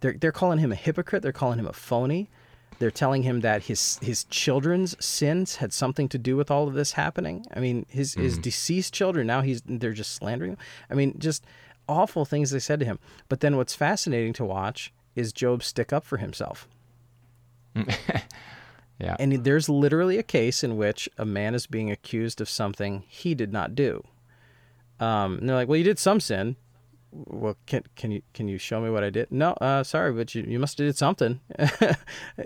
They're 0.00 0.14
they're 0.14 0.32
calling 0.32 0.58
him 0.58 0.70
a 0.72 0.74
hypocrite. 0.74 1.22
They're 1.22 1.32
calling 1.32 1.58
him 1.58 1.66
a 1.66 1.72
phony. 1.72 2.28
They're 2.78 2.90
telling 2.90 3.22
him 3.22 3.40
that 3.40 3.64
his 3.64 3.98
his 4.02 4.24
children's 4.24 4.96
sins 5.04 5.56
had 5.56 5.72
something 5.72 6.08
to 6.08 6.18
do 6.18 6.36
with 6.36 6.50
all 6.50 6.66
of 6.68 6.74
this 6.74 6.92
happening. 6.92 7.46
I 7.54 7.60
mean, 7.60 7.86
his 7.88 8.12
Mm-hmm. 8.12 8.22
his 8.22 8.38
deceased 8.38 8.92
children 8.92 9.26
now 9.26 9.40
he's 9.42 9.62
they're 9.66 9.92
just 9.92 10.12
slandering 10.12 10.52
him. 10.52 10.58
I 10.90 10.94
mean, 10.94 11.18
just 11.18 11.44
awful 11.88 12.24
things 12.24 12.50
they 12.50 12.58
said 12.58 12.80
to 12.80 12.86
him. 12.86 12.98
But 13.28 13.40
then 13.40 13.56
what's 13.56 13.74
fascinating 13.74 14.32
to 14.34 14.44
watch 14.44 14.92
is 15.14 15.32
Job 15.32 15.62
stick 15.62 15.92
up 15.92 16.04
for 16.04 16.16
himself. 16.18 16.66
yeah, 18.98 19.16
And 19.18 19.44
there's 19.44 19.68
literally 19.68 20.18
a 20.18 20.22
case 20.22 20.62
in 20.62 20.76
which 20.76 21.08
a 21.18 21.24
man 21.24 21.54
is 21.54 21.66
being 21.66 21.90
accused 21.90 22.40
of 22.40 22.48
something 22.48 23.02
he 23.08 23.34
did 23.34 23.52
not 23.52 23.74
do. 23.74 24.04
Um, 25.00 25.38
and 25.38 25.48
they're 25.48 25.56
like, 25.56 25.68
"Well, 25.68 25.76
you 25.76 25.84
did 25.84 25.98
some 25.98 26.20
sin. 26.20 26.56
Well, 27.14 27.56
can 27.66 27.84
can 27.96 28.10
you 28.10 28.22
can 28.32 28.48
you 28.48 28.58
show 28.58 28.80
me 28.80 28.90
what 28.90 29.04
I 29.04 29.10
did? 29.10 29.30
No, 29.30 29.52
uh, 29.60 29.84
sorry, 29.84 30.12
but 30.12 30.34
you, 30.34 30.42
you 30.46 30.58
must 30.58 30.78
have 30.78 30.88
did 30.88 30.96
something, 30.96 31.40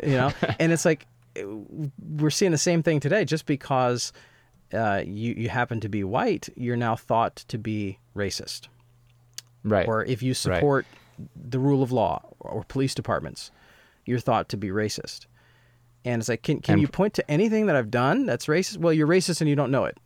you 0.03 0.13
know." 0.13 0.33
and 0.61 0.73
it's 0.73 0.85
like 0.85 1.07
we're 1.43 2.31
seeing 2.31 2.53
the 2.53 2.59
same 2.59 2.83
thing 2.83 3.01
today. 3.01 3.25
Just 3.25 3.47
because 3.47 4.13
uh, 4.73 5.03
you 5.07 5.35
you 5.35 5.49
happen 5.49 5.81
to 5.81 5.89
be 5.89 6.05
white, 6.05 6.49
you're 6.57 6.77
now 6.77 6.97
thought 6.97 7.37
to 7.49 7.59
be 7.59 7.99
racist 8.15 8.69
right. 9.65 9.87
or 9.87 10.05
if 10.05 10.23
you 10.23 10.35
support 10.35 10.87
the 11.37 11.59
rule 11.59 11.83
of 11.83 11.93
law 11.93 12.23
or 12.41 12.65
police 12.65 12.95
departments, 12.95 13.51
you're 14.07 14.19
thought 14.19 14.49
to 14.51 14.57
be 14.57 14.69
racist. 14.69 15.27
And 16.05 16.23
it's 16.23 16.29
like, 16.29 16.43
can, 16.43 16.61
can 16.61 16.75
And- 16.75 16.83
you 16.83 16.89
point 16.89 17.15
to 17.15 17.31
anything 17.31 17.67
that 17.67 17.77
I've 17.77 17.91
done 17.91 18.27
that's 18.27 18.47
racist? 18.47 18.79
Well, 18.79 18.93
you're 18.93 19.09
racist 19.09 19.41
and 19.41 19.51
you 19.51 19.57
don't 19.57 19.71
know 19.71 19.85
it. 19.85 19.99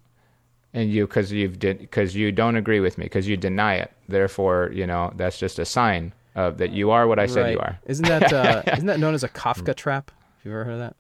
And 0.74 0.90
you 0.90 1.06
because 1.06 1.30
you've 1.32 1.58
did 1.58 1.78
because 1.78 2.14
you 2.16 2.32
don't 2.32 2.56
agree 2.56 2.80
with 2.80 2.98
me 2.98 3.04
because 3.06 3.28
you 3.28 3.36
deny 3.36 3.74
it. 3.76 3.92
Therefore, 4.08 4.70
you 4.72 4.86
know 4.86 5.12
that's 5.16 5.38
just 5.38 5.58
a 5.58 5.64
sign 5.64 6.12
of 6.34 6.58
that 6.58 6.70
you 6.70 6.90
are 6.90 7.06
what 7.06 7.18
I 7.18 7.26
said 7.26 7.52
you 7.52 7.58
are. 7.58 7.78
Isn't 7.86 8.06
that 8.08 8.32
uh, 8.32 8.62
isn't 8.72 8.86
that 8.86 8.98
known 9.00 9.14
as 9.14 9.22
a 9.24 9.28
Kafka 9.28 9.74
trap? 9.74 10.10
Have 10.10 10.46
you 10.46 10.52
ever 10.52 10.64
heard 10.64 10.72
of 10.74 10.78
that? 10.80 10.96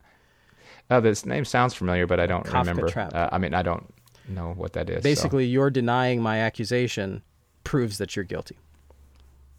Oh, 0.90 1.00
this 1.00 1.24
name 1.24 1.44
sounds 1.44 1.72
familiar, 1.74 2.06
but 2.06 2.20
I 2.20 2.26
don't 2.26 2.44
Kafka 2.44 2.58
remember. 2.60 2.88
trap. 2.88 3.14
Uh, 3.14 3.28
I 3.32 3.38
mean, 3.38 3.54
I 3.54 3.62
don't 3.62 3.92
know 4.28 4.52
what 4.56 4.74
that 4.74 4.90
is. 4.90 4.96
so- 4.96 5.02
Basically, 5.02 5.46
your 5.46 5.70
denying 5.70 6.20
my 6.20 6.38
accusation 6.40 7.22
proves 7.64 7.96
that 7.98 8.14
you're 8.14 8.24
guilty. 8.26 8.58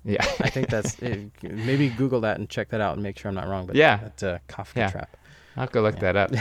yeah, 0.06 0.24
I 0.42 0.50
think 0.50 0.70
that's 0.70 1.00
it, 1.02 1.32
maybe 1.42 1.90
Google 1.90 2.22
that 2.22 2.38
and 2.38 2.48
check 2.50 2.70
that 2.70 2.82
out 2.82 2.94
and 2.94 3.02
make 3.02 3.18
sure 3.18 3.30
I'm 3.30 3.36
not 3.36 3.48
wrong. 3.48 3.66
But 3.66 3.76
Yeah. 3.78 3.98
that's 3.98 4.22
a 4.24 4.42
Kafka 4.48 4.76
Yeah. 4.76 4.90
trap. 4.92 5.18
I'll 5.58 5.68
go 5.68 5.82
look 5.82 6.00
that 6.00 6.16
up. 6.16 6.32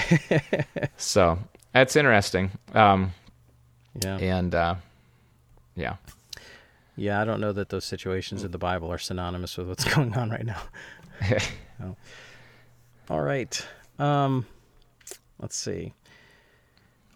so 0.97 1.39
that's 1.73 1.97
interesting. 1.97 2.51
Um, 2.75 3.12
Yeah, 4.01 4.16
and 4.16 4.55
uh, 4.55 4.74
yeah, 5.76 5.97
yeah. 6.97 7.20
I 7.20 7.24
don't 7.24 7.40
know 7.40 7.53
that 7.53 7.68
those 7.68 7.84
situations 7.84 8.45
in 8.45 8.51
the 8.51 8.59
Bible 8.59 8.90
are 8.90 8.99
synonymous 8.99 9.57
with 9.59 9.68
what's 9.68 9.84
going 9.95 10.14
on 10.14 10.30
right 10.30 10.47
now. 10.47 10.62
Oh. 11.84 11.97
All 13.11 13.22
right. 13.22 13.66
Um, 13.99 14.47
let's 15.40 15.57
see. 15.57 15.95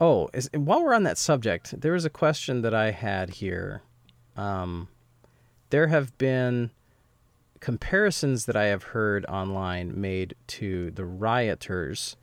Oh, 0.01 0.29
is, 0.35 0.51
while 0.53 0.83
we're 0.83 0.95
on 0.95 1.05
that 1.05 1.19
subject, 1.19 1.81
there 1.81 1.93
was 1.93 2.05
a 2.05 2.11
question 2.11 2.63
that 2.63 2.75
I 2.75 2.91
had 2.91 3.31
here. 3.31 3.83
Um, 4.37 4.89
there 5.71 5.87
have 5.87 6.19
been 6.19 6.71
comparisons 7.61 8.47
that 8.47 8.57
I 8.57 8.65
have 8.65 8.83
heard 8.83 9.25
online 9.27 10.01
made 10.01 10.35
to 10.49 10.91
the 10.91 11.05
rioters 11.05 12.17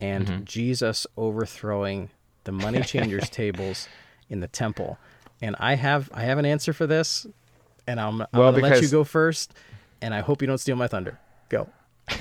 and 0.00 0.44
Jesus 0.44 1.06
overthrowing 1.16 2.10
the 2.44 2.52
money 2.52 2.82
changers 2.82 3.28
tables 3.30 3.88
in 4.30 4.40
the 4.40 4.48
temple. 4.48 4.98
And 5.42 5.56
I 5.58 5.74
have 5.74 6.10
I 6.14 6.22
have 6.22 6.38
an 6.38 6.46
answer 6.46 6.72
for 6.72 6.86
this, 6.86 7.26
and 7.86 8.00
I'm, 8.00 8.20
I'm 8.22 8.28
Well, 8.32 8.52
gonna 8.52 8.62
let 8.68 8.82
you 8.82 8.88
go 8.88 9.04
first. 9.04 9.52
And 10.00 10.14
I 10.14 10.20
hope 10.20 10.42
you 10.42 10.46
don't 10.46 10.58
steal 10.58 10.76
my 10.76 10.86
thunder. 10.86 11.18
Go. 11.48 11.68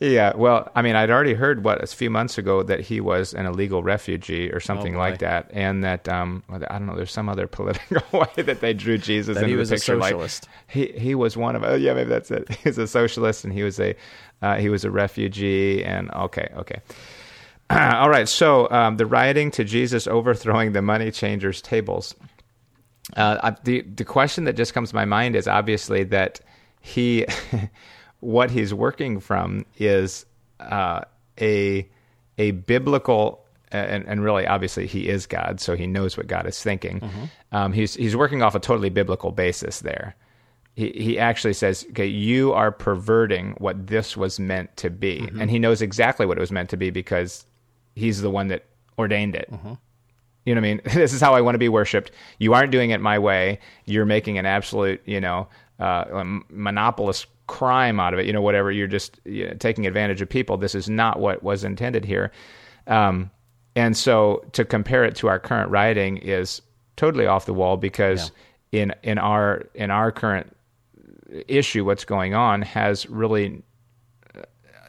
yeah. 0.00 0.34
Well, 0.34 0.70
I 0.74 0.82
mean, 0.82 0.96
I'd 0.96 1.10
already 1.10 1.34
heard 1.34 1.64
what 1.64 1.82
a 1.82 1.86
few 1.86 2.10
months 2.10 2.38
ago 2.38 2.62
that 2.62 2.80
he 2.80 3.00
was 3.00 3.34
an 3.34 3.46
illegal 3.46 3.82
refugee 3.82 4.50
or 4.50 4.60
something 4.60 4.94
boy. 4.94 4.98
like 4.98 5.18
that, 5.20 5.50
and 5.52 5.84
that 5.84 6.08
um, 6.08 6.42
I 6.48 6.58
don't 6.58 6.86
know. 6.86 6.96
There's 6.96 7.12
some 7.12 7.28
other 7.28 7.46
political 7.46 8.02
way 8.20 8.42
that 8.42 8.60
they 8.60 8.74
drew 8.74 8.98
Jesus 8.98 9.34
That 9.34 9.44
into 9.44 9.50
he 9.50 9.56
was 9.56 9.68
the 9.70 9.76
a 9.76 9.78
picture. 9.78 10.00
socialist. 10.00 10.48
Like 10.48 10.76
he 10.94 10.98
he 10.98 11.14
was 11.14 11.36
one 11.36 11.56
of. 11.56 11.62
Oh, 11.64 11.74
yeah, 11.74 11.94
maybe 11.94 12.08
that's 12.08 12.30
it. 12.30 12.48
He's 12.64 12.78
a 12.78 12.86
socialist, 12.86 13.44
and 13.44 13.52
he 13.52 13.62
was 13.62 13.78
a 13.80 13.94
uh, 14.42 14.56
he 14.56 14.68
was 14.68 14.84
a 14.84 14.90
refugee. 14.90 15.84
And 15.84 16.10
okay, 16.12 16.48
okay. 16.56 16.80
All 17.70 18.08
right. 18.10 18.28
So 18.28 18.70
um, 18.70 18.96
the 18.96 19.06
rioting 19.06 19.50
to 19.52 19.64
Jesus 19.64 20.06
overthrowing 20.06 20.72
the 20.72 20.82
money 20.82 21.10
changers' 21.10 21.60
tables. 21.62 22.14
Uh, 23.16 23.38
I- 23.42 23.56
the 23.64 23.82
the 23.82 24.04
question 24.04 24.44
that 24.44 24.56
just 24.56 24.74
comes 24.74 24.90
to 24.90 24.94
my 24.94 25.04
mind 25.04 25.36
is 25.36 25.46
obviously 25.48 26.04
that 26.04 26.40
he, 26.80 27.26
what 28.20 28.50
he's 28.50 28.72
working 28.72 29.20
from 29.20 29.64
is 29.78 30.26
uh, 30.60 31.00
a 31.40 31.88
a 32.38 32.50
biblical 32.52 33.44
and, 33.72 34.04
and 34.06 34.22
really 34.22 34.46
obviously 34.46 34.86
he 34.86 35.08
is 35.08 35.26
God, 35.26 35.60
so 35.60 35.74
he 35.74 35.86
knows 35.86 36.16
what 36.16 36.26
God 36.28 36.46
is 36.46 36.62
thinking. 36.62 37.02
Um, 37.52 37.72
he's 37.72 37.94
he's 37.94 38.14
working 38.16 38.42
off 38.42 38.54
a 38.54 38.60
totally 38.60 38.90
biblical 38.90 39.32
basis 39.32 39.80
there. 39.80 40.14
He 40.74 40.90
he 40.90 41.18
actually 41.18 41.54
says, 41.54 41.84
okay, 41.90 42.06
you 42.06 42.52
are 42.52 42.70
perverting 42.70 43.52
what 43.58 43.86
this 43.88 44.16
was 44.16 44.38
meant 44.38 44.76
to 44.78 44.90
be, 44.90 45.28
and 45.40 45.50
he 45.50 45.58
knows 45.58 45.80
exactly 45.82 46.26
what 46.26 46.36
it 46.36 46.40
was 46.40 46.52
meant 46.52 46.70
to 46.70 46.76
be 46.76 46.90
because 46.90 47.44
he's 47.96 48.20
the 48.20 48.30
one 48.30 48.48
that 48.48 48.64
ordained 48.98 49.34
it. 49.34 49.48
You 50.44 50.54
know 50.54 50.60
what 50.60 50.68
I 50.68 50.74
mean? 50.74 50.80
This 50.94 51.12
is 51.12 51.20
how 51.20 51.34
I 51.34 51.40
want 51.40 51.56
to 51.56 51.58
be 51.58 51.68
worshipped. 51.68 52.12
You 52.38 52.54
aren't 52.54 52.70
doing 52.70 52.90
it 52.90 53.00
my 53.00 53.18
way. 53.18 53.58
You're 53.84 54.06
making 54.06 54.38
an 54.38 54.46
absolute, 54.46 55.02
you 55.04 55.20
know, 55.20 55.48
uh, 55.80 56.04
monopolist 56.48 57.26
crime 57.48 57.98
out 57.98 58.14
of 58.14 58.20
it. 58.20 58.26
You 58.26 58.32
know, 58.32 58.42
whatever. 58.42 58.70
You're 58.70 58.86
just 58.86 59.18
you 59.24 59.48
know, 59.48 59.54
taking 59.54 59.86
advantage 59.86 60.20
of 60.20 60.28
people. 60.28 60.56
This 60.56 60.74
is 60.76 60.88
not 60.88 61.18
what 61.18 61.42
was 61.42 61.64
intended 61.64 62.04
here. 62.04 62.30
Um, 62.86 63.30
and 63.74 63.96
so 63.96 64.44
to 64.52 64.64
compare 64.64 65.04
it 65.04 65.16
to 65.16 65.28
our 65.28 65.38
current 65.38 65.70
writing 65.70 66.18
is 66.18 66.62
totally 66.96 67.26
off 67.26 67.44
the 67.44 67.52
wall 67.52 67.76
because 67.76 68.30
in 68.72 68.94
in 69.02 69.18
our 69.18 69.64
in 69.74 69.90
our 69.90 70.12
current 70.12 70.56
issue, 71.48 71.84
what's 71.84 72.04
going 72.04 72.34
on 72.34 72.62
has 72.62 73.08
really, 73.08 73.62
uh, 74.34 74.42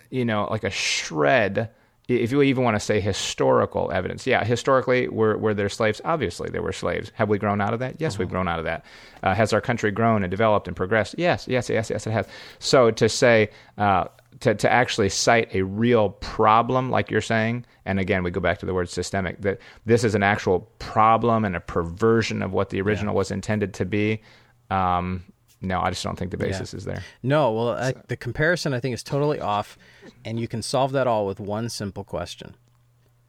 you 0.10 0.24
know, 0.24 0.48
like 0.50 0.64
a 0.64 0.70
shred 0.70 1.70
if 2.08 2.32
you 2.32 2.42
even 2.42 2.64
want 2.64 2.76
to 2.76 2.80
say 2.80 3.02
historical 3.02 3.92
evidence, 3.92 4.26
yeah, 4.26 4.44
historically, 4.44 5.10
were, 5.10 5.38
were 5.38 5.54
there 5.54 5.68
slaves? 5.68 6.00
Obviously, 6.06 6.50
there 6.50 6.62
were 6.62 6.72
slaves. 6.72 7.12
Have 7.16 7.28
we 7.28 7.38
grown 7.38 7.60
out 7.60 7.74
of 7.74 7.80
that? 7.80 8.00
Yes, 8.00 8.18
we've 8.18 8.30
grown 8.30 8.48
out 8.48 8.60
of 8.60 8.66
that. 8.66 8.86
Uh, 9.24 9.36
has 9.36 9.52
our 9.52 9.60
country 9.60 9.92
grown 9.92 10.24
and 10.24 10.32
developed 10.32 10.68
and 10.68 10.76
progressed? 10.76 11.16
Yes, 11.18 11.48
yes, 11.50 11.70
yes, 11.70 11.90
yes, 11.90 12.08
it 12.08 12.12
has. 12.12 12.26
So 12.60 12.92
to 12.92 13.10
say, 13.10 13.50
uh, 13.78 14.06
to, 14.40 14.56
to 14.56 14.72
actually 14.72 15.10
cite 15.10 15.54
a 15.54 15.64
real 15.64 16.10
problem, 16.10 16.90
like 16.90 17.12
you're 17.12 17.22
saying, 17.22 17.66
and 17.86 18.00
again, 18.00 18.24
we 18.24 18.32
go 18.32 18.40
back 18.40 18.60
to 18.60 18.66
the 18.66 18.74
word 18.74 18.90
systemic, 18.90 19.42
that 19.42 19.60
this 19.86 20.04
is 20.04 20.16
an 20.16 20.24
actual 20.24 20.62
problem 20.80 21.44
and 21.44 21.56
a 21.56 21.60
perversion 21.60 22.42
of 22.42 22.54
what 22.54 22.70
the 22.70 22.80
original 22.82 23.16
was 23.16 23.32
intended 23.32 23.74
to 23.74 23.86
be. 23.86 24.22
Um, 24.70 25.24
no, 25.62 25.82
I 25.82 25.90
just 25.90 26.04
don't 26.04 26.18
think 26.18 26.32
the 26.32 26.38
basis 26.38 26.74
is 26.74 26.86
there. 26.86 27.04
No, 27.24 27.52
well, 27.52 27.70
I, 27.70 27.94
the 28.08 28.16
comparison 28.18 28.74
I 28.74 28.80
think 28.80 28.94
is 28.94 29.04
totally 29.04 29.40
off, 29.40 29.78
and 30.24 30.40
you 30.40 30.48
can 30.48 30.62
solve 30.62 30.92
that 30.92 31.08
all 31.08 31.26
with 31.26 31.40
one 31.40 31.70
simple 31.70 32.04
question: 32.04 32.56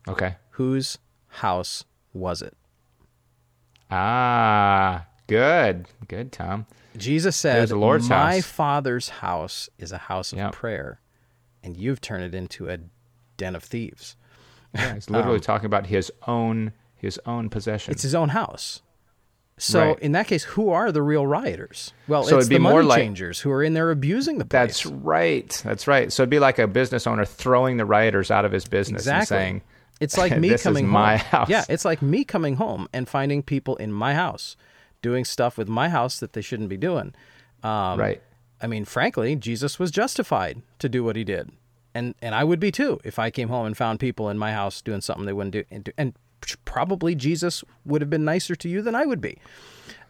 Okay. 0.06 0.36
Whose 0.50 0.98
house 1.28 1.84
was 2.12 2.42
it? 2.42 2.56
Ah, 3.90 5.06
good. 5.26 5.86
Good, 6.08 6.32
Tom. 6.32 6.66
Jesus 6.96 7.36
said, 7.36 7.68
the 7.68 7.76
Lord's 7.76 8.08
"My 8.08 8.36
house." 8.36 8.46
Father's 8.46 9.08
house 9.08 9.68
is 9.78 9.92
a 9.92 9.98
house 9.98 10.32
of 10.32 10.38
Yep. 10.38 10.52
prayer, 10.52 11.00
and 11.62 11.76
you've 11.76 12.00
turned 12.00 12.24
it 12.24 12.34
into 12.34 12.68
a 12.68 12.78
den 13.36 13.54
of 13.54 13.62
thieves." 13.62 14.16
Yeah, 14.74 14.94
he's 14.94 15.08
literally 15.08 15.40
talking 15.50 15.66
about 15.66 15.86
his 15.86 16.12
own 16.26 16.72
his 16.96 17.18
own 17.24 17.48
possession. 17.48 17.92
Um, 17.92 17.94
It's 17.94 18.02
his 18.02 18.14
own 18.14 18.30
house. 18.30 18.82
So 19.59 19.80
Right. 19.88 19.98
in 20.00 20.12
that 20.12 20.26
case, 20.26 20.44
who 20.44 20.70
are 20.70 20.90
the 20.92 21.02
real 21.02 21.26
rioters? 21.26 21.92
Well, 22.06 22.24
So 22.24 22.36
it's 22.36 22.46
it'd 22.46 22.50
be 22.50 22.56
the 22.56 22.61
more 22.61 22.74
money 22.74 22.86
like- 22.88 22.98
changers 23.00 23.40
who 23.40 23.50
are 23.50 23.62
in 23.62 23.74
there 23.74 23.90
abusing 23.90 24.38
the 24.38 24.44
place. 24.44 24.50
That's 24.82 24.86
right. 24.86 25.62
That's 25.64 25.86
right. 25.86 26.12
So 26.12 26.22
it'd 26.22 26.30
be 26.30 26.38
like 26.38 26.59
a 26.59 26.66
business 26.66 27.06
owner 27.06 27.24
throwing 27.24 27.76
the 27.76 27.84
rioters 27.84 28.30
out 28.30 28.44
of 28.44 28.52
his 28.52 28.66
business 28.66 29.06
and 29.06 29.16
exactly. 29.16 29.36
saying, 29.36 29.62
it's 30.00 30.16
like 30.16 30.36
me 30.38 30.48
"This 30.50 30.61
is 30.61 30.64
coming 30.64 30.86
my 30.86 31.16
home. 31.16 31.26
house." 31.40 31.48
Yeah, 31.50 31.64
it's 31.68 31.84
like 31.84 32.00
me 32.02 32.24
coming 32.24 32.56
home 32.56 32.88
and 32.92 33.09
finding 33.09 33.42
people 33.42 33.76
in 33.76 33.92
my 33.92 34.14
house 34.14 34.56
doing 35.02 35.24
stuff 35.24 35.59
with 35.59 35.68
my 35.68 35.88
house 35.88 36.18
that 36.20 36.32
they 36.32 36.40
shouldn't 36.40 36.68
be 36.68 36.76
doing. 36.76 37.14
Um, 37.62 37.98
right. 37.98 38.22
I 38.61 38.66
mean, 38.66 38.84
frankly, 38.84 39.34
Jesus 39.36 39.78
was 39.78 39.90
justified 39.90 40.62
to 40.80 40.88
do 40.88 41.02
what 41.04 41.16
he 41.16 41.24
did, 41.24 41.50
and 41.94 42.14
and 42.22 42.34
I 42.34 42.44
would 42.44 42.61
be 42.61 42.70
too 42.70 43.00
if 43.04 43.18
I 43.18 43.30
came 43.30 43.48
home 43.48 43.66
and 43.66 43.76
found 43.76 43.98
people 44.00 44.28
in 44.30 44.38
my 44.38 44.52
house 44.52 44.80
doing 44.82 45.00
something 45.00 45.26
they 45.26 45.32
wouldn't 45.32 45.52
do. 45.52 45.64
And, 45.70 45.84
do- 45.84 45.92
and 45.98 46.14
probably 46.64 47.14
Jesus 47.14 47.64
would 47.84 48.01
have 48.01 48.11
been 48.11 48.24
nicer 48.24 48.55
to 48.57 48.68
you 48.68 48.82
than 48.82 48.95
I 48.95 49.07
would 49.07 49.20
be. 49.20 49.39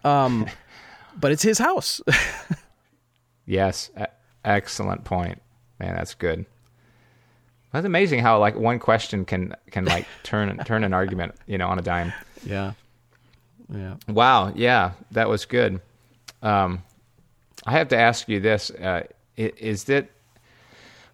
Um, 0.04 0.46
but 1.20 1.32
it's 1.32 1.42
his 1.42 1.58
house. 1.58 2.00
Yes. 3.46 3.90
E- 3.98 4.04
excellent 4.44 5.04
point. 5.04 5.40
Man, 5.80 5.94
that's 5.96 6.12
good. 6.14 6.44
That's 7.72 7.86
amazing 7.86 8.20
how 8.20 8.38
like 8.38 8.56
one 8.56 8.78
question 8.78 9.24
can 9.24 9.54
can 9.70 9.86
like 9.86 10.06
turn 10.22 10.56
turn 10.58 10.84
an 10.84 10.92
argument, 10.92 11.34
you 11.46 11.56
know, 11.58 11.68
on 11.68 11.78
a 11.78 11.82
dime. 11.82 12.12
yeah, 12.44 12.72
yeah. 13.74 13.94
Wow. 14.06 14.52
Yeah, 14.54 14.92
that 15.12 15.28
was 15.28 15.46
good. 15.46 15.80
Um, 16.42 16.82
I 17.66 17.72
have 17.72 17.88
to 17.88 17.96
ask 17.96 18.28
you 18.28 18.38
this: 18.40 18.70
uh, 18.70 19.04
Is 19.36 19.84
that 19.84 20.08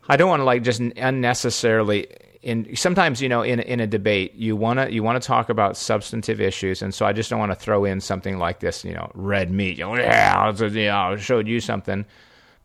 I 0.08 0.16
don't 0.16 0.28
want 0.28 0.40
to 0.40 0.44
like 0.44 0.62
just 0.62 0.80
unnecessarily. 0.80 2.08
In 2.44 2.76
sometimes 2.76 3.22
you 3.22 3.28
know 3.28 3.40
in 3.42 3.58
in 3.60 3.80
a 3.80 3.86
debate 3.86 4.34
you 4.34 4.54
wanna 4.54 4.88
you 4.90 5.02
wanna 5.02 5.18
talk 5.20 5.48
about 5.48 5.76
substantive 5.78 6.40
issues, 6.40 6.82
and 6.82 6.92
so 6.94 7.06
I 7.06 7.12
just 7.14 7.30
don't 7.30 7.38
want 7.38 7.52
to 7.52 7.56
throw 7.56 7.84
in 7.86 8.00
something 8.00 8.36
like 8.38 8.60
this. 8.60 8.84
You 8.84 8.92
know, 8.92 9.10
red 9.14 9.50
meat. 9.50 9.78
You 9.78 9.84
know, 9.86 9.96
yeah, 9.96 10.50
it's 10.50 10.60
a- 10.60 10.68
you 10.68 10.90
I 10.90 11.16
showed 11.16 11.48
you 11.48 11.58
something, 11.60 12.04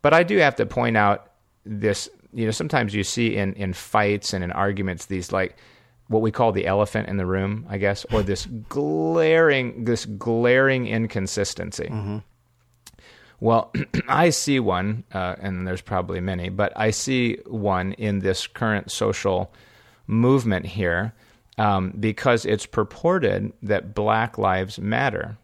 but 0.01 0.13
I 0.13 0.23
do 0.23 0.37
have 0.37 0.55
to 0.57 0.65
point 0.65 0.97
out 0.97 1.31
this. 1.65 2.09
You 2.33 2.45
know, 2.45 2.51
sometimes 2.51 2.93
you 2.93 3.03
see 3.03 3.37
in 3.37 3.53
in 3.53 3.71
fights 3.73 4.33
and 4.33 4.43
in 4.43 4.51
arguments 4.51 5.05
these 5.05 5.31
like 5.31 5.55
what 6.09 6.21
we 6.21 6.31
call 6.31 6.51
the 6.51 6.65
elephant 6.67 7.07
in 7.07 7.15
the 7.17 7.25
room, 7.25 7.65
I 7.69 7.77
guess, 7.77 8.05
or 8.11 8.21
this 8.21 8.47
glaring 8.67 9.85
this 9.85 10.05
glaring 10.05 10.87
inconsistency. 10.87 11.87
Well, 13.39 13.71
I 14.09 14.31
see 14.31 14.59
one, 14.59 15.05
uh, 15.13 15.35
and 15.39 15.65
there's 15.65 15.81
probably 15.81 16.19
many, 16.19 16.49
but 16.49 16.73
I 16.75 16.91
see 16.91 17.37
one 17.47 17.93
in 17.93 18.19
this 18.19 18.45
current 18.47 18.91
social 18.91 19.53
movement 20.09 20.65
here 20.65 21.13
um, 21.57 21.91
because 21.99 22.45
it's 22.45 22.65
purported 22.65 23.53
that 23.61 23.93
Black 23.93 24.37
Lives 24.37 24.79
Matter. 24.79 25.37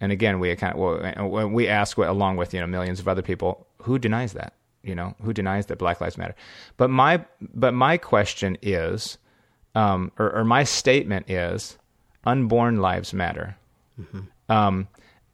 And 0.00 0.12
again, 0.12 0.38
we 0.38 0.54
kind 0.56 0.74
of, 0.74 1.30
well, 1.30 1.48
we 1.48 1.66
ask, 1.66 1.98
along 1.98 2.36
with 2.36 2.54
you 2.54 2.60
know 2.60 2.66
millions 2.66 3.00
of 3.00 3.08
other 3.08 3.22
people, 3.22 3.66
who 3.82 3.98
denies 3.98 4.32
that? 4.34 4.54
You 4.82 4.94
know, 4.94 5.14
who 5.22 5.32
denies 5.32 5.66
that 5.66 5.78
Black 5.78 6.00
Lives 6.00 6.16
Matter? 6.16 6.36
But 6.76 6.90
my, 6.90 7.24
but 7.40 7.74
my 7.74 7.96
question 7.98 8.56
is, 8.62 9.18
um, 9.74 10.12
or, 10.18 10.30
or 10.32 10.44
my 10.44 10.64
statement 10.64 11.28
is, 11.28 11.76
unborn 12.24 12.80
lives 12.80 13.12
matter. 13.12 13.56
Um, 14.48 14.88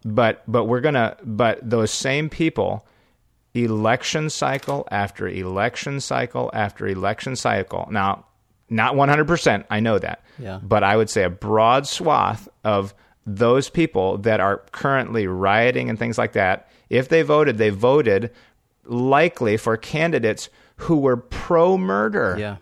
but 0.04 0.42
but 0.46 0.64
we're 0.64 0.80
gonna 0.80 1.16
but 1.22 1.58
those 1.68 1.90
same 1.90 2.28
people, 2.28 2.86
election 3.54 4.30
cycle 4.30 4.86
after 4.90 5.28
election 5.28 6.00
cycle 6.00 6.50
after 6.52 6.86
election 6.86 7.36
cycle. 7.36 7.88
Now, 7.90 8.26
not 8.70 8.96
one 8.96 9.08
hundred 9.08 9.26
percent. 9.28 9.66
I 9.70 9.80
know 9.80 9.98
that. 9.98 10.22
Yeah. 10.38 10.60
But 10.62 10.82
I 10.84 10.96
would 10.96 11.10
say 11.10 11.22
a 11.24 11.30
broad 11.30 11.86
swath 11.86 12.48
of 12.64 12.94
those 13.26 13.70
people 13.70 14.18
that 14.18 14.40
are 14.40 14.58
currently 14.72 15.26
rioting 15.26 15.88
and 15.88 15.98
things 15.98 16.18
like 16.18 16.32
that. 16.32 16.68
If 16.90 17.08
they 17.08 17.22
voted, 17.22 17.56
they 17.58 17.70
voted 17.70 18.30
likely 18.84 19.56
for 19.56 19.76
candidates 19.76 20.48
who 20.76 20.96
were 20.98 21.16
pro 21.16 21.78
murder 21.78 22.36
Yeah. 22.38 22.56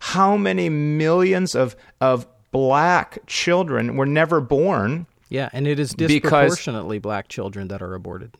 how 0.00 0.36
many 0.36 0.68
millions 0.68 1.54
of 1.54 1.76
of 2.00 2.26
black 2.50 3.18
children 3.26 3.96
were 3.96 4.04
never 4.06 4.40
born 4.40 5.06
Yeah, 5.28 5.48
and 5.52 5.66
it 5.68 5.78
is 5.78 5.90
disproportionately 5.94 6.98
black 6.98 7.28
children 7.28 7.68
that 7.68 7.80
are 7.80 7.94
aborted. 7.94 8.36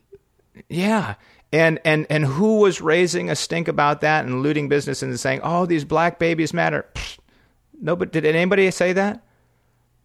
Yeah. 0.69 1.15
And 1.53 1.79
and 1.83 2.07
and 2.09 2.23
who 2.25 2.59
was 2.59 2.79
raising 2.79 3.29
a 3.29 3.35
stink 3.35 3.67
about 3.67 4.01
that 4.01 4.25
and 4.25 4.41
looting 4.41 4.69
business 4.69 5.03
and 5.03 5.19
saying 5.19 5.41
oh 5.43 5.65
these 5.65 5.83
black 5.83 6.17
babies 6.17 6.53
matter. 6.53 6.85
Pfft. 6.95 7.17
no 7.81 7.95
but 7.95 8.11
did 8.11 8.25
anybody 8.25 8.71
say 8.71 8.93
that? 8.93 9.21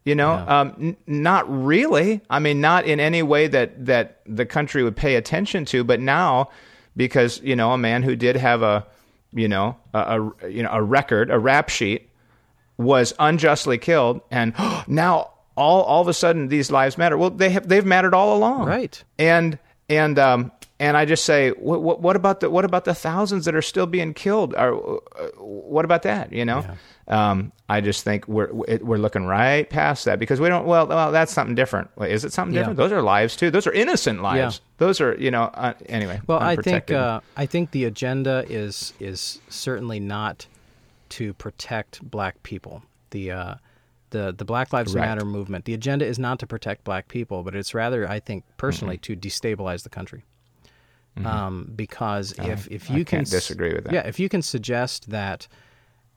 You 0.04 0.14
know 0.16 0.32
um, 0.32 0.74
n- 0.80 0.96
not 1.06 1.44
really. 1.48 2.20
I 2.28 2.40
mean 2.40 2.60
not 2.60 2.84
in 2.84 2.98
any 2.98 3.22
way 3.22 3.46
that 3.46 3.86
that 3.86 4.20
the 4.26 4.44
country 4.46 4.82
would 4.82 4.96
pay 4.96 5.14
attention 5.14 5.64
to 5.66 5.84
but 5.84 6.00
now 6.00 6.50
because 6.96 7.40
you 7.42 7.54
know 7.54 7.72
a 7.72 7.78
man 7.78 8.02
who 8.02 8.16
did 8.16 8.36
have 8.36 8.62
a 8.62 8.86
you 9.32 9.46
know 9.46 9.76
a, 9.94 10.20
a 10.42 10.50
you 10.50 10.62
know 10.64 10.70
a 10.72 10.82
record 10.82 11.30
a 11.30 11.38
rap 11.38 11.68
sheet 11.68 12.08
was 12.76 13.14
unjustly 13.20 13.78
killed 13.78 14.20
and 14.32 14.52
now 14.88 15.30
all 15.56 15.82
all 15.82 16.02
of 16.02 16.08
a 16.08 16.12
sudden 16.14 16.48
these 16.48 16.72
lives 16.72 16.98
matter. 16.98 17.16
Well 17.16 17.30
they 17.30 17.50
have 17.50 17.68
they've 17.68 17.86
mattered 17.86 18.14
all 18.14 18.36
along. 18.36 18.66
Right. 18.66 19.02
and 19.16 19.60
and 19.88 20.18
um 20.18 20.52
and 20.78 20.96
I 20.96 21.04
just 21.06 21.24
say 21.24 21.50
what 21.52 21.82
what, 21.82 22.02
what 22.02 22.16
about 22.16 22.40
the 22.40 22.50
what 22.50 22.64
about 22.64 22.84
the 22.84 22.94
thousands 22.94 23.44
that 23.46 23.54
are 23.54 23.62
still 23.62 23.86
being 23.86 24.12
killed? 24.14 24.54
Or 24.54 25.00
uh, 25.18 25.26
what 25.38 25.84
about 25.84 26.02
that? 26.02 26.32
You 26.32 26.44
know? 26.44 26.64
Um 27.08 27.52
I 27.68 27.80
just 27.80 28.04
think 28.04 28.26
we're 28.28 28.52
we're 28.52 28.98
looking 28.98 29.26
right 29.26 29.68
past 29.70 30.04
that 30.04 30.18
because 30.18 30.40
we 30.40 30.48
don't 30.48 30.66
well 30.66 30.86
well 30.86 31.12
that's 31.12 31.32
something 31.32 31.54
different. 31.54 31.90
Is 32.00 32.24
it 32.24 32.32
something 32.32 32.54
Yeah. 32.54 32.60
different? 32.60 32.78
Those 32.78 32.92
are 32.92 33.00
lives 33.02 33.36
too. 33.36 33.50
Those 33.50 33.66
are 33.66 33.72
innocent 33.72 34.22
lives. 34.22 34.60
Those 34.78 35.00
are 35.00 35.14
you 35.18 35.30
know 35.30 35.44
uh, 35.44 35.74
anyway 35.86 36.20
Well, 36.26 36.40
I 36.40 36.56
think 36.56 36.90
uh, 36.90 37.20
I 37.36 37.46
think 37.46 37.70
the 37.70 37.84
agenda 37.84 38.44
is 38.48 38.92
is 39.00 39.40
certainly 39.48 40.00
not 40.00 40.46
to 41.10 41.32
protect 41.34 42.02
black 42.02 42.42
people. 42.42 42.82
The 43.10 43.30
uh, 43.30 43.54
the 44.10 44.34
the 44.36 44.44
Black 44.44 44.72
Lives 44.72 44.94
Right. 44.94 45.02
Matter 45.02 45.24
movement. 45.24 45.64
The 45.64 45.74
agenda 45.74 46.04
is 46.06 46.18
not 46.18 46.38
to 46.40 46.46
protect 46.46 46.84
black 46.84 47.08
people, 47.08 47.42
but 47.42 47.54
it's 47.54 47.74
rather, 47.74 48.08
I 48.08 48.20
think, 48.20 48.44
personally, 48.56 48.96
Mm-hmm. 48.98 49.20
to 49.20 49.28
destabilize 49.28 49.82
the 49.82 49.90
country. 49.90 50.24
Um, 51.24 51.72
because 51.74 52.32
if 52.38 52.68
if 52.70 52.90
I 52.90 52.96
you 52.96 53.04
can 53.06 53.20
can't 53.20 53.30
disagree 53.30 53.72
with 53.72 53.84
that. 53.84 53.92
yeah, 53.92 54.06
if 54.06 54.20
you 54.20 54.28
can 54.28 54.42
suggest 54.42 55.08
that 55.10 55.48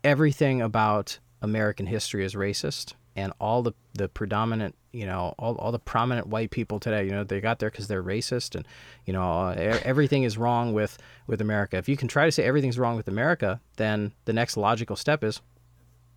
everything 0.04 0.62
about 0.62 1.20
American 1.42 1.86
history 1.86 2.26
is 2.26 2.36
racist 2.36 2.96
and 3.16 3.32
all 3.40 3.62
the, 3.64 3.72
the 3.94 4.10
predominant, 4.10 4.76
you 4.92 5.06
know, 5.06 5.34
all, 5.40 5.56
all 5.56 5.72
the 5.72 5.80
prominent 5.80 6.28
white 6.28 6.52
people 6.52 6.80
today, 6.82 7.06
you 7.06 7.12
know, 7.12 7.24
they 7.24 7.40
got 7.40 7.60
there 7.60 7.70
because 7.70 7.88
they're 7.88 8.04
racist 8.04 8.56
and, 8.56 8.68
you 9.06 9.14
know, 9.14 9.50
everything 9.50 10.24
is 10.24 10.38
wrong 10.38 10.74
with, 10.74 10.98
with 11.28 11.40
America. 11.42 11.78
If 11.78 11.88
you 11.88 11.96
can 11.98 12.08
try 12.10 12.26
to 12.26 12.32
say 12.32 12.44
everything's 12.44 12.78
wrong 12.78 12.98
with 12.98 13.08
America, 13.08 13.62
then 13.78 14.12
the 14.26 14.34
next 14.34 14.58
logical 14.58 14.96
step 14.98 15.24
is, 15.24 15.42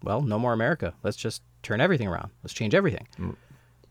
well, 0.02 0.22
no 0.22 0.38
more 0.40 0.52
America. 0.52 0.94
Let's 1.04 1.16
just 1.16 1.42
turn 1.62 1.80
everything 1.80 2.08
around. 2.08 2.30
Let's 2.42 2.54
change 2.54 2.74
everything. 2.74 3.06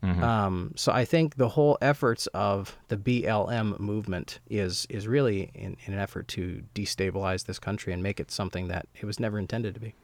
Um, 0.02 0.72
so 0.74 0.90
I 0.90 1.04
think 1.04 1.36
the 1.36 1.48
whole 1.48 1.78
efforts 1.80 2.26
of 2.28 2.76
the 2.88 2.96
BLM 2.96 3.78
movement 3.78 4.40
is 4.50 4.84
is 4.90 5.06
really 5.06 5.52
in, 5.54 5.76
in 5.86 5.94
an 5.94 6.00
effort 6.00 6.26
to 6.28 6.62
destabilize 6.74 7.46
this 7.46 7.60
country 7.60 7.92
and 7.92 8.02
make 8.02 8.18
it 8.18 8.30
something 8.32 8.66
that 8.66 8.88
it 9.00 9.04
was 9.06 9.20
never 9.20 9.38
intended 9.38 9.74
to 9.74 9.80
be. 9.80 9.94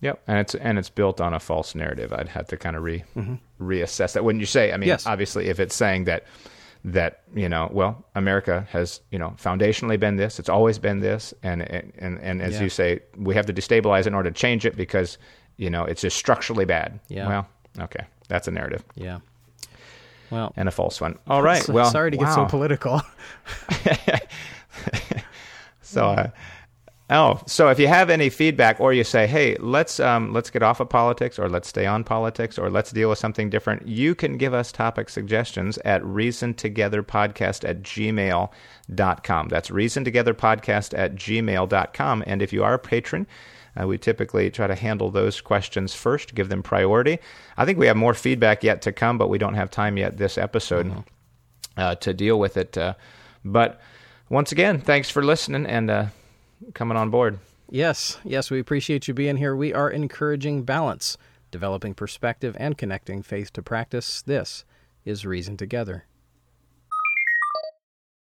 Yep, 0.00 0.20
and 0.26 0.38
it's 0.40 0.56
and 0.56 0.78
it's 0.80 0.90
built 0.90 1.20
on 1.20 1.32
a 1.32 1.38
false 1.38 1.76
narrative. 1.76 2.12
I'd 2.12 2.26
have 2.28 2.48
to 2.48 2.56
kind 2.56 2.74
of 2.74 2.82
re 2.82 3.04
reassess 3.60 4.14
that. 4.14 4.24
Wouldn't 4.24 4.40
you 4.40 4.46
say? 4.46 4.72
I 4.72 4.76
mean, 4.78 4.88
Yes. 4.88 5.06
obviously, 5.06 5.46
if 5.46 5.60
it's 5.60 5.76
saying 5.76 6.04
that 6.04 6.24
that 6.86 7.22
you 7.34 7.48
know 7.48 7.66
well 7.72 8.04
america 8.14 8.68
has 8.70 9.00
you 9.10 9.18
know 9.18 9.30
foundationally 9.38 9.98
been 9.98 10.16
this 10.16 10.38
it's 10.38 10.50
always 10.50 10.78
been 10.78 11.00
this 11.00 11.32
and 11.42 11.62
and 11.62 12.18
and 12.20 12.42
as 12.42 12.56
Yeah. 12.56 12.62
you 12.64 12.68
say 12.68 13.00
we 13.16 13.34
have 13.36 13.46
to 13.46 13.54
destabilize 13.54 14.06
in 14.06 14.12
order 14.12 14.30
to 14.30 14.38
change 14.38 14.66
it 14.66 14.76
because 14.76 15.16
you 15.56 15.70
know 15.70 15.84
it's 15.84 16.00
just 16.02 16.16
structurally 16.16 16.64
bad 16.64 16.98
Yeah. 17.08 17.28
well 17.28 17.48
okay 17.80 18.04
that's 18.28 18.48
a 18.48 18.50
narrative 18.50 18.82
Yeah. 18.94 19.20
Well, 20.30 20.52
and 20.56 20.68
a 20.68 20.72
false 20.72 21.00
one 21.00 21.18
all 21.28 21.42
right 21.42 21.62
so- 21.62 21.72
well 21.72 21.90
sorry 21.90 22.10
to 22.10 22.16
get 22.16 22.32
so 22.32 22.46
political. 22.46 23.00
So, 25.82 26.06
uh, 26.06 26.30
oh, 27.10 27.40
so 27.46 27.68
if 27.68 27.78
you 27.78 27.86
have 27.86 28.10
any 28.10 28.28
feedback, 28.30 28.80
or 28.80 28.92
you 28.92 29.04
say, 29.04 29.26
"Hey, 29.28 29.54
let's 29.60 30.00
um, 30.00 30.32
let's 30.32 30.50
get 30.50 30.62
off 30.62 30.80
of 30.80 30.88
politics, 30.88 31.38
or 31.38 31.48
let's 31.48 31.68
stay 31.68 31.86
on 31.86 32.02
politics, 32.02 32.58
or 32.58 32.68
let's 32.70 32.90
deal 32.90 33.10
with 33.10 33.18
something 33.18 33.48
different," 33.50 33.86
you 33.86 34.14
can 34.16 34.36
give 34.36 34.54
us 34.54 34.72
topic 34.72 35.08
suggestions 35.08 35.78
at 35.84 36.02
reasontogetherpodcast 36.02 37.68
at 37.68 37.82
gmail.com. 37.82 39.48
That's 39.48 39.70
reasontogetherpodcast 39.70 40.98
at 40.98 41.14
gmail.com. 41.14 42.24
And 42.26 42.42
if 42.42 42.52
you 42.52 42.64
are 42.64 42.74
a 42.74 42.78
patron, 42.78 43.26
uh, 43.80 43.86
we 43.86 43.98
typically 43.98 44.50
try 44.50 44.66
to 44.66 44.74
handle 44.74 45.10
those 45.10 45.40
questions 45.40 45.94
first, 45.94 46.34
give 46.34 46.48
them 46.48 46.62
priority. 46.62 47.18
I 47.56 47.64
think 47.64 47.78
we 47.78 47.86
have 47.86 47.96
more 47.96 48.14
feedback 48.14 48.62
yet 48.62 48.82
to 48.82 48.92
come, 48.92 49.18
but 49.18 49.28
we 49.28 49.38
don't 49.38 49.54
have 49.54 49.70
time 49.70 49.96
yet 49.96 50.16
this 50.16 50.38
episode 50.38 51.04
uh, 51.76 51.94
to 51.96 52.14
deal 52.14 52.38
with 52.38 52.56
it. 52.56 52.76
Uh, 52.78 52.94
but 53.44 53.80
once 54.28 54.52
again, 54.52 54.80
thanks 54.80 55.10
for 55.10 55.22
listening 55.22 55.66
and 55.66 55.90
uh, 55.90 56.06
coming 56.72 56.96
on 56.96 57.10
board. 57.10 57.38
Yes, 57.70 58.18
yes, 58.24 58.50
we 58.50 58.60
appreciate 58.60 59.08
you 59.08 59.14
being 59.14 59.36
here. 59.36 59.56
We 59.56 59.72
are 59.72 59.90
encouraging 59.90 60.62
balance, 60.62 61.16
developing 61.50 61.94
perspective, 61.94 62.56
and 62.60 62.78
connecting 62.78 63.22
faith 63.22 63.52
to 63.54 63.62
practice. 63.62 64.22
This 64.22 64.64
is 65.04 65.26
Reason 65.26 65.56
Together. 65.56 66.04